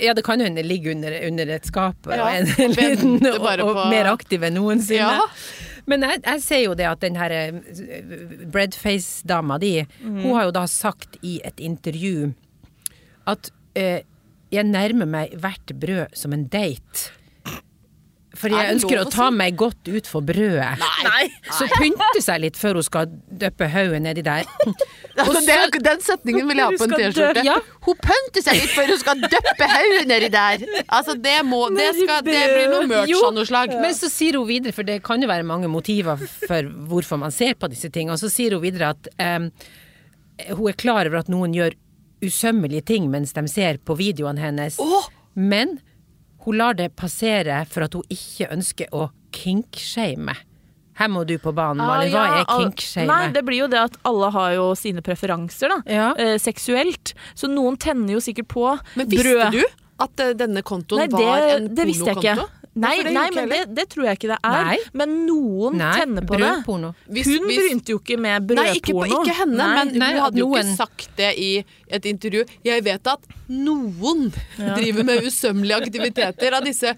Ja, 0.00 0.14
det 0.14 0.24
kan 0.24 0.38
jo 0.40 0.44
hende 0.48 0.64
ligge 0.64 0.90
under, 0.94 1.12
under 1.28 1.48
et 1.50 1.64
skap 1.68 1.96
Ja, 2.06 2.24
og 2.24 2.34
en 2.34 2.46
liten 2.72 3.26
og, 3.26 3.60
og 3.60 3.90
mer 3.90 4.04
aktiv 4.14 4.42
enn 4.42 4.54
noensinne. 4.54 4.96
Ja. 5.20 5.28
Men 5.86 6.02
jeg, 6.02 6.22
jeg 6.24 6.40
ser 6.42 6.60
jo 6.64 6.74
det 6.74 6.86
at 6.86 7.00
den 7.00 7.16
her 7.16 7.30
eh, 7.30 7.52
breadface-dama 8.52 9.58
di, 9.58 9.86
Mm. 10.02 10.22
hun 10.22 10.34
har 10.36 10.44
jo 10.44 10.50
da 10.52 10.64
sagt 10.66 11.16
i 11.22 11.40
et 11.44 11.56
intervju 11.56 12.34
at 13.26 13.50
eh, 13.76 14.02
jeg 14.50 14.64
nærmer 14.66 15.06
meg 15.06 15.30
hvert 15.40 15.66
brød 15.78 16.14
som 16.16 16.32
en 16.32 16.46
date. 16.48 17.10
For 18.40 18.48
Er 18.48 18.64
jeg 18.64 18.76
ønsker 18.76 19.00
å 19.00 19.04
å 19.04 19.10
ta 19.12 19.28
si? 19.28 19.36
meg 19.36 19.56
godt 19.60 19.90
ut 19.90 20.08
for 20.08 20.24
brødet. 20.24 20.80
Nei. 21.04 21.24
Så 21.52 21.68
pynte 21.74 22.22
seg 22.24 22.40
litt 22.44 22.56
før 22.60 22.80
hun 22.80 22.86
skal 22.86 23.10
døppe 23.42 23.68
hodet 23.72 24.02
nedi 24.06 24.24
der. 24.26 24.48
Altså, 25.20 25.40
det, 25.44 25.82
den 25.84 25.98
setningen 26.00 26.46
vil 26.48 26.60
jeg 26.60 26.64
ha 26.64 26.76
på 26.78 26.86
en 26.86 26.92
T-skjorte. 26.94 27.42
Ja. 27.44 27.56
Hun 27.84 27.96
pynter 28.00 28.44
seg 28.44 28.56
litt 28.56 28.70
før 28.72 28.92
hun 28.94 29.00
skal 29.02 29.18
døppe 29.20 29.66
hodet 29.68 30.06
nedi 30.08 30.30
der. 30.32 30.62
Altså, 30.86 31.16
det, 31.18 31.34
må, 31.44 31.58
det, 31.74 31.90
skal, 31.98 32.22
det 32.24 32.38
blir 32.54 32.70
noe 32.72 32.86
merch 32.88 33.12
av 33.26 33.34
noe 33.36 33.44
slag. 33.48 33.74
Men 33.82 33.92
så 33.98 34.08
sier 34.08 34.38
hun 34.38 34.46
videre, 34.48 34.72
for 34.72 34.86
det 34.88 35.00
kan 35.04 35.20
jo 35.20 35.28
være 35.28 35.44
mange 35.44 35.68
motiver 35.68 36.22
for 36.46 36.70
hvorfor 36.88 37.20
man 37.20 37.34
ser 37.34 37.58
på 37.60 37.68
disse 37.68 37.90
tingene, 37.92 38.16
og 38.16 38.22
så 38.22 38.30
sier 38.32 38.56
hun 38.56 38.64
videre 38.64 38.94
at 38.94 39.10
um, 39.20 39.50
hun 40.54 40.70
er 40.70 40.80
klar 40.80 41.10
over 41.10 41.20
at 41.20 41.28
noen 41.32 41.58
gjør 41.58 41.76
usømmelige 42.24 42.86
ting 42.94 43.10
mens 43.12 43.34
de 43.36 43.44
ser 43.50 43.80
på 43.84 43.96
videoene 43.98 44.40
hennes, 44.40 44.78
oh! 44.80 45.08
men 45.34 45.78
hun 46.44 46.56
lar 46.58 46.74
det 46.74 46.90
passere 46.96 47.64
for 47.68 47.84
at 47.84 47.94
hun 47.94 48.02
ikke 48.08 48.48
ønsker 48.54 48.88
å 48.96 49.10
kinkshame. 49.32 50.34
Her 51.00 51.08
må 51.08 51.22
du 51.24 51.36
på 51.40 51.52
banen, 51.56 51.80
Malin. 51.80 52.10
Hva 52.12 52.22
Ah, 52.26 52.40
er 52.40 52.44
al- 52.48 52.64
kinkshame? 52.66 53.06
Nei, 53.08 53.28
det 53.32 53.42
blir 53.46 53.58
jo 53.62 53.68
det 53.72 53.78
at 53.80 53.96
alle 54.04 54.30
har 54.34 54.50
jo 54.54 54.74
sine 54.76 55.00
preferanser, 55.00 55.68
da. 55.68 55.78
Ja. 55.86 56.08
Eh, 56.18 56.36
seksuelt. 56.38 57.14
Så 57.34 57.48
noen 57.48 57.78
tenner 57.78 58.12
jo 58.12 58.20
sikkert 58.20 58.48
på 58.48 58.66
Men 58.96 59.08
visste 59.08 59.24
brød. 59.24 59.52
du 59.52 59.64
at 60.00 60.20
eh, 60.20 60.32
denne 60.34 60.62
kontoen 60.62 60.98
Nei, 60.98 61.06
det, 61.08 61.24
var 61.24 61.38
en 61.56 61.74
det 61.74 61.86
visste 61.86 62.06
jeg 62.12 62.16
ikke. 62.16 62.48
Nei, 62.80 63.02
det 63.04 63.12
nei 63.12 63.26
men 63.36 63.48
det, 63.52 63.60
det 63.76 63.86
tror 63.92 64.04
jeg 64.08 64.18
ikke 64.18 64.30
det 64.32 64.38
er. 64.42 64.64
Nei. 64.70 64.78
Men 64.92 65.14
noen 65.26 65.76
Nei, 65.80 65.92
tenner 66.00 66.26
på 66.26 66.38
det. 66.38 66.48
brødporno. 66.64 66.94
Hvis- 67.10 67.26
Hun 67.30 67.46
hvis- 67.48 67.60
begynte 67.60 67.88
jo 67.94 67.98
ikke 68.00 68.18
med 68.18 68.50
Nei, 68.56 68.66
ikke, 68.80 68.92
på, 68.92 69.04
brødporno. 69.04 69.22
ikke 69.24 69.36
henne, 69.42 69.56
Nei. 69.56 69.84
men 69.84 69.98
nei, 69.98 70.12
hun 70.14 70.20
hadde 70.24 70.38
jo 70.38 70.48
noen- 70.48 70.64
ikke 70.64 70.76
sagt 70.76 71.08
det 71.16 71.32
i 71.38 71.64
et 71.90 72.02
intervju. 72.04 72.44
Jeg 72.64 72.84
vet 72.84 73.06
at 73.06 73.20
noen 73.48 74.32
driver 74.58 75.04
med 75.04 75.22
usømmelige 75.24 75.80
aktiviteter 75.82 76.52
av 76.54 76.64
disse 76.64 76.94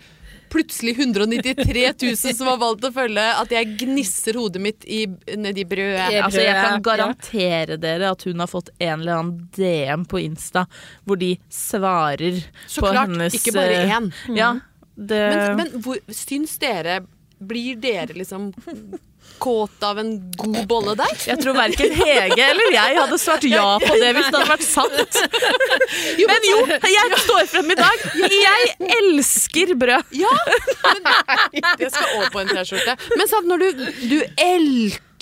plutselig 0.53 0.93
193 0.99 1.95
000 1.97 2.35
som 2.37 2.47
har 2.47 2.59
valgt 2.61 2.83
å 2.85 2.91
følge 2.93 3.23
at 3.41 3.49
jeg 3.55 3.71
gnisser 3.81 4.35
hodet 4.37 4.61
mitt 4.61 4.85
i, 4.85 5.07
nedi 5.35 5.65
brødet. 5.65 6.11
brødet. 6.11 6.23
Altså, 6.27 6.43
jeg 6.45 6.55
kan 6.55 6.75
Ja. 6.75 6.79
garantere 6.91 7.79
dere 7.81 8.11
at 8.11 8.23
hun 8.25 8.39
har 8.39 8.47
fått 8.49 8.69
en 8.79 9.01
eller 9.01 9.13
annen 9.17 9.49
DM 9.57 10.05
på 10.05 10.21
Insta 10.23 10.67
hvor 11.07 11.17
de 11.19 11.39
svarer 11.51 12.45
Så 12.69 12.83
på 12.83 12.93
klart, 12.93 13.09
hennes 13.09 13.33
ikke 13.33 13.55
bare 13.55 13.81
eh, 13.81 13.89
én. 13.97 14.13
Ja, 14.37 14.61
det 14.95 15.23
Men, 15.33 15.57
men 15.57 15.83
hvor, 15.85 15.99
syns 16.13 16.59
dere 16.61 17.01
Blir 17.43 17.81
dere 17.81 18.15
liksom 18.15 18.53
kåt 19.43 19.83
av 19.83 19.99
en 19.99 20.11
god 20.39 20.67
bolle 20.71 20.93
der? 20.99 21.15
Jeg 21.27 21.41
tror 21.43 21.57
verken 21.57 21.95
Hege 21.99 22.45
eller 22.45 22.75
jeg 22.75 22.99
hadde 22.99 23.19
svart 23.19 23.47
ja 23.49 23.79
på 23.83 23.97
det 23.99 24.11
hvis 24.15 24.29
det 24.29 24.39
hadde 24.39 24.51
vært 24.53 24.67
sant. 24.67 25.19
Men 26.31 26.47
jo, 26.47 26.59
jeg 26.93 27.19
står 27.25 27.49
frem 27.51 27.73
i 27.75 27.79
dag. 27.81 28.05
Jeg 28.37 28.91
elsker 29.01 29.75
brød. 29.79 30.15
Ja! 30.15 30.31
Men, 30.85 31.11
det 31.81 31.91
skal 31.95 32.21
òg 32.21 32.29
på 32.35 32.45
en 32.45 32.53
T-skjorte. 32.53 32.95
Men 33.17 33.31
sant, 33.31 33.51
når 33.51 33.65
du, 33.65 33.85
du 34.13 34.19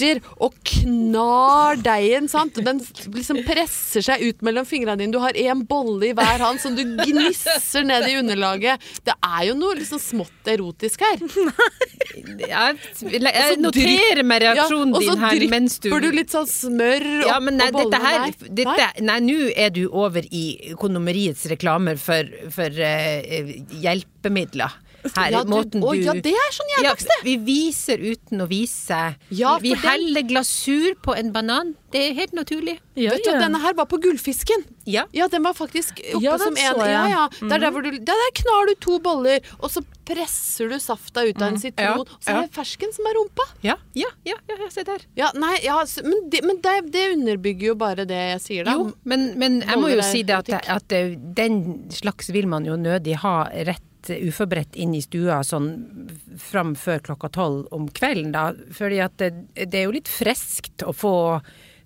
elter 0.01 0.21
og 0.41 0.55
knar 0.67 1.81
deigen, 1.85 2.29
sant? 2.31 2.59
den 2.65 2.81
liksom 3.15 3.43
presser 3.47 4.05
seg 4.05 4.23
ut 4.25 4.43
mellom 4.47 4.67
fingrene 4.69 5.01
dine, 5.01 5.13
du 5.13 5.21
har 5.23 5.37
én 5.39 5.65
bolle 5.69 6.11
i 6.11 6.15
hver 6.17 6.43
hånd 6.43 6.61
som 6.63 6.77
du 6.77 6.83
gnisser 6.85 7.87
ned 7.87 8.09
i 8.09 8.17
underlaget 8.21 8.81
Det 9.07 9.15
er 9.15 9.47
jo 9.51 9.57
noe 9.59 9.79
liksom 9.79 10.01
smått 10.03 10.51
erotisk 10.51 11.03
her. 11.05 11.21
Jeg, 12.41 12.77
jeg 13.01 13.59
noterer 13.61 14.23
meg 14.27 14.43
Ja, 14.45 14.55
reaksjonen 14.55 14.95
og 14.97 15.05
så 15.05 15.15
din 15.15 15.25
her 15.25 15.45
mens 15.53 15.79
du 15.79 15.89
drypper 15.89 16.05
du 16.05 16.17
litt 16.17 16.33
sånn 16.33 16.49
smør 16.49 17.07
ja, 17.29 17.37
men 17.43 17.59
nei, 17.61 17.69
på 17.75 17.85
dette 17.85 18.01
her 18.03 18.27
dette, 18.49 18.89
Nei, 19.05 19.19
nå 19.25 19.39
er 19.55 19.73
du 19.75 19.85
over 19.89 20.25
i 20.35 20.75
kondomeriets 20.81 21.47
reklamer 21.51 21.99
for, 22.01 22.29
for 22.53 22.73
uh, 22.73 23.53
hjelpemidler. 23.83 24.75
Her, 25.17 25.31
Ja, 25.33 25.43
du, 25.45 25.51
måten 25.51 25.85
å, 25.85 25.95
ja, 25.97 26.13
det 26.13 26.33
er 26.37 26.51
sånn 26.55 26.71
ja, 26.75 26.83
gjærbakst, 26.85 27.09
det. 27.09 27.19
Vi 27.25 27.37
viser 27.47 28.03
uten 28.03 28.43
å 28.45 28.49
vise. 28.51 29.01
Ja, 29.31 29.57
vi 29.59 29.73
den- 29.75 29.85
heller 29.85 30.23
glasur 30.29 30.95
på 31.03 31.17
en 31.17 31.33
banan. 31.33 31.75
Det 31.91 32.01
er 32.11 32.13
helt 32.15 32.33
naturlig. 32.37 32.77
Ja, 32.95 33.11
Vet 33.17 33.25
du, 33.25 33.31
ja. 33.33 33.39
Denne 33.41 33.59
her 33.59 33.75
var 33.75 33.87
på 33.91 33.99
Gullfisken. 33.99 34.63
Ja. 34.87 35.07
Ja, 35.13 35.27
den 35.29 35.43
var 35.43 35.55
faktisk 35.59 35.99
oppe 36.15 36.23
Ja, 36.23 36.37
som 36.39 36.55
en 36.55 36.75
så. 36.77 36.87
Ja, 36.87 37.07
ja. 37.11 37.25
Det 37.41 37.51
er 37.57 37.65
der, 37.65 37.71
hvor 37.75 37.83
du, 37.83 37.91
der, 37.91 38.21
der 38.21 38.31
knar 38.39 38.69
du 38.71 38.75
to 38.79 38.99
boller, 39.03 39.41
og 39.59 39.71
så 39.75 39.83
presser 40.07 40.71
du 40.71 40.79
safta 40.79 41.25
ut 41.27 41.41
av 41.41 41.49
en 41.49 41.59
sitron. 41.59 41.85
Ja, 41.85 41.97
Og 41.99 42.07
så 42.21 42.31
er 42.31 42.39
ja. 42.39 42.47
det 42.47 42.55
fersken 42.55 42.95
som 42.95 43.07
er 43.11 43.19
rumpa. 43.19 43.47
Ja, 43.67 43.77
ja, 43.99 44.11
ja, 44.29 44.37
ja, 44.49 44.71
se 44.71 44.85
der. 44.87 45.03
Ja, 45.19 45.33
nei, 45.35 45.57
ja, 45.65 45.81
men, 46.05 46.31
det, 46.31 46.45
men 46.47 46.61
det, 46.63 46.77
det 46.95 47.07
underbygger 47.17 47.73
jo 47.73 47.75
bare 47.81 48.07
det 48.07 48.23
jeg 48.37 48.41
sier, 48.47 48.65
da. 48.71 48.77
Jo, 48.79 48.93
men, 49.05 49.33
men 49.41 49.61
jeg 49.65 49.83
må 49.83 49.91
jo 49.91 50.03
si 50.07 50.23
det 50.23 50.39
at, 50.45 50.71
at 50.79 50.93
eh, 50.93 51.17
den 51.19 51.89
slags 51.91 52.31
vil 52.31 52.47
man 52.51 52.67
jo 52.69 52.79
nødig 52.79 53.19
ha 53.25 53.37
rett 53.67 53.83
uforberedt 54.09 54.77
inn 54.81 54.95
i 54.95 55.03
stua 55.05 55.43
sånn 55.45 56.09
fram 56.41 56.75
før 56.75 57.01
klokka 57.11 57.29
tolv 57.37 57.67
om 57.73 57.89
kvelden, 57.89 58.33
da. 58.33 58.53
Fordi 58.73 59.01
at 59.05 59.17
det, 59.21 59.33
det 59.67 59.75
er 59.83 59.85
jo 59.89 59.93
litt 59.99 60.09
friskt 60.09 60.83
å 60.87 60.95
få 60.97 61.15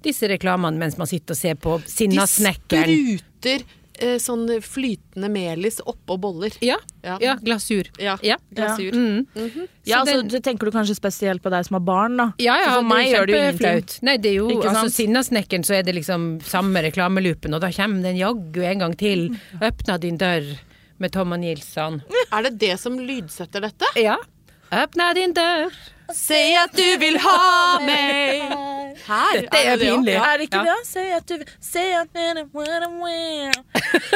disse 0.04 0.28
reklamene 0.28 0.76
mens 0.78 0.98
man 1.00 1.06
sitter 1.08 1.32
og 1.34 1.38
ser 1.40 1.54
på 1.56 1.78
De 1.80 1.88
Sinnasnekkeren. 1.90 3.18
spruter 3.18 3.64
eh, 4.02 4.16
sånn 4.18 4.48
flytende 4.60 5.28
melis 5.30 5.78
oppå 5.86 6.16
boller. 6.20 6.50
Ja, 6.60 6.76
Ja. 7.04 7.16
ja, 7.20 7.34
glasur. 7.36 7.86
Ja, 7.98 8.16
Ja. 8.22 8.36
glasur. 8.52 8.92
Mm. 8.92 9.26
Ja, 9.86 10.02
Så 10.04 10.10
altså, 10.16 10.28
den- 10.28 10.42
tenker 10.42 10.66
du 10.66 10.72
kanskje 10.72 10.94
spesielt 10.98 11.40
på 11.42 11.50
deg 11.50 11.64
som 11.64 11.74
har 11.76 11.80
barn, 11.80 12.16
da. 12.16 12.32
Ja, 12.38 12.56
ja, 12.58 12.74
For 12.74 12.82
meg 12.82 13.06
gjør 13.14 13.26
det 13.26 13.34
jo 13.34 13.42
ingenting. 13.68 14.02
Nei, 14.02 14.16
det 14.16 14.30
er 14.30 14.34
jo 14.34 14.48
Ikke 14.50 14.68
altså? 14.74 14.90
Sinnasnekkeren, 14.90 15.64
så 15.64 15.74
er 15.78 15.82
det 15.84 15.94
liksom 15.94 16.40
samme 16.42 16.82
reklameloopen, 16.82 17.54
og 17.54 17.60
da 17.60 17.70
kommer 17.70 18.02
den 18.02 18.16
jaggu 18.16 18.62
en 18.64 18.78
gang 18.78 18.96
til. 18.96 19.30
Åpna 19.62 19.98
din 20.00 20.18
dør 20.18 20.58
med 20.98 21.12
Tom 21.12 21.30
Nilsson. 21.40 22.00
Er 22.32 22.42
det 22.46 22.58
det 22.60 22.76
som 22.80 22.98
lydsetter 22.98 23.60
dette? 23.66 23.84
Ja. 24.00 24.16
Åpna 24.74 25.12
din 25.14 25.32
dør. 25.36 25.70
Si 26.12 26.54
at 26.60 26.72
du 26.76 26.98
vil 27.00 27.14
ha 27.22 27.78
meg 27.80 28.42
Her 29.06 29.38
dette 29.40 29.56
er 29.56 29.76
det 29.80 29.86
pinlig. 29.88 30.12
Ja. 30.12 30.24
Er 30.34 30.38
det 30.38 30.44
ikke 30.50 30.64
Ja. 30.66 30.74
det? 30.74 30.86
Si 30.86 31.00
at 31.16 31.26
du 31.30 31.34
vil 31.38 31.46
Si 31.64 31.84
at 31.96 32.08
du 32.12 32.18
vil 32.20 32.44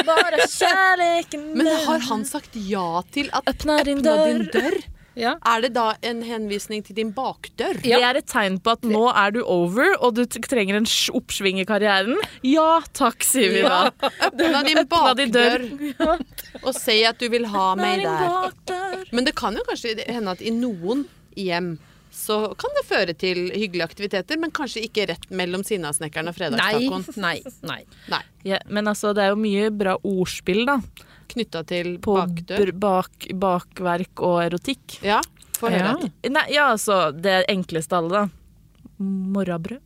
Bare 0.04 0.36
kjærligheten 0.58 1.46
Men 1.56 1.66
har 1.86 1.98
han 2.10 2.24
sagt 2.28 2.50
ja 2.68 3.00
til 3.12 3.30
at 3.32 3.48
Åpna 3.48 3.78
din 3.84 4.02
din 4.02 4.44
dør. 4.52 4.74
Ja. 5.18 5.34
Er 5.48 5.64
det 5.64 5.72
da 5.76 5.90
en 6.06 6.22
henvisning 6.26 6.84
til 6.86 6.96
din 6.98 7.10
bakdør? 7.16 7.80
Det 7.82 7.98
er 7.98 8.20
et 8.20 8.28
tegn 8.30 8.60
på 8.62 8.76
at 8.76 8.86
nå 8.86 9.04
er 9.10 9.34
du 9.34 9.40
over, 9.42 9.96
og 9.98 10.14
du 10.18 10.24
trenger 10.26 10.78
en 10.78 10.88
oppsving 11.18 11.60
i 11.62 11.66
karrieren. 11.68 12.16
Ja 12.46 12.80
takk, 12.96 13.26
sier 13.26 13.52
vi 13.56 13.64
da. 13.66 13.90
Åpna 14.30 14.62
din 14.68 14.78
din 14.78 14.88
bakdør 14.88 15.68
og 16.62 16.72
si 16.76 17.00
at 17.06 17.20
du 17.20 17.28
vil 17.32 17.48
ha 17.52 17.68
meg 17.78 18.04
der. 18.06 19.04
Men 19.12 19.28
det 19.28 19.34
kan 19.38 19.56
jo 19.58 19.64
kanskje 19.68 19.98
hende 20.06 20.34
at 20.36 20.42
i 20.44 20.54
noen 20.54 21.06
hjem 21.38 21.76
så 22.18 22.38
kan 22.58 22.72
det 22.74 22.86
føre 22.88 23.14
til 23.14 23.44
hyggelige 23.52 23.84
aktiviteter, 23.84 24.38
men 24.40 24.50
kanskje 24.54 24.82
ikke 24.88 25.06
rett 25.10 25.28
mellom 25.30 25.62
Sinnasnekkeren 25.66 26.30
og 26.32 26.40
Nei, 26.56 26.88
nei, 27.20 27.36
nei. 27.62 27.76
Nei. 28.10 28.22
Ja, 28.48 28.58
men 28.66 28.90
altså, 28.90 29.12
det 29.14 29.26
er 29.26 29.34
jo 29.34 29.38
mye 29.40 29.68
bra 29.74 29.94
ordspill, 30.02 30.64
da. 30.66 30.80
Knytta 31.28 31.62
til 31.68 31.98
På 32.00 32.14
bakdør. 32.16 32.72
bak, 32.72 33.26
bakverk 33.36 34.22
og 34.24 34.38
erotikk. 34.46 34.98
Ja, 35.04 35.20
få 35.58 35.68
høre. 35.72 35.94
Ja. 36.24 36.30
Nei, 36.32 36.46
ja, 36.54 36.70
altså, 36.72 37.12
det 37.12 37.42
enkleste 37.52 37.98
alle, 37.98 38.08
da. 38.24 38.28
Morrabrød. 38.98 39.80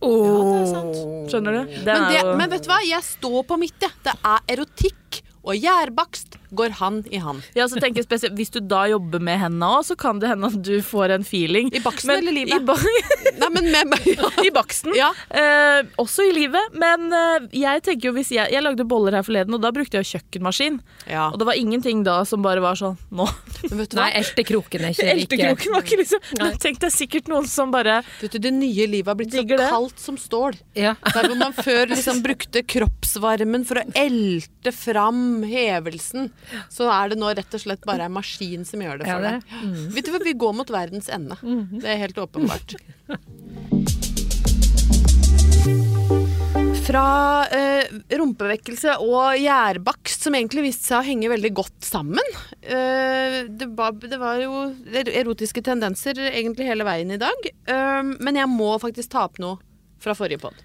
Oh. 0.00 1.26
Skjønner 1.30 1.52
du? 1.56 1.60
Det 1.72 1.84
Men, 1.86 2.02
er 2.02 2.10
det, 2.12 2.20
jo 2.22 2.34
men 2.36 2.50
vet 2.52 2.64
du 2.66 2.68
hva, 2.70 2.80
jeg 2.84 3.02
står 3.06 3.42
på 3.48 3.56
mitt, 3.60 3.76
jeg. 3.80 3.92
Det 4.04 4.12
er 4.28 4.42
erotikk 4.56 5.20
og 5.46 5.54
gjærbakst 5.56 6.36
går 6.50 6.70
han 6.78 7.02
i 7.10 7.18
han. 7.22 7.40
Ja, 7.56 7.66
så 7.68 7.80
tenker 7.80 8.00
jeg 8.02 8.06
spesielt, 8.08 8.34
Hvis 8.38 8.50
du 8.54 8.60
da 8.60 8.84
jobber 8.90 9.18
med 9.22 9.38
hendene 9.40 9.68
òg, 9.78 9.84
så 9.88 9.96
kan 9.98 10.18
det 10.22 10.28
hende 10.30 10.46
at 10.52 10.58
du 10.62 10.80
får 10.84 11.14
en 11.16 11.24
feeling. 11.26 11.70
I 11.74 11.80
baksten 11.84 12.12
Men 12.12 12.22
eller 12.22 12.32
livet? 12.32 12.60
I, 12.60 12.64
ba 12.66 12.76
Nei, 13.40 13.48
men 13.52 13.70
med 13.72 13.90
meg 13.92 14.06
ja. 14.16 14.30
I 14.44 14.50
baksten. 14.54 14.94
Ja. 14.96 15.10
Eh, 15.30 15.82
også 16.00 16.26
i 16.28 16.32
livet. 16.36 16.74
Men 16.78 17.08
eh, 17.12 17.48
jeg 17.62 17.82
tenker 17.86 18.10
jo 18.10 18.14
hvis 18.16 18.30
jeg, 18.34 18.50
jeg 18.54 18.62
lagde 18.64 18.86
boller 18.88 19.16
her 19.18 19.26
forleden, 19.26 19.54
og 19.56 19.62
da 19.64 19.72
brukte 19.74 19.98
jeg 19.98 20.06
jo 20.06 20.16
kjøkkenmaskin. 20.16 20.80
ja. 21.10 21.26
Og 21.32 21.38
det 21.40 21.46
var 21.48 21.58
ingenting 21.58 22.04
da 22.06 22.20
som 22.28 22.42
bare 22.44 22.62
var 22.62 22.78
sånn 22.78 22.94
Nå. 23.10 23.26
Men 23.68 23.80
vet 23.82 23.90
du? 23.92 23.96
Nei, 24.00 24.08
eltekroken 24.20 24.84
er 24.86 24.94
ikke 24.94 25.08
Eltekroken 25.12 25.74
var 25.74 25.84
ikke 25.84 25.98
liksom 26.00 26.22
Nei. 26.40 26.50
Tenk 26.62 26.78
deg 26.82 26.92
sikkert 26.94 27.28
noen 27.32 27.46
som 27.50 27.72
bare 27.74 27.98
Vet 28.20 28.36
du, 28.36 28.38
Det 28.46 28.52
nye 28.54 28.86
livet 28.88 29.10
har 29.10 29.18
blitt 29.18 29.34
så 29.34 29.42
det. 29.48 29.58
kaldt 29.68 30.00
som 30.00 30.16
stål. 30.20 30.56
Ja. 30.78 30.94
Der 31.04 31.28
hvor 31.28 31.38
man 31.40 31.52
før 31.56 31.90
liksom 31.92 32.22
brukte 32.24 32.62
kroppsvarmen 32.66 33.64
for 33.68 33.80
å 33.80 33.84
elte 33.98 34.72
fram 34.74 35.42
hevelsen, 35.46 36.30
så 36.72 36.88
er 36.92 37.10
det 37.12 37.18
nå 37.20 37.30
rett 37.36 37.54
og 37.58 37.62
slett 37.62 37.84
bare 37.88 38.06
en 38.06 38.14
maskin 38.16 38.64
som 38.68 38.80
gjør 38.84 39.00
det 39.02 39.08
Ja, 39.08 39.16
for 39.18 39.26
det. 39.26 39.34
deg. 39.42 39.94
Vet 39.96 40.06
du 40.06 40.12
hva, 40.14 40.22
Vi 40.26 40.36
går 40.38 40.54
mot 40.60 40.70
verdens 40.70 41.08
ende. 41.08 41.36
Det 41.42 41.84
er 41.90 42.02
helt 42.06 42.18
åpenbart. 42.22 42.76
Fra 46.86 47.46
eh, 47.50 47.88
rumpevekkelse 48.14 48.92
og 49.02 49.34
gjærbakst, 49.42 50.22
som 50.22 50.36
egentlig 50.38 50.68
viste 50.68 50.86
seg 50.92 51.00
å 51.00 51.06
henge 51.08 51.30
veldig 51.32 51.50
godt 51.58 51.86
sammen. 51.86 52.28
Eh, 52.62 53.40
det, 53.50 53.66
var, 53.74 53.96
det 53.98 54.18
var 54.22 54.38
jo 54.38 54.60
erotiske 54.94 55.64
tendenser 55.66 56.20
egentlig 56.30 56.68
hele 56.70 56.86
veien 56.86 57.10
i 57.10 57.18
dag. 57.18 57.48
Eh, 57.66 58.12
men 58.22 58.38
jeg 58.38 58.50
må 58.52 58.76
faktisk 58.82 59.10
ta 59.16 59.24
opp 59.26 59.40
noe 59.42 59.58
fra 59.98 60.14
forrige 60.14 60.38
pod. 60.44 60.62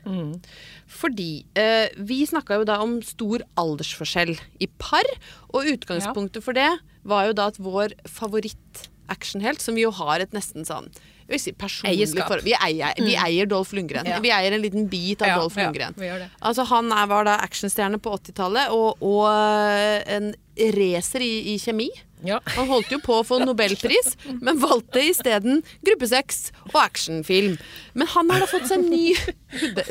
Fordi 0.92 1.46
eh, 1.58 1.88
vi 1.98 2.22
snakka 2.28 2.60
jo 2.60 2.68
da 2.68 2.82
om 2.84 2.98
stor 3.06 3.46
aldersforskjell 3.60 4.36
i 4.60 4.68
par, 4.82 5.08
og 5.52 5.70
utgangspunktet 5.72 6.44
for 6.46 6.58
det 6.58 6.70
var 7.08 7.30
jo 7.30 7.38
da 7.38 7.48
at 7.50 7.58
vår 7.62 7.96
favoritt-actionhelt, 8.06 9.64
som 9.64 9.80
vi 9.80 9.86
jo 9.88 9.94
har 10.02 10.24
et 10.24 10.36
nesten 10.36 10.68
sånn 10.68 10.92
jeg 11.32 11.38
vil 11.38 11.42
si 11.46 11.52
personlig 11.56 12.08
forhold 12.12 12.44
vi 12.44 12.54
eier, 12.58 12.98
vi 13.00 13.14
eier 13.16 13.48
Dolph 13.48 13.72
Lundgren. 13.78 14.08
Ja. 14.10 14.18
Vi 14.20 14.34
eier 14.36 14.52
en 14.52 14.60
liten 14.60 14.90
bit 14.92 15.22
av 15.24 15.30
Ja, 15.30 15.38
Dolph 15.40 15.56
Lundgren. 15.56 15.96
Altså 16.44 16.66
Han 16.68 16.92
er, 16.92 17.06
var 17.08 17.24
da 17.24 17.38
actionstjerne 17.46 18.02
på 18.04 18.12
80-tallet 18.18 18.74
og, 18.76 19.00
og 19.00 19.30
eh, 19.32 20.02
en 20.18 20.34
racer 20.76 21.24
i, 21.24 21.54
i 21.54 21.56
kjemi. 21.62 21.88
Ja. 22.24 22.40
Han 22.56 22.68
holdt 22.70 22.92
jo 22.94 23.00
på 23.02 23.16
å 23.20 23.26
få 23.26 23.40
nobelpris, 23.42 24.14
men 24.42 24.60
valgte 24.62 25.02
isteden 25.10 25.62
gruppesex 25.86 26.52
og 26.72 26.78
actionfilm. 26.84 27.56
Men 27.98 28.10
han 28.14 28.30
har 28.34 28.44
da 28.44 28.50
fått 28.52 28.68
seg 28.70 28.84
ny 28.86 29.14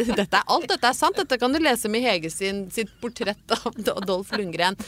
dette 0.07 0.25
er, 0.39 0.45
Alt 0.47 0.69
dette 0.71 0.89
er 0.89 0.97
sant. 0.97 1.19
Dette 1.19 1.37
kan 1.41 1.53
du 1.53 1.59
lese 1.61 1.91
med 1.93 2.05
Hege 2.05 2.31
sin, 2.33 2.65
sitt 2.73 2.93
portrett 3.03 3.57
av 3.59 3.75
Dolph 4.07 4.33
Lundgren. 4.39 4.79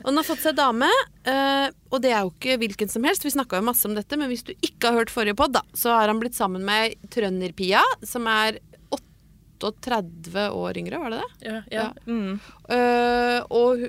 Og 0.00 0.08
han 0.10 0.20
har 0.22 0.26
fått 0.26 0.42
seg 0.42 0.56
dame, 0.58 0.88
eh, 1.28 1.68
og 1.92 2.00
det 2.02 2.14
er 2.14 2.24
jo 2.24 2.32
ikke 2.32 2.56
hvilken 2.64 2.90
som 2.92 3.04
helst. 3.06 3.26
Vi 3.26 3.34
snakka 3.36 3.60
jo 3.60 3.68
masse 3.68 3.86
om 3.88 3.94
dette, 3.96 4.18
men 4.18 4.32
hvis 4.32 4.46
du 4.48 4.54
ikke 4.56 4.90
har 4.90 5.02
hørt 5.02 5.12
forrige 5.14 5.36
pod, 5.38 5.54
da, 5.58 5.62
så 5.76 5.94
har 5.94 6.10
han 6.10 6.22
blitt 6.22 6.38
sammen 6.38 6.64
med 6.66 6.96
trønderpia 7.14 7.84
som 8.06 8.26
er 8.30 8.58
38 9.62 10.50
år 10.52 10.78
yngre, 10.78 10.98
var 11.00 11.10
det 11.10 11.20
det? 11.22 11.46
Ja, 11.48 11.62
Ja. 11.70 11.86
Mm. 12.06 12.40
Eh, 12.68 13.40
og 13.50 13.80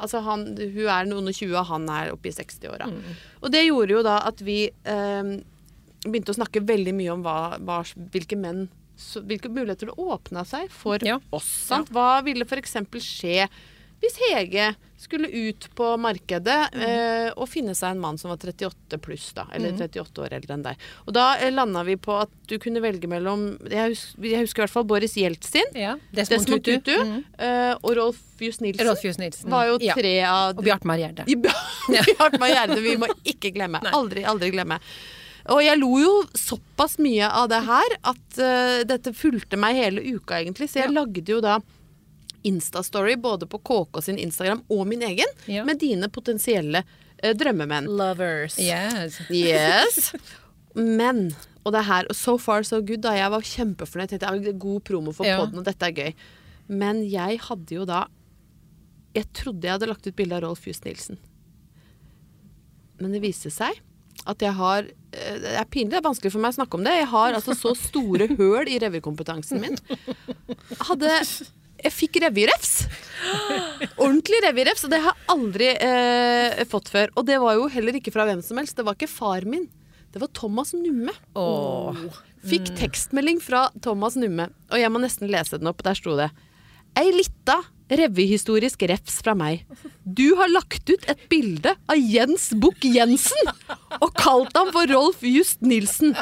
altså 0.00 0.20
han, 0.24 0.44
Hun 0.58 0.86
er 0.88 1.08
noen 1.10 1.28
og 1.30 1.34
20, 1.36 1.54
og 1.60 1.66
han 1.68 1.88
er 1.92 2.12
oppe 2.14 2.30
i 2.30 2.34
60-åra. 2.36 2.88
Og 3.42 3.50
det 3.52 3.64
gjorde 3.66 3.96
jo 3.96 4.02
da 4.06 4.18
at 4.28 4.40
vi 4.44 4.58
eh, 4.68 5.32
begynte 6.06 6.32
å 6.34 6.38
snakke 6.38 6.62
veldig 6.66 6.94
mye 6.98 7.12
om 7.14 7.22
hva, 7.26 7.36
hva, 7.62 7.82
hvilke 8.14 8.38
menn 8.38 8.64
så, 9.02 9.22
Hvilke 9.26 9.48
muligheter 9.50 9.88
det 9.88 9.94
åpna 9.98 10.44
seg 10.46 10.68
for 10.70 10.98
Ja. 11.02 11.16
oss. 11.34 11.46
Sant? 11.66 11.88
Hva 11.90 12.20
ville 12.22 12.44
f.eks. 12.46 12.76
skje 13.02 13.48
hvis 14.02 14.16
Hege 14.18 14.72
skulle 15.02 15.26
ut 15.30 15.64
på 15.74 15.86
markedet 15.98 16.58
eh, 16.78 17.28
og 17.34 17.48
finne 17.50 17.74
seg 17.74 17.94
en 17.96 18.00
mann 18.02 18.18
som 18.20 18.30
var 18.30 18.38
38 18.38 18.98
pluss, 19.02 19.32
da. 19.34 19.48
Eller 19.54 19.74
38 19.74 20.22
år 20.22 20.34
eldre 20.38 20.54
enn 20.54 20.62
deg. 20.66 20.84
Og 21.06 21.14
da 21.16 21.24
eh, 21.42 21.50
landa 21.54 21.82
vi 21.86 21.96
på 21.98 22.14
at 22.22 22.30
du 22.50 22.54
kunne 22.62 22.82
velge 22.84 23.10
mellom 23.10 23.48
Jeg 23.66 23.94
husker, 23.96 24.28
jeg 24.30 24.44
husker 24.44 24.62
i 24.62 24.64
hvert 24.66 24.74
fall 24.76 24.86
Boris 24.90 25.16
Jeltsin. 25.18 25.74
Ja. 25.78 25.96
Desmond 26.14 26.62
Tutu 26.66 26.94
eh, 26.94 27.72
og 27.80 27.90
Rolf 27.98 28.20
Jus 28.42 28.60
Nilsen. 28.62 28.86
Rolf 28.86 29.02
Jus 29.06 29.18
Nilsen. 29.22 29.50
Var 29.50 29.72
jo 29.72 29.80
Ja. 29.82 29.96
av 30.30 30.58
Og 30.58 30.62
Bjartmar 30.66 31.02
Gjerde. 31.02 31.26
Bjartmar 32.12 32.54
Gjerde. 32.54 32.78
Vi 32.86 32.94
må 33.02 33.10
ikke 33.26 33.50
glemme. 33.54 33.82
Aldri, 33.90 34.22
aldri 34.26 34.52
glemme. 34.54 34.78
Og 35.50 35.58
jeg 35.64 35.78
lo 35.80 35.90
jo 35.98 36.10
såpass 36.38 37.00
mye 37.02 37.26
av 37.26 37.48
det 37.50 37.58
her 37.66 37.94
at 38.12 38.38
uh, 38.38 38.82
dette 38.86 39.10
fulgte 39.18 39.58
meg 39.58 39.74
hele 39.80 40.04
uka, 40.14 40.38
egentlig. 40.38 40.68
Så 40.70 40.78
jeg 40.78 40.92
Ja. 40.92 41.00
lagde 41.02 41.24
jo 41.26 41.40
da 41.42 41.56
Instastory 42.48 43.14
både 43.22 43.46
på 43.46 43.58
KK 43.62 44.00
sin 44.02 44.18
Instagram 44.18 44.62
og 44.68 44.86
min 44.90 45.02
egen 45.06 45.28
Ja. 45.46 45.64
med 45.64 45.78
dine 45.78 46.08
potensielle 46.08 46.82
eh, 47.22 47.34
drømmemenn. 47.38 47.86
Lovers. 47.86 48.58
Yes. 48.58 49.20
Yes. 49.30 50.12
Men 50.74 51.34
Og 51.64 51.70
det 51.72 51.78
er 51.84 51.86
her, 51.86 52.06
so 52.16 52.36
far 52.42 52.64
so 52.66 52.80
good, 52.82 53.02
da. 53.04 53.12
Jeg 53.14 53.30
var 53.30 53.44
kjempefornøyd. 53.46 54.10
Tenkte, 54.18 54.52
God 54.58 54.82
promo 54.88 55.12
for 55.14 55.24
Ja. 55.28 55.36
podden, 55.38 55.58
og 55.60 55.64
dette 55.68 55.86
er 55.86 55.92
gøy. 55.94 56.14
Men 56.68 57.04
jeg 57.08 57.38
hadde 57.46 57.74
jo 57.76 57.84
da 57.86 58.06
Jeg 59.14 59.26
trodde 59.36 59.62
jeg 59.68 59.72
hadde 59.76 59.86
lagt 59.90 60.06
ut 60.06 60.16
bilde 60.16 60.34
av 60.34 60.42
Rolf 60.42 60.66
Just 60.66 60.84
Nilsen. 60.84 61.18
Men 63.00 63.12
det 63.12 63.22
viste 63.22 63.50
seg 63.52 63.78
at 64.28 64.38
jeg 64.44 64.52
har 64.54 64.84
eh, 64.86 65.38
Det 65.42 65.54
er 65.58 65.64
pinlig, 65.70 65.90
det 65.96 65.98
er 66.02 66.06
vanskelig 66.08 66.30
for 66.32 66.40
meg 66.44 66.52
å 66.54 66.58
snakke 66.60 66.78
om 66.78 66.84
det. 66.86 66.92
Jeg 67.00 67.08
har 67.10 67.34
altså 67.38 67.54
så 67.58 67.72
store 67.78 68.28
høl 68.38 68.68
i 68.70 68.78
revykompetansen 68.82 69.60
min. 69.62 69.78
Hadde 70.88 71.10
jeg 71.82 71.94
fikk 71.94 72.18
revyrefs. 72.24 72.72
Ordentlig 74.02 74.42
revyrefs. 74.46 74.86
Og 74.86 74.92
det 74.92 75.02
har 75.04 75.14
jeg 75.14 75.30
aldri 75.34 75.70
eh, 75.74 76.64
fått 76.70 76.90
før. 76.92 77.12
Og 77.16 77.26
det 77.28 77.38
var 77.42 77.58
jo 77.58 77.68
heller 77.72 77.98
ikke 77.98 78.14
fra 78.14 78.26
hvem 78.28 78.42
som 78.44 78.60
helst. 78.60 78.76
Det 78.78 78.86
var 78.86 78.98
ikke 78.98 79.10
far 79.10 79.46
min. 79.48 79.68
Det 80.12 80.20
var 80.20 80.28
Thomas 80.36 80.74
Numme. 80.76 81.14
Oh. 81.38 81.96
Fikk 82.44 82.72
tekstmelding 82.76 83.38
fra 83.40 83.68
Thomas 83.80 84.18
Numme, 84.18 84.50
og 84.68 84.80
jeg 84.80 84.90
må 84.92 85.00
nesten 85.00 85.30
lese 85.30 85.60
den 85.60 85.70
opp. 85.70 85.80
Der 85.86 85.96
sto 85.96 86.18
det 86.18 86.28
Ei 86.98 87.08
lita 87.14 87.62
revyhistorisk 87.92 88.82
refs 88.90 89.20
fra 89.24 89.32
meg. 89.36 89.62
Du 90.04 90.34
har 90.36 90.50
lagt 90.52 90.90
ut 90.90 91.06
et 91.08 91.22
bilde 91.32 91.72
av 91.88 91.96
Jens 91.96 92.50
Bukk 92.60 92.84
Jensen 92.84 93.52
og 93.98 94.12
kalt 94.18 94.52
ham 94.56 94.72
for 94.74 94.88
Rolf 94.92 95.24
Just 95.24 95.62
Nilsen. 95.64 96.12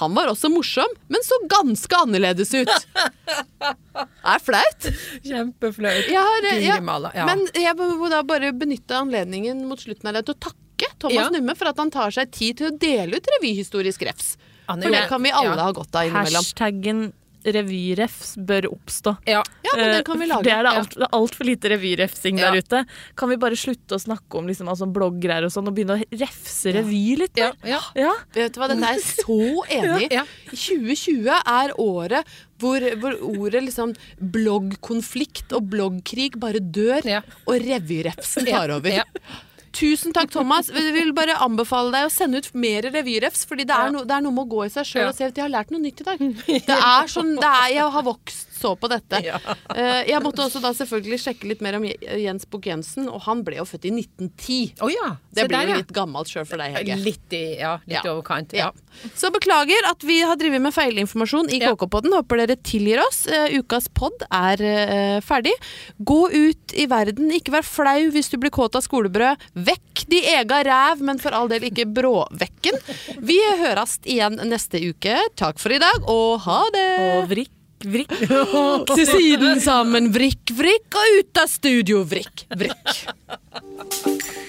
Han 0.00 0.14
var 0.16 0.30
også 0.32 0.50
morsom, 0.52 0.92
men 1.12 1.24
så 1.24 1.38
ganske 1.50 1.98
annerledes 1.98 2.52
ut. 2.54 2.70
Det 2.70 4.32
er 4.34 4.42
flaut. 4.44 4.88
Kjempeflaut. 5.24 6.10
Jeg 6.12 6.22
har, 6.28 6.48
ja, 6.60 6.78
ja. 7.14 7.26
Men 7.28 7.46
jeg 7.54 7.76
må 7.78 8.10
da 8.12 8.22
bare 8.26 8.52
benytte 8.56 8.98
anledningen 8.98 9.64
mot 9.68 9.80
slutten 9.80 10.10
av 10.10 10.18
det 10.18 10.26
til 10.28 10.36
å 10.36 10.42
takke 10.48 10.90
Thomas 11.00 11.16
Ja. 11.16 11.28
Numme 11.32 11.54
for 11.56 11.70
at 11.70 11.78
han 11.80 11.90
tar 11.92 12.12
seg 12.12 12.32
tid 12.36 12.58
til 12.60 12.68
å 12.68 12.74
dele 12.76 13.16
ut 13.16 13.30
revyhistorisk 13.38 14.04
refs. 14.08 14.34
For 14.66 14.82
det 14.82 15.06
kan 15.10 15.22
vi 15.22 15.30
alle 15.30 15.54
ja. 15.54 15.68
ha 15.68 15.72
godt 15.76 15.94
av 15.96 16.08
innimellom. 16.08 16.42
Hashtaggen 16.42 17.06
revyrefs 17.54 18.34
bør 18.46 18.66
oppstå. 18.72 19.16
Ja. 19.26 19.42
Ja, 19.66 19.76
men 19.76 19.90
den 19.94 20.04
kan 20.06 20.18
vi 20.18 20.24
Eh, 20.26 20.28
lage. 20.28 20.42
Det 20.44 20.52
er 20.52 20.62
det 20.62 21.08
altfor 21.12 21.44
alt, 21.44 21.46
lite 21.46 21.70
revyrefsing 21.70 22.38
Ja. 22.38 22.50
der 22.50 22.58
ute. 22.62 22.86
Kan 23.16 23.28
vi 23.28 23.36
bare 23.36 23.56
slutte 23.56 23.94
å 23.96 24.00
snakke 24.02 24.38
om 24.38 24.46
liksom, 24.46 24.68
altså, 24.68 24.86
blogggreier 24.90 25.44
og 25.44 25.52
sånn, 25.52 25.68
og 25.68 25.74
begynne 25.74 25.98
å 26.00 26.18
refse 26.20 26.72
revy 26.74 27.16
litt? 27.18 27.36
Ja, 27.36 27.52
mer? 27.62 27.70
ja. 27.70 27.80
ja. 27.94 28.12
Vet 28.34 28.52
du 28.54 28.60
hva, 28.60 28.68
dette 28.68 28.84
er 28.84 28.98
jeg 28.98 29.02
så 29.24 29.64
enig 29.78 30.10
i. 30.10 30.14
Ja. 30.14 30.24
2020 30.50 31.28
er 31.46 31.72
året 31.78 32.24
hvor, 32.58 32.80
hvor 33.00 33.12
ordet 33.20 33.62
liksom 33.66 33.94
bloggkonflikt 34.20 35.52
og 35.56 35.66
bloggkrig 35.72 36.38
bare 36.40 36.60
dør, 36.60 37.04
Ja. 37.04 37.20
og 37.46 37.60
revyrefsen 37.60 38.46
tar 38.48 38.70
over. 38.70 39.02
Tusen 39.76 40.14
takk, 40.16 40.30
Thomas. 40.32 40.70
Vi 40.72 40.84
vil 40.94 41.12
bare 41.16 41.36
anbefale 41.44 41.92
deg 41.92 42.06
å 42.08 42.12
sende 42.12 42.40
ut 42.40 42.48
mer 42.56 42.86
revyrefs, 42.94 43.44
fordi 43.48 43.66
det 43.68 43.76
er, 43.76 43.90
no, 43.92 44.04
det 44.08 44.14
er 44.16 44.24
noe 44.24 44.32
med 44.32 44.46
å 44.46 44.50
gå 44.54 44.64
i 44.64 44.72
seg 44.72 44.88
sjøl 44.88 45.10
og 45.10 45.16
se 45.18 45.26
at 45.28 45.36
jeg 45.36 45.44
har 45.44 45.52
lært 45.52 45.74
noe 45.74 45.82
nytt 45.82 46.00
i 46.00 46.06
dag. 46.06 46.22
Det 46.46 46.78
er 46.78 47.10
sånn, 47.12 47.34
det 47.36 47.50
er, 47.50 47.66
Jeg 47.76 47.92
har 47.96 48.06
vokst 48.06 48.55
så 48.56 48.74
på 48.80 48.90
dette. 48.92 49.20
Ja. 49.26 49.38
Eh, 49.74 50.02
jeg 50.10 50.20
måtte 50.22 50.44
også 50.44 50.60
da 50.62 50.70
selvfølgelig 50.76 51.16
sjekke 51.22 51.48
litt 51.50 51.62
mer 51.64 51.76
om 51.78 51.84
Jens 51.86 52.44
Bukk 52.50 52.68
Jensen, 52.70 53.08
og 53.10 53.24
han 53.26 53.40
ble 53.46 53.56
jo 53.58 53.64
født 53.66 53.86
i 53.88 53.92
1910. 53.94 54.58
Å 54.84 54.90
ja. 54.92 55.08
Det 55.34 55.46
blir 55.50 55.70
jo 55.72 55.78
litt 55.80 55.90
gammelt 55.96 56.30
sjøl 56.30 56.46
for 56.48 56.60
deg, 56.62 56.76
Hege. 56.76 56.96
Litt 57.02 57.34
i 57.36 57.42
ja, 57.58 57.76
litt 57.88 57.98
Ja. 57.98 58.12
overkant. 58.12 58.54
Så 59.18 59.28
beklager 59.34 59.88
at 59.90 60.04
vi 60.06 60.20
har 60.24 60.38
drevet 60.40 60.62
med 60.64 60.74
feilinformasjon 60.76 61.50
i 61.52 61.58
KK-podden. 61.64 62.14
Håper 62.16 62.42
dere 62.44 62.56
tilgir 62.64 63.02
oss. 63.02 63.24
Eh, 63.26 63.56
ukas 63.58 63.88
pod 63.92 64.22
er 64.30 64.62
eh, 64.62 65.18
ferdig. 65.26 65.52
Gå 65.98 66.20
ut 66.32 66.76
i 66.78 66.86
verden. 66.90 67.32
Ikke 67.36 67.56
vær 67.56 67.66
flau 67.66 67.98
hvis 68.14 68.30
du 68.32 68.38
blir 68.42 68.54
kåt 68.54 68.78
av 68.78 68.84
skolebrød. 68.86 69.42
Vekk 69.68 70.06
de 70.12 70.22
ega 70.36 70.62
ræv, 70.68 71.02
men 71.04 71.20
for 71.22 71.34
all 71.36 71.50
del 71.52 71.66
ikke 71.68 71.88
bråvekken. 71.96 72.78
Vi 73.26 73.36
høres 73.60 73.98
igjen 74.06 74.38
neste 74.48 74.80
uke. 74.86 75.18
Takk 75.36 75.60
for 75.62 75.74
i 75.74 75.80
dag, 75.82 76.06
og 76.08 76.40
ha 76.46 76.62
det! 76.74 76.86
Og 77.16 77.28
vrikk, 77.32 77.52
vrikk. 77.92 78.14
Til 78.96 79.06
siden 79.08 79.62
sammen, 79.64 80.10
vrikk, 80.14 80.54
vrikk, 80.56 80.88
og 80.96 81.20
ut 81.20 81.42
av 81.42 81.50
studio, 81.52 82.02
vrikk, 82.08 82.46
vrikk. 82.56 84.45